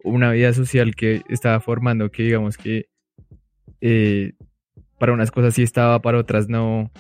una 0.04 0.32
vida 0.32 0.54
social 0.54 0.96
que 0.96 1.22
estaba 1.30 1.60
formando, 1.60 2.10
que 2.12 2.24
digamos 2.24 2.58
que 2.58 2.86
eh, 3.82 4.34
para 5.00 5.14
unas 5.14 5.32
cosas 5.32 5.54
sí 5.54 5.64
estaba, 5.64 6.02
para 6.02 6.18
otras 6.18 6.48
no, 6.48 6.92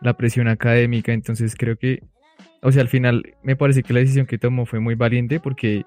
la 0.00 0.16
presión 0.16 0.48
académica, 0.48 1.12
entonces 1.12 1.56
creo 1.56 1.76
que, 1.76 2.02
o 2.62 2.70
sea, 2.72 2.82
al 2.82 2.88
final 2.88 3.34
me 3.42 3.56
parece 3.56 3.82
que 3.82 3.92
la 3.92 4.00
decisión 4.00 4.26
que 4.26 4.38
tomó 4.38 4.66
fue 4.66 4.80
muy 4.80 4.94
valiente 4.94 5.40
porque 5.40 5.84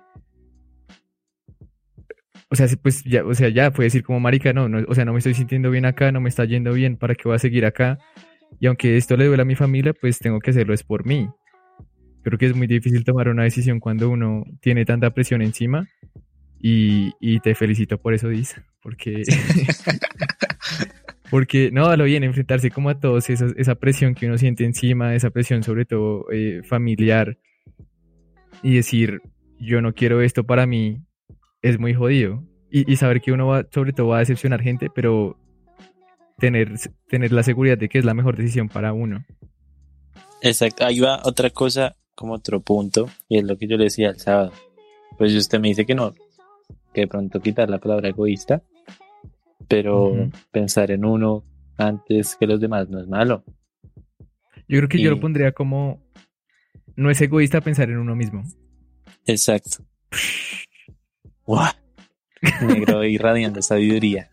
o 2.51 2.55
sea, 2.55 2.67
pues 2.81 3.03
ya, 3.05 3.23
o 3.23 3.33
sea, 3.33 3.47
ya 3.47 3.71
puede 3.71 3.87
decir 3.87 4.03
como 4.03 4.19
marica, 4.19 4.51
no, 4.51 4.67
no, 4.67 4.83
o 4.85 4.93
sea, 4.93 5.05
no 5.05 5.13
me 5.13 5.19
estoy 5.19 5.33
sintiendo 5.33 5.71
bien 5.71 5.85
acá, 5.85 6.11
no 6.11 6.19
me 6.19 6.27
está 6.27 6.43
yendo 6.43 6.73
bien, 6.73 6.97
¿para 6.97 7.15
qué 7.15 7.23
voy 7.23 7.35
a 7.35 7.39
seguir 7.39 7.65
acá? 7.65 7.97
Y 8.59 8.67
aunque 8.67 8.97
esto 8.97 9.15
le 9.15 9.25
duele 9.25 9.41
a 9.41 9.45
mi 9.45 9.55
familia, 9.55 9.93
pues 9.93 10.19
tengo 10.19 10.41
que 10.41 10.49
hacerlo 10.49 10.73
es 10.73 10.83
por 10.83 11.05
mí. 11.05 11.29
Creo 12.23 12.37
que 12.37 12.47
es 12.47 12.55
muy 12.55 12.67
difícil 12.67 13.05
tomar 13.05 13.29
una 13.29 13.43
decisión 13.43 13.79
cuando 13.79 14.09
uno 14.09 14.43
tiene 14.59 14.83
tanta 14.83 15.11
presión 15.11 15.41
encima 15.41 15.87
y, 16.59 17.13
y 17.21 17.39
te 17.39 17.55
felicito 17.55 17.97
por 17.97 18.13
eso, 18.13 18.27
Diz, 18.27 18.61
porque 18.83 19.23
porque 21.31 21.71
no, 21.71 21.95
lo 21.95 22.03
bien, 22.03 22.25
enfrentarse 22.25 22.69
como 22.69 22.89
a 22.89 22.99
todos, 22.99 23.29
esa, 23.29 23.47
esa 23.55 23.75
presión 23.75 24.13
que 24.13 24.27
uno 24.27 24.37
siente 24.37 24.65
encima, 24.65 25.15
esa 25.15 25.29
presión 25.29 25.63
sobre 25.63 25.85
todo 25.85 26.25
eh, 26.33 26.63
familiar 26.65 27.37
y 28.61 28.75
decir, 28.75 29.21
yo 29.57 29.81
no 29.81 29.93
quiero 29.93 30.21
esto 30.21 30.43
para 30.43 30.67
mí, 30.67 31.01
es 31.62 31.80
muy 31.80 31.93
jodido. 31.93 32.43
Y, 32.69 32.89
y 32.91 32.95
saber 32.95 33.21
que 33.21 33.32
uno 33.32 33.47
va, 33.47 33.65
sobre 33.69 33.91
todo 33.91 34.08
va 34.08 34.17
a 34.17 34.19
decepcionar 34.19 34.62
gente, 34.62 34.89
pero 34.93 35.38
tener, 36.41 36.74
tener 37.08 37.32
la 37.32 37.43
seguridad 37.43 37.78
de 37.78 37.88
que 37.88 38.00
es 38.00 38.06
la 38.06 38.13
mejor 38.13 38.36
decisión 38.36 38.67
para 38.67 38.94
uno. 38.94 39.23
exacto. 40.42 40.85
Ahí 40.85 41.00
va 41.00 41.21
otra 41.23 41.52
cosa, 41.52 41.96
como 42.15 42.33
otro 42.33 42.62
punto, 42.62 43.08
y 43.29 43.38
es 43.38 43.44
lo 43.44 43.58
que 43.58 43.67
yo 43.67 43.77
le 43.77 43.85
decía 43.85 44.10
el 44.10 44.19
sábado. 44.19 44.52
Pues 45.17 45.35
usted 45.35 45.60
me 45.60 45.67
dice 45.67 45.85
que 45.85 45.96
no, 45.96 46.13
que 46.94 47.02
de 47.02 47.08
pronto 47.08 47.40
quitar 47.40 47.69
la 47.69 47.79
palabra 47.79 48.10
egoísta, 48.10 48.63
pero 49.67 50.29
pensar 50.52 50.92
en 50.92 51.06
uno 51.06 51.44
antes 51.77 52.35
que 52.35 52.48
los 52.48 52.60
demás 52.60 52.90
no 52.90 53.00
es 53.00 53.08
malo. 53.08 53.44
Yo 54.67 54.77
creo 54.77 54.90
que 54.90 55.02
yo 55.02 55.12
lo 55.12 55.19
pondría 55.19 55.52
como, 55.52 56.02
no 56.96 57.12
es 57.12 57.21
egoísta 57.21 57.62
pensar 57.62 57.90
en 57.90 57.98
uno 57.98 58.15
mismo. 58.15 58.44
Exacto. 59.25 59.85
Negro 62.65 63.04
irradiando 63.04 63.62
sabiduría. 63.62 64.31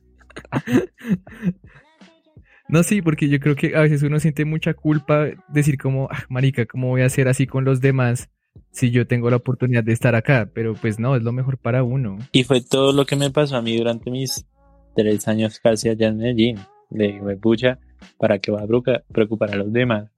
No, 2.68 2.82
sí, 2.82 3.00
porque 3.00 3.28
yo 3.28 3.40
creo 3.40 3.56
que 3.56 3.74
a 3.76 3.80
veces 3.80 4.02
uno 4.02 4.20
siente 4.20 4.44
mucha 4.44 4.74
culpa 4.74 5.26
decir 5.48 5.78
como, 5.78 6.08
ah, 6.10 6.24
marica, 6.28 6.66
¿cómo 6.66 6.88
voy 6.88 7.00
a 7.02 7.06
hacer 7.06 7.26
así 7.28 7.46
con 7.46 7.64
los 7.64 7.80
demás 7.80 8.28
si 8.70 8.90
yo 8.90 9.06
tengo 9.06 9.30
la 9.30 9.36
oportunidad 9.36 9.84
de 9.84 9.92
estar 9.92 10.14
acá? 10.14 10.50
Pero 10.54 10.74
pues 10.74 10.98
no, 10.98 11.16
es 11.16 11.22
lo 11.22 11.32
mejor 11.32 11.56
para 11.58 11.82
uno. 11.82 12.18
Y 12.32 12.44
fue 12.44 12.60
todo 12.60 12.92
lo 12.92 13.06
que 13.06 13.16
me 13.16 13.30
pasó 13.30 13.56
a 13.56 13.62
mí 13.62 13.76
durante 13.76 14.10
mis 14.10 14.46
tres 14.94 15.26
años 15.28 15.60
casi 15.60 15.88
allá 15.88 16.08
en 16.08 16.18
Medellín. 16.18 16.58
Le 16.90 17.06
dije, 17.12 17.36
pucha, 17.36 17.78
¿para 18.18 18.38
qué 18.38 18.50
va 18.52 18.60
a 18.60 18.66
preocupa- 18.66 19.02
preocupar 19.12 19.50
a 19.52 19.56
los 19.56 19.72
demás? 19.72 20.10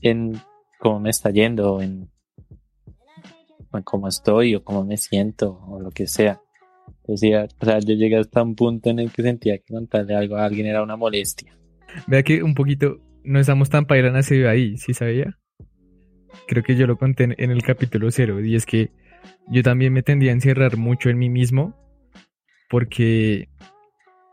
en 0.00 0.38
cómo 0.78 1.00
me 1.00 1.08
está 1.08 1.30
yendo, 1.30 1.80
en, 1.80 1.92
en 1.92 2.10
cómo 3.82 4.08
estoy 4.08 4.54
o 4.54 4.62
cómo 4.62 4.84
me 4.84 4.96
siento 4.96 5.60
o 5.66 5.80
lo 5.80 5.90
que 5.90 6.06
sea. 6.06 6.40
Decía, 7.06 7.46
o 7.60 7.64
sea, 7.64 7.78
yo 7.80 7.94
llegué 7.94 8.16
hasta 8.16 8.42
un 8.42 8.54
punto 8.54 8.90
en 8.90 8.98
el 8.98 9.10
que 9.10 9.22
sentía 9.22 9.58
que 9.58 9.74
contarle 9.74 10.14
algo 10.14 10.36
a 10.36 10.44
alguien 10.44 10.66
era 10.66 10.82
una 10.82 10.96
molestia. 10.96 11.56
Vea 12.06 12.22
que 12.22 12.42
un 12.42 12.54
poquito 12.54 12.98
no 13.24 13.40
estamos 13.40 13.70
tan 13.70 13.86
paila 13.86 14.10
nacido 14.10 14.48
ahí, 14.48 14.76
¿sí 14.76 14.94
sabía? 14.94 15.38
Creo 16.46 16.62
que 16.62 16.76
yo 16.76 16.86
lo 16.86 16.96
conté 16.96 17.24
en 17.24 17.50
el 17.50 17.62
capítulo 17.62 18.10
cero, 18.10 18.44
y 18.44 18.54
es 18.54 18.66
que 18.66 18.90
yo 19.48 19.62
también 19.62 19.92
me 19.92 20.02
tendía 20.02 20.30
a 20.30 20.34
encerrar 20.34 20.76
mucho 20.76 21.08
en 21.10 21.18
mí 21.18 21.30
mismo 21.30 21.74
porque 22.68 23.48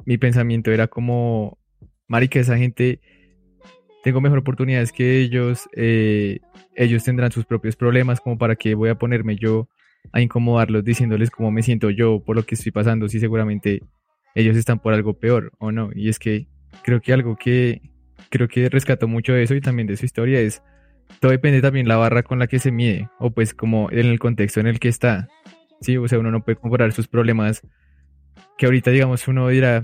mi 0.06 0.18
pensamiento 0.18 0.72
era 0.72 0.88
como, 0.88 1.60
marica, 2.08 2.40
esa 2.40 2.58
gente, 2.58 3.00
tengo 4.04 4.22
mejor 4.22 4.40
oportunidades 4.40 4.92
que 4.92 5.20
ellos, 5.20 5.70
eh, 5.76 6.40
ellos 6.76 7.04
tendrán 7.04 7.32
sus 7.32 7.46
propios 7.46 7.76
problemas, 7.76 8.20
como 8.20 8.38
para 8.38 8.56
que 8.56 8.76
voy 8.76 8.90
a 8.90 8.96
ponerme 8.96 9.36
yo 9.36 9.68
a 10.12 10.22
incomodarlos 10.22 10.84
diciéndoles 10.84 11.30
cómo 11.30 11.52
me 11.52 11.62
siento 11.62 11.90
yo 11.90 12.24
por 12.24 12.36
lo 12.36 12.44
que 12.44 12.56
estoy 12.56 12.72
pasando, 12.72 13.08
si 13.08 13.20
seguramente 13.20 13.82
ellos 14.36 14.58
están 14.58 14.80
por 14.80 14.94
algo 14.94 15.14
peor 15.14 15.52
o 15.60 15.72
no. 15.72 15.90
Y 15.94 16.10
es 16.10 16.20
que 16.20 16.48
creo 16.84 17.02
que 17.02 17.14
algo 17.14 17.36
que 17.36 17.82
creo 18.30 18.48
que 18.48 18.70
rescato 18.70 19.08
mucho 19.08 19.34
de 19.34 19.44
eso 19.44 19.56
y 19.56 19.62
también 19.62 19.88
de 19.88 19.98
su 19.98 20.06
historia 20.06 20.40
es 20.40 20.62
todo 21.20 21.32
depende 21.32 21.62
también 21.62 21.88
la 21.88 21.98
barra 21.98 22.24
con 22.24 22.40
la 22.40 22.48
que 22.48 22.60
se 22.60 22.72
mide 22.72 23.10
o 23.20 23.32
pues 23.32 23.54
como 23.54 23.92
en 23.92 24.08
el 24.08 24.20
contexto 24.20 24.60
en 24.60 24.68
el 24.68 24.80
que 24.80 24.88
está. 24.88 25.28
Sí, 25.82 25.98
o 25.98 26.08
sea, 26.08 26.20
uno 26.20 26.32
no 26.32 26.44
puede 26.44 26.58
comparar 26.58 26.94
sus 26.94 27.08
problemas 27.08 27.62
que 28.58 28.66
ahorita 28.66 28.92
digamos 28.92 29.28
uno 29.28 29.48
dirá 29.50 29.84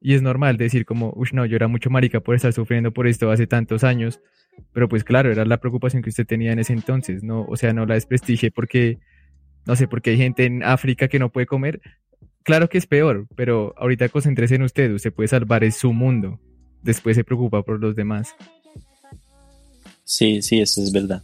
y 0.00 0.14
es 0.14 0.22
normal 0.22 0.56
decir 0.56 0.84
como, 0.84 1.12
uff, 1.16 1.32
no, 1.32 1.46
yo 1.46 1.56
era 1.56 1.68
mucho 1.68 1.90
marica 1.90 2.20
por 2.20 2.34
estar 2.34 2.52
sufriendo 2.52 2.92
por 2.92 3.06
esto 3.06 3.30
hace 3.30 3.46
tantos 3.46 3.84
años, 3.84 4.20
pero 4.72 4.88
pues 4.88 5.04
claro, 5.04 5.30
era 5.30 5.44
la 5.44 5.58
preocupación 5.58 6.02
que 6.02 6.10
usted 6.10 6.26
tenía 6.26 6.52
en 6.52 6.58
ese 6.58 6.72
entonces, 6.72 7.22
no, 7.22 7.42
o 7.42 7.56
sea, 7.56 7.72
no 7.72 7.86
la 7.86 7.94
desprestigie 7.94 8.50
porque 8.50 8.98
no 9.68 9.76
sé, 9.76 9.86
porque 9.86 10.10
hay 10.10 10.16
gente 10.16 10.46
en 10.46 10.62
África 10.62 11.08
que 11.08 11.18
no 11.18 11.30
puede 11.30 11.46
comer. 11.46 11.82
Claro 12.42 12.70
que 12.70 12.78
es 12.78 12.86
peor, 12.86 13.28
pero 13.36 13.74
ahorita 13.76 14.08
concéntrese 14.08 14.54
en 14.54 14.62
usted, 14.62 14.90
usted 14.94 15.12
puede 15.12 15.28
salvar 15.28 15.62
es 15.62 15.76
su 15.76 15.92
mundo. 15.92 16.40
Después 16.82 17.16
se 17.16 17.22
preocupa 17.22 17.62
por 17.62 17.78
los 17.78 17.94
demás. 17.94 18.34
Sí, 20.04 20.40
sí, 20.40 20.58
eso 20.58 20.82
es 20.82 20.90
verdad. 20.90 21.22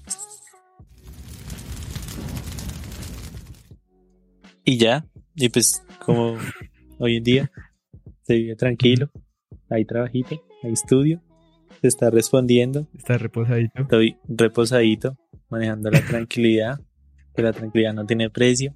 Y 4.62 4.76
ya, 4.76 5.06
y 5.34 5.48
pues 5.48 5.82
como 6.00 6.36
hoy 6.98 7.16
en 7.16 7.24
día 7.24 7.50
se 8.24 8.34
vive 8.34 8.56
tranquilo, 8.56 9.10
hay 9.70 9.84
trabajito, 9.84 10.42
hay 10.62 10.72
estudio, 10.72 11.22
se 11.80 11.88
está 11.88 12.10
respondiendo. 12.10 12.88
Está 12.96 13.18
reposadito. 13.18 13.82
Estoy 13.82 14.16
reposadito, 14.28 15.16
manejando 15.50 15.90
la 15.90 16.00
tranquilidad, 16.06 16.80
que 17.34 17.42
la 17.42 17.52
tranquilidad 17.52 17.94
no 17.94 18.06
tiene 18.06 18.30
precio. 18.30 18.74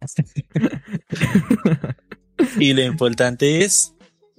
y 2.58 2.72
lo 2.72 2.82
importante 2.82 3.64
es 3.64 3.94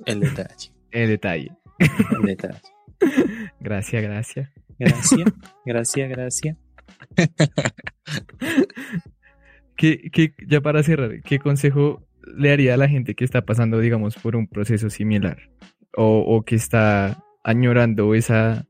el 0.06 0.20
detalle. 0.20 0.72
El 0.92 1.10
detalle. 1.10 1.52
El 1.80 2.24
detalle. 2.24 2.60
Gracias, 3.60 4.04
gracias. 4.04 4.50
Gracias, 4.78 5.34
gracias, 5.66 6.10
gracias. 6.10 6.58
¿Qué, 9.76 10.34
ya 10.48 10.62
para 10.62 10.84
cerrar, 10.84 11.22
¿qué 11.24 11.40
consejo 11.40 12.06
le 12.36 12.52
haría 12.52 12.74
a 12.74 12.78
la 12.78 12.88
gente 12.88 13.16
que 13.16 13.26
está 13.26 13.42
pasando, 13.42 13.80
digamos, 13.80 14.16
por 14.16 14.36
un 14.36 14.48
proceso 14.48 14.90
similar? 14.90 15.38
O, 15.96 16.44
que 16.44 16.56
está 16.56 17.22
añorando 17.44 18.14
esa 18.16 18.66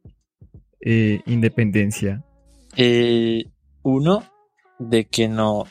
eh, 0.80 1.22
independencia. 1.28 2.24
Eh, 2.76 3.46
uno, 3.84 4.24
de 4.80 5.06
que 5.06 5.28
no, 5.28 5.66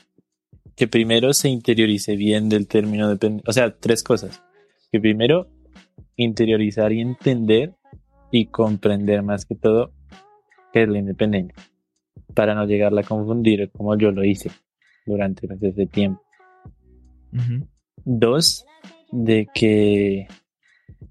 que 0.77 0.87
primero 0.87 1.35
se 1.35 1.49
interiorice 1.49 2.17
bien 2.17 2.49
del 2.49 2.69
término 2.69 3.09
dependencia. 3.09 3.51
O 3.51 3.53
sea, 3.53 3.77
tres 3.77 4.03
cosas. 4.03 4.43
Que 4.93 5.01
primero 5.01 5.49
interiorizar 6.17 6.93
y 6.93 7.01
entender 7.01 7.75
y 8.31 8.47
comprender 8.47 9.23
más 9.23 9.45
que 9.45 9.57
todo 9.57 9.93
que 10.73 10.85
es 10.85 10.89
la 10.89 10.99
independencia, 10.99 11.55
para 12.35 12.55
no 12.55 12.65
llegarla 12.65 13.01
a 13.01 13.05
confundir 13.05 13.71
como 13.73 13.97
yo 13.99 14.13
lo 14.13 14.25
hice 14.25 14.51
durante 15.05 15.49
ese 15.61 15.87
tiempo. 15.87 16.23
Dos, 18.05 18.65
de 19.11 19.49
que 19.53 20.29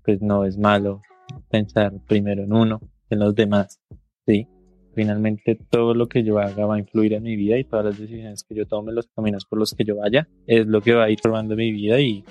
pues 0.03 0.21
no 0.21 0.45
es 0.45 0.57
malo 0.57 1.01
pensar 1.49 1.93
primero 2.07 2.43
en 2.43 2.53
uno, 2.53 2.81
en 3.09 3.19
los 3.19 3.35
demás, 3.35 3.79
¿sí? 4.25 4.47
Finalmente 4.95 5.55
todo 5.69 5.93
lo 5.93 6.07
que 6.07 6.23
yo 6.23 6.39
haga 6.39 6.65
va 6.65 6.75
a 6.75 6.79
influir 6.79 7.13
en 7.13 7.23
mi 7.23 7.35
vida 7.35 7.57
y 7.57 7.63
todas 7.63 7.85
las 7.85 7.99
decisiones 7.99 8.43
que 8.43 8.55
yo 8.55 8.65
tome, 8.65 8.91
los 8.91 9.07
caminos 9.07 9.45
por 9.45 9.59
los 9.59 9.73
que 9.73 9.83
yo 9.83 9.97
vaya, 9.97 10.27
es 10.47 10.65
lo 10.65 10.81
que 10.81 10.93
va 10.93 11.05
a 11.05 11.09
ir 11.09 11.19
formando 11.21 11.55
mi 11.55 11.71
vida 11.71 11.99
y, 11.99 12.23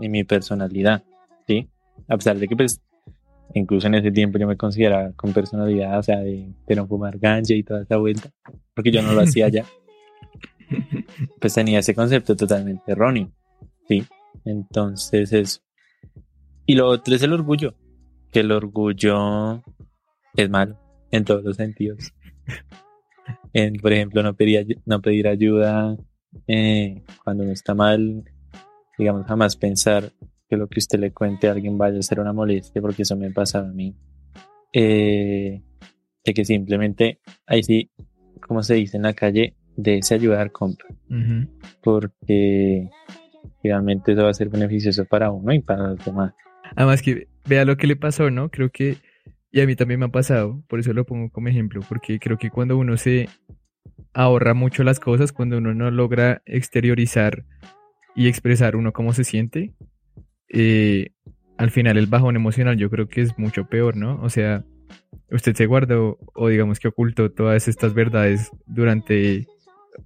y 0.00 0.08
mi 0.08 0.24
personalidad, 0.24 1.02
¿sí? 1.46 1.68
A 2.08 2.16
pesar 2.16 2.38
de 2.38 2.48
que 2.48 2.56
pues 2.56 2.80
Incluso 3.54 3.86
en 3.86 3.94
ese 3.94 4.10
tiempo 4.10 4.38
yo 4.38 4.46
me 4.46 4.56
consideraba 4.56 5.12
con 5.12 5.32
personalidad, 5.32 5.98
o 5.98 6.02
sea, 6.02 6.18
de, 6.18 6.52
no 6.74 6.86
fumar 6.86 7.18
ganja 7.18 7.54
y 7.54 7.62
toda 7.62 7.82
esa 7.82 7.96
vuelta, 7.96 8.30
porque 8.74 8.90
yo 8.90 9.02
no 9.02 9.12
lo 9.12 9.22
hacía 9.22 9.48
ya. 9.48 9.64
Pues 11.40 11.54
tenía 11.54 11.78
ese 11.78 11.94
concepto 11.94 12.34
totalmente 12.34 12.90
erróneo, 12.90 13.30
¿sí? 13.88 14.04
Entonces 14.44 15.32
eso. 15.32 15.60
Y 16.66 16.74
lo 16.74 16.88
otro 16.88 17.14
es 17.14 17.22
el 17.22 17.32
orgullo, 17.32 17.74
que 18.32 18.40
el 18.40 18.52
orgullo 18.52 19.62
es 20.34 20.50
malo 20.50 20.78
en 21.10 21.24
todos 21.24 21.42
los 21.44 21.56
sentidos. 21.56 22.12
En, 23.52 23.74
por 23.74 23.92
ejemplo, 23.92 24.22
no 24.22 24.34
pedir, 24.34 24.80
no 24.84 25.00
pedir 25.00 25.28
ayuda 25.28 25.96
eh, 26.46 27.02
cuando 27.24 27.44
uno 27.44 27.52
está 27.52 27.74
mal, 27.74 28.24
digamos, 28.98 29.26
jamás 29.26 29.56
pensar 29.56 30.12
que 30.48 30.56
lo 30.56 30.68
que 30.68 30.78
usted 30.78 30.98
le 30.98 31.12
cuente 31.12 31.48
a 31.48 31.52
alguien 31.52 31.78
vaya 31.78 31.98
a 31.98 32.02
ser 32.02 32.20
una 32.20 32.32
molestia, 32.32 32.80
porque 32.82 33.02
eso 33.02 33.16
me 33.16 33.30
pasa 33.30 33.60
a 33.60 33.64
mí. 33.64 33.96
Eh, 34.72 35.62
de 36.24 36.34
que 36.34 36.44
simplemente, 36.44 37.20
ahí 37.46 37.62
sí, 37.62 37.90
como 38.46 38.62
se 38.62 38.74
dice 38.74 38.96
en 38.96 39.04
la 39.04 39.14
calle, 39.14 39.56
de 39.76 39.98
ese 39.98 40.14
ayudar 40.14 40.52
compra. 40.52 40.88
Porque 41.82 42.90
realmente 43.62 44.12
eso 44.12 44.24
va 44.24 44.30
a 44.30 44.34
ser 44.34 44.48
beneficioso 44.48 45.04
para 45.04 45.30
uno 45.30 45.52
y 45.52 45.60
para 45.60 45.88
los 45.88 46.04
demás. 46.04 46.34
Además 46.74 47.02
que 47.02 47.28
vea 47.46 47.64
lo 47.64 47.76
que 47.76 47.86
le 47.86 47.96
pasó, 47.96 48.30
¿no? 48.30 48.50
Creo 48.50 48.70
que, 48.70 48.96
y 49.52 49.60
a 49.60 49.66
mí 49.66 49.76
también 49.76 50.00
me 50.00 50.06
ha 50.06 50.10
pasado, 50.10 50.62
por 50.68 50.80
eso 50.80 50.92
lo 50.92 51.04
pongo 51.04 51.30
como 51.30 51.48
ejemplo, 51.48 51.80
porque 51.88 52.18
creo 52.18 52.38
que 52.38 52.50
cuando 52.50 52.76
uno 52.76 52.96
se 52.96 53.28
ahorra 54.12 54.54
mucho 54.54 54.82
las 54.82 54.98
cosas, 55.00 55.32
cuando 55.32 55.58
uno 55.58 55.74
no 55.74 55.90
logra 55.90 56.42
exteriorizar 56.46 57.44
y 58.14 58.28
expresar 58.28 58.76
uno 58.76 58.92
cómo 58.92 59.12
se 59.12 59.24
siente, 59.24 59.74
eh, 60.48 61.10
al 61.58 61.70
final 61.70 61.96
el 61.96 62.06
bajón 62.06 62.36
emocional 62.36 62.76
yo 62.76 62.90
creo 62.90 63.08
que 63.08 63.20
es 63.20 63.38
mucho 63.38 63.66
peor, 63.66 63.96
¿no? 63.96 64.20
O 64.22 64.30
sea, 64.30 64.64
usted 65.30 65.54
se 65.54 65.66
guardó 65.66 66.18
o 66.34 66.48
digamos 66.48 66.78
que 66.78 66.88
ocultó 66.88 67.30
todas 67.30 67.68
estas 67.68 67.94
verdades 67.94 68.50
durante 68.66 69.46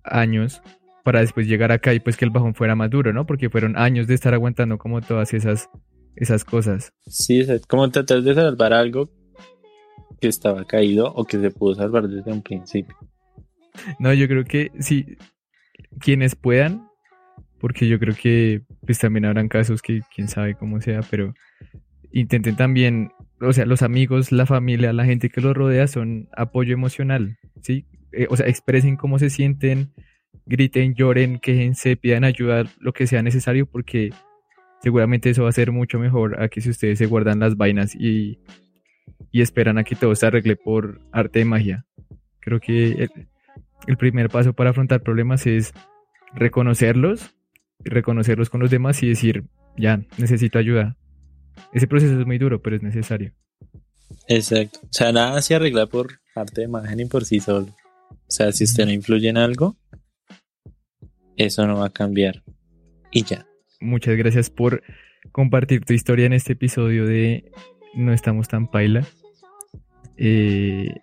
años 0.04 0.62
para 1.04 1.20
después 1.20 1.46
llegar 1.46 1.72
acá 1.72 1.94
y 1.94 2.00
pues 2.00 2.16
que 2.16 2.24
el 2.24 2.30
bajón 2.30 2.54
fuera 2.54 2.74
más 2.74 2.90
duro, 2.90 3.12
¿no? 3.12 3.26
Porque 3.26 3.50
fueron 3.50 3.76
años 3.76 4.06
de 4.06 4.14
estar 4.14 4.34
aguantando 4.34 4.78
como 4.78 5.00
todas 5.00 5.32
esas, 5.34 5.68
esas 6.16 6.44
cosas. 6.44 6.92
Sí, 7.06 7.40
es 7.40 7.66
como 7.66 7.90
tratar 7.90 8.22
de 8.22 8.34
salvar 8.34 8.72
algo 8.72 9.10
que 10.20 10.28
estaba 10.28 10.64
caído 10.64 11.12
o 11.12 11.24
que 11.24 11.38
se 11.38 11.50
pudo 11.50 11.74
salvar 11.74 12.08
desde 12.08 12.32
un 12.32 12.42
principio. 12.42 12.96
No, 13.98 14.12
yo 14.12 14.28
creo 14.28 14.44
que 14.44 14.70
sí, 14.80 15.16
quienes 16.00 16.34
puedan, 16.34 16.88
porque 17.58 17.88
yo 17.88 17.98
creo 17.98 18.14
que 18.14 18.62
pues 18.84 18.98
también 18.98 19.24
habrán 19.24 19.48
casos 19.48 19.82
que 19.82 20.02
quién 20.14 20.28
sabe 20.28 20.54
cómo 20.54 20.80
sea, 20.80 21.00
pero 21.08 21.34
intenten 22.12 22.56
también, 22.56 23.12
o 23.40 23.52
sea, 23.52 23.66
los 23.66 23.82
amigos, 23.82 24.32
la 24.32 24.46
familia, 24.46 24.92
la 24.92 25.04
gente 25.04 25.30
que 25.30 25.40
los 25.40 25.56
rodea 25.56 25.86
son 25.86 26.28
apoyo 26.36 26.74
emocional, 26.74 27.38
¿sí? 27.62 27.86
Eh, 28.12 28.26
o 28.28 28.36
sea, 28.36 28.46
expresen 28.46 28.96
cómo 28.96 29.18
se 29.18 29.30
sienten, 29.30 29.92
griten, 30.46 30.94
lloren, 30.94 31.38
quejense, 31.38 31.96
pidan 31.96 32.24
ayuda, 32.24 32.64
lo 32.78 32.92
que 32.92 33.06
sea 33.06 33.22
necesario, 33.22 33.66
porque 33.66 34.12
seguramente 34.82 35.30
eso 35.30 35.44
va 35.44 35.50
a 35.50 35.52
ser 35.52 35.72
mucho 35.72 35.98
mejor 35.98 36.42
a 36.42 36.48
que 36.48 36.60
si 36.60 36.70
ustedes 36.70 36.98
se 36.98 37.06
guardan 37.06 37.40
las 37.40 37.56
vainas 37.56 37.94
y, 37.94 38.38
esperan 39.32 39.78
a 39.78 39.84
que 39.84 39.96
todo 39.96 40.14
se 40.14 40.26
arregle 40.26 40.56
por 40.56 41.00
arte 41.12 41.40
de 41.40 41.44
magia. 41.44 41.86
Creo 42.40 42.58
que 42.60 43.08
el 43.86 43.96
primer 43.96 44.28
paso 44.28 44.52
para 44.52 44.70
afrontar 44.70 45.02
problemas 45.02 45.46
es 45.46 45.72
reconocerlos 46.34 47.34
reconocerlos 47.84 48.50
con 48.50 48.60
los 48.60 48.70
demás 48.70 49.02
y 49.02 49.08
decir, 49.08 49.44
ya, 49.76 50.02
necesito 50.18 50.58
ayuda. 50.58 50.96
Ese 51.72 51.86
proceso 51.86 52.18
es 52.18 52.26
muy 52.26 52.38
duro, 52.38 52.60
pero 52.62 52.76
es 52.76 52.82
necesario. 52.82 53.32
Exacto. 54.28 54.80
O 54.82 54.92
sea, 54.92 55.12
nada 55.12 55.40
se 55.42 55.54
arregla 55.54 55.86
por 55.86 56.20
parte 56.34 56.60
de 56.60 56.66
imagen 56.66 56.96
ni 56.96 57.04
por 57.06 57.24
sí 57.24 57.40
solo. 57.40 57.74
O 58.10 58.32
sea, 58.32 58.52
si 58.52 58.64
usted 58.64 58.86
no 58.86 58.92
influye 58.92 59.28
en 59.28 59.36
algo, 59.36 59.76
eso 61.46 61.66
no 61.66 61.78
va 61.78 61.86
a 61.86 61.90
cambiar. 61.90 62.42
Y 63.10 63.24
ya. 63.24 63.46
Muchas 63.80 64.16
gracias 64.16 64.50
por 64.50 64.82
compartir 65.32 65.84
tu 65.84 65.94
historia 65.94 66.26
en 66.26 66.34
este 66.34 66.52
episodio 66.52 67.06
de 67.06 67.50
No 67.94 68.12
estamos 68.12 68.48
tan 68.48 68.70
paila. 68.70 69.06
Eh, 70.16 70.94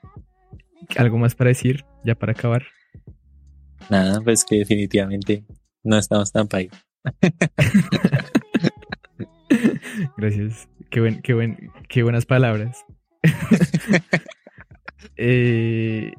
¿Algo 0.95 1.17
más 1.17 1.33
para 1.33 1.49
decir? 1.49 1.85
Ya 2.03 2.15
para 2.15 2.33
acabar. 2.33 2.63
Nada, 3.89 4.21
pues 4.21 4.45
que 4.45 4.57
definitivamente 4.57 5.43
no 5.83 5.97
estamos 5.97 6.31
tan 6.31 6.47
país. 6.47 6.71
Gracias. 10.17 10.69
Qué, 10.91 10.99
buen, 10.99 11.21
qué, 11.21 11.33
buen, 11.33 11.71
qué 11.89 12.03
buenas 12.03 12.25
palabras. 12.25 12.85
Eh, 15.19 16.13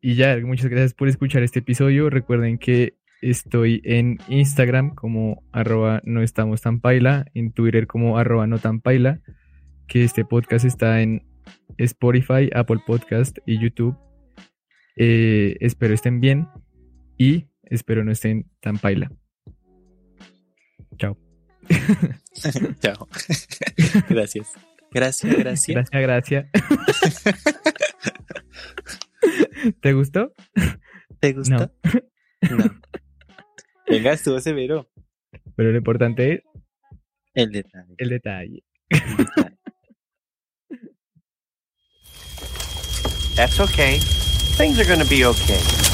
y 0.00 0.16
ya, 0.16 0.36
muchas 0.42 0.68
gracias 0.68 0.94
por 0.94 1.08
escuchar 1.08 1.44
este 1.44 1.60
episodio. 1.60 2.10
Recuerden 2.10 2.58
que 2.58 2.96
estoy 3.22 3.82
en 3.84 4.18
Instagram 4.28 4.94
como 4.94 5.42
arroba 5.52 6.00
no 6.04 6.22
estamos 6.22 6.62
tan 6.62 6.80
paila, 6.80 7.26
en 7.34 7.52
Twitter 7.52 7.86
como 7.86 8.18
arroba 8.18 8.46
no 8.46 8.58
tan 8.58 8.80
paila, 8.80 9.20
que 9.86 10.04
este 10.04 10.24
podcast 10.24 10.64
está 10.64 11.02
en 11.02 11.26
Spotify, 11.78 12.50
Apple 12.54 12.80
Podcast 12.86 13.38
y 13.46 13.60
YouTube. 13.60 13.96
Eh, 14.96 15.56
espero 15.60 15.94
estén 15.94 16.20
bien 16.20 16.48
y 17.16 17.46
espero 17.62 18.04
no 18.04 18.12
estén 18.12 18.50
tan 18.60 18.78
paila. 18.78 19.10
Chao. 20.98 21.16
Chao. 22.80 23.08
gracias. 24.08 24.52
Gracias, 24.92 25.36
gracias. 25.36 25.74
Gracias, 25.76 26.02
gracias. 26.02 26.46
¿Te 29.80 29.92
gustó? 29.92 30.32
¿Te 31.20 31.32
gustó? 31.32 31.70
No. 32.42 32.56
no. 32.56 32.80
Venga, 33.90 34.12
estuvo 34.12 34.38
severo. 34.38 34.88
Pero 35.56 35.72
lo 35.72 35.78
importante 35.78 36.32
es 36.32 36.40
el 37.34 37.50
detalle. 37.50 37.94
El 37.98 38.08
detalle. 38.08 38.62
El 38.88 39.16
detalle. 39.16 39.50
That's 43.34 43.58
okay. 43.58 43.98
Things 44.56 44.78
are 44.78 44.84
gonna 44.84 45.04
be 45.04 45.24
okay. 45.24 45.89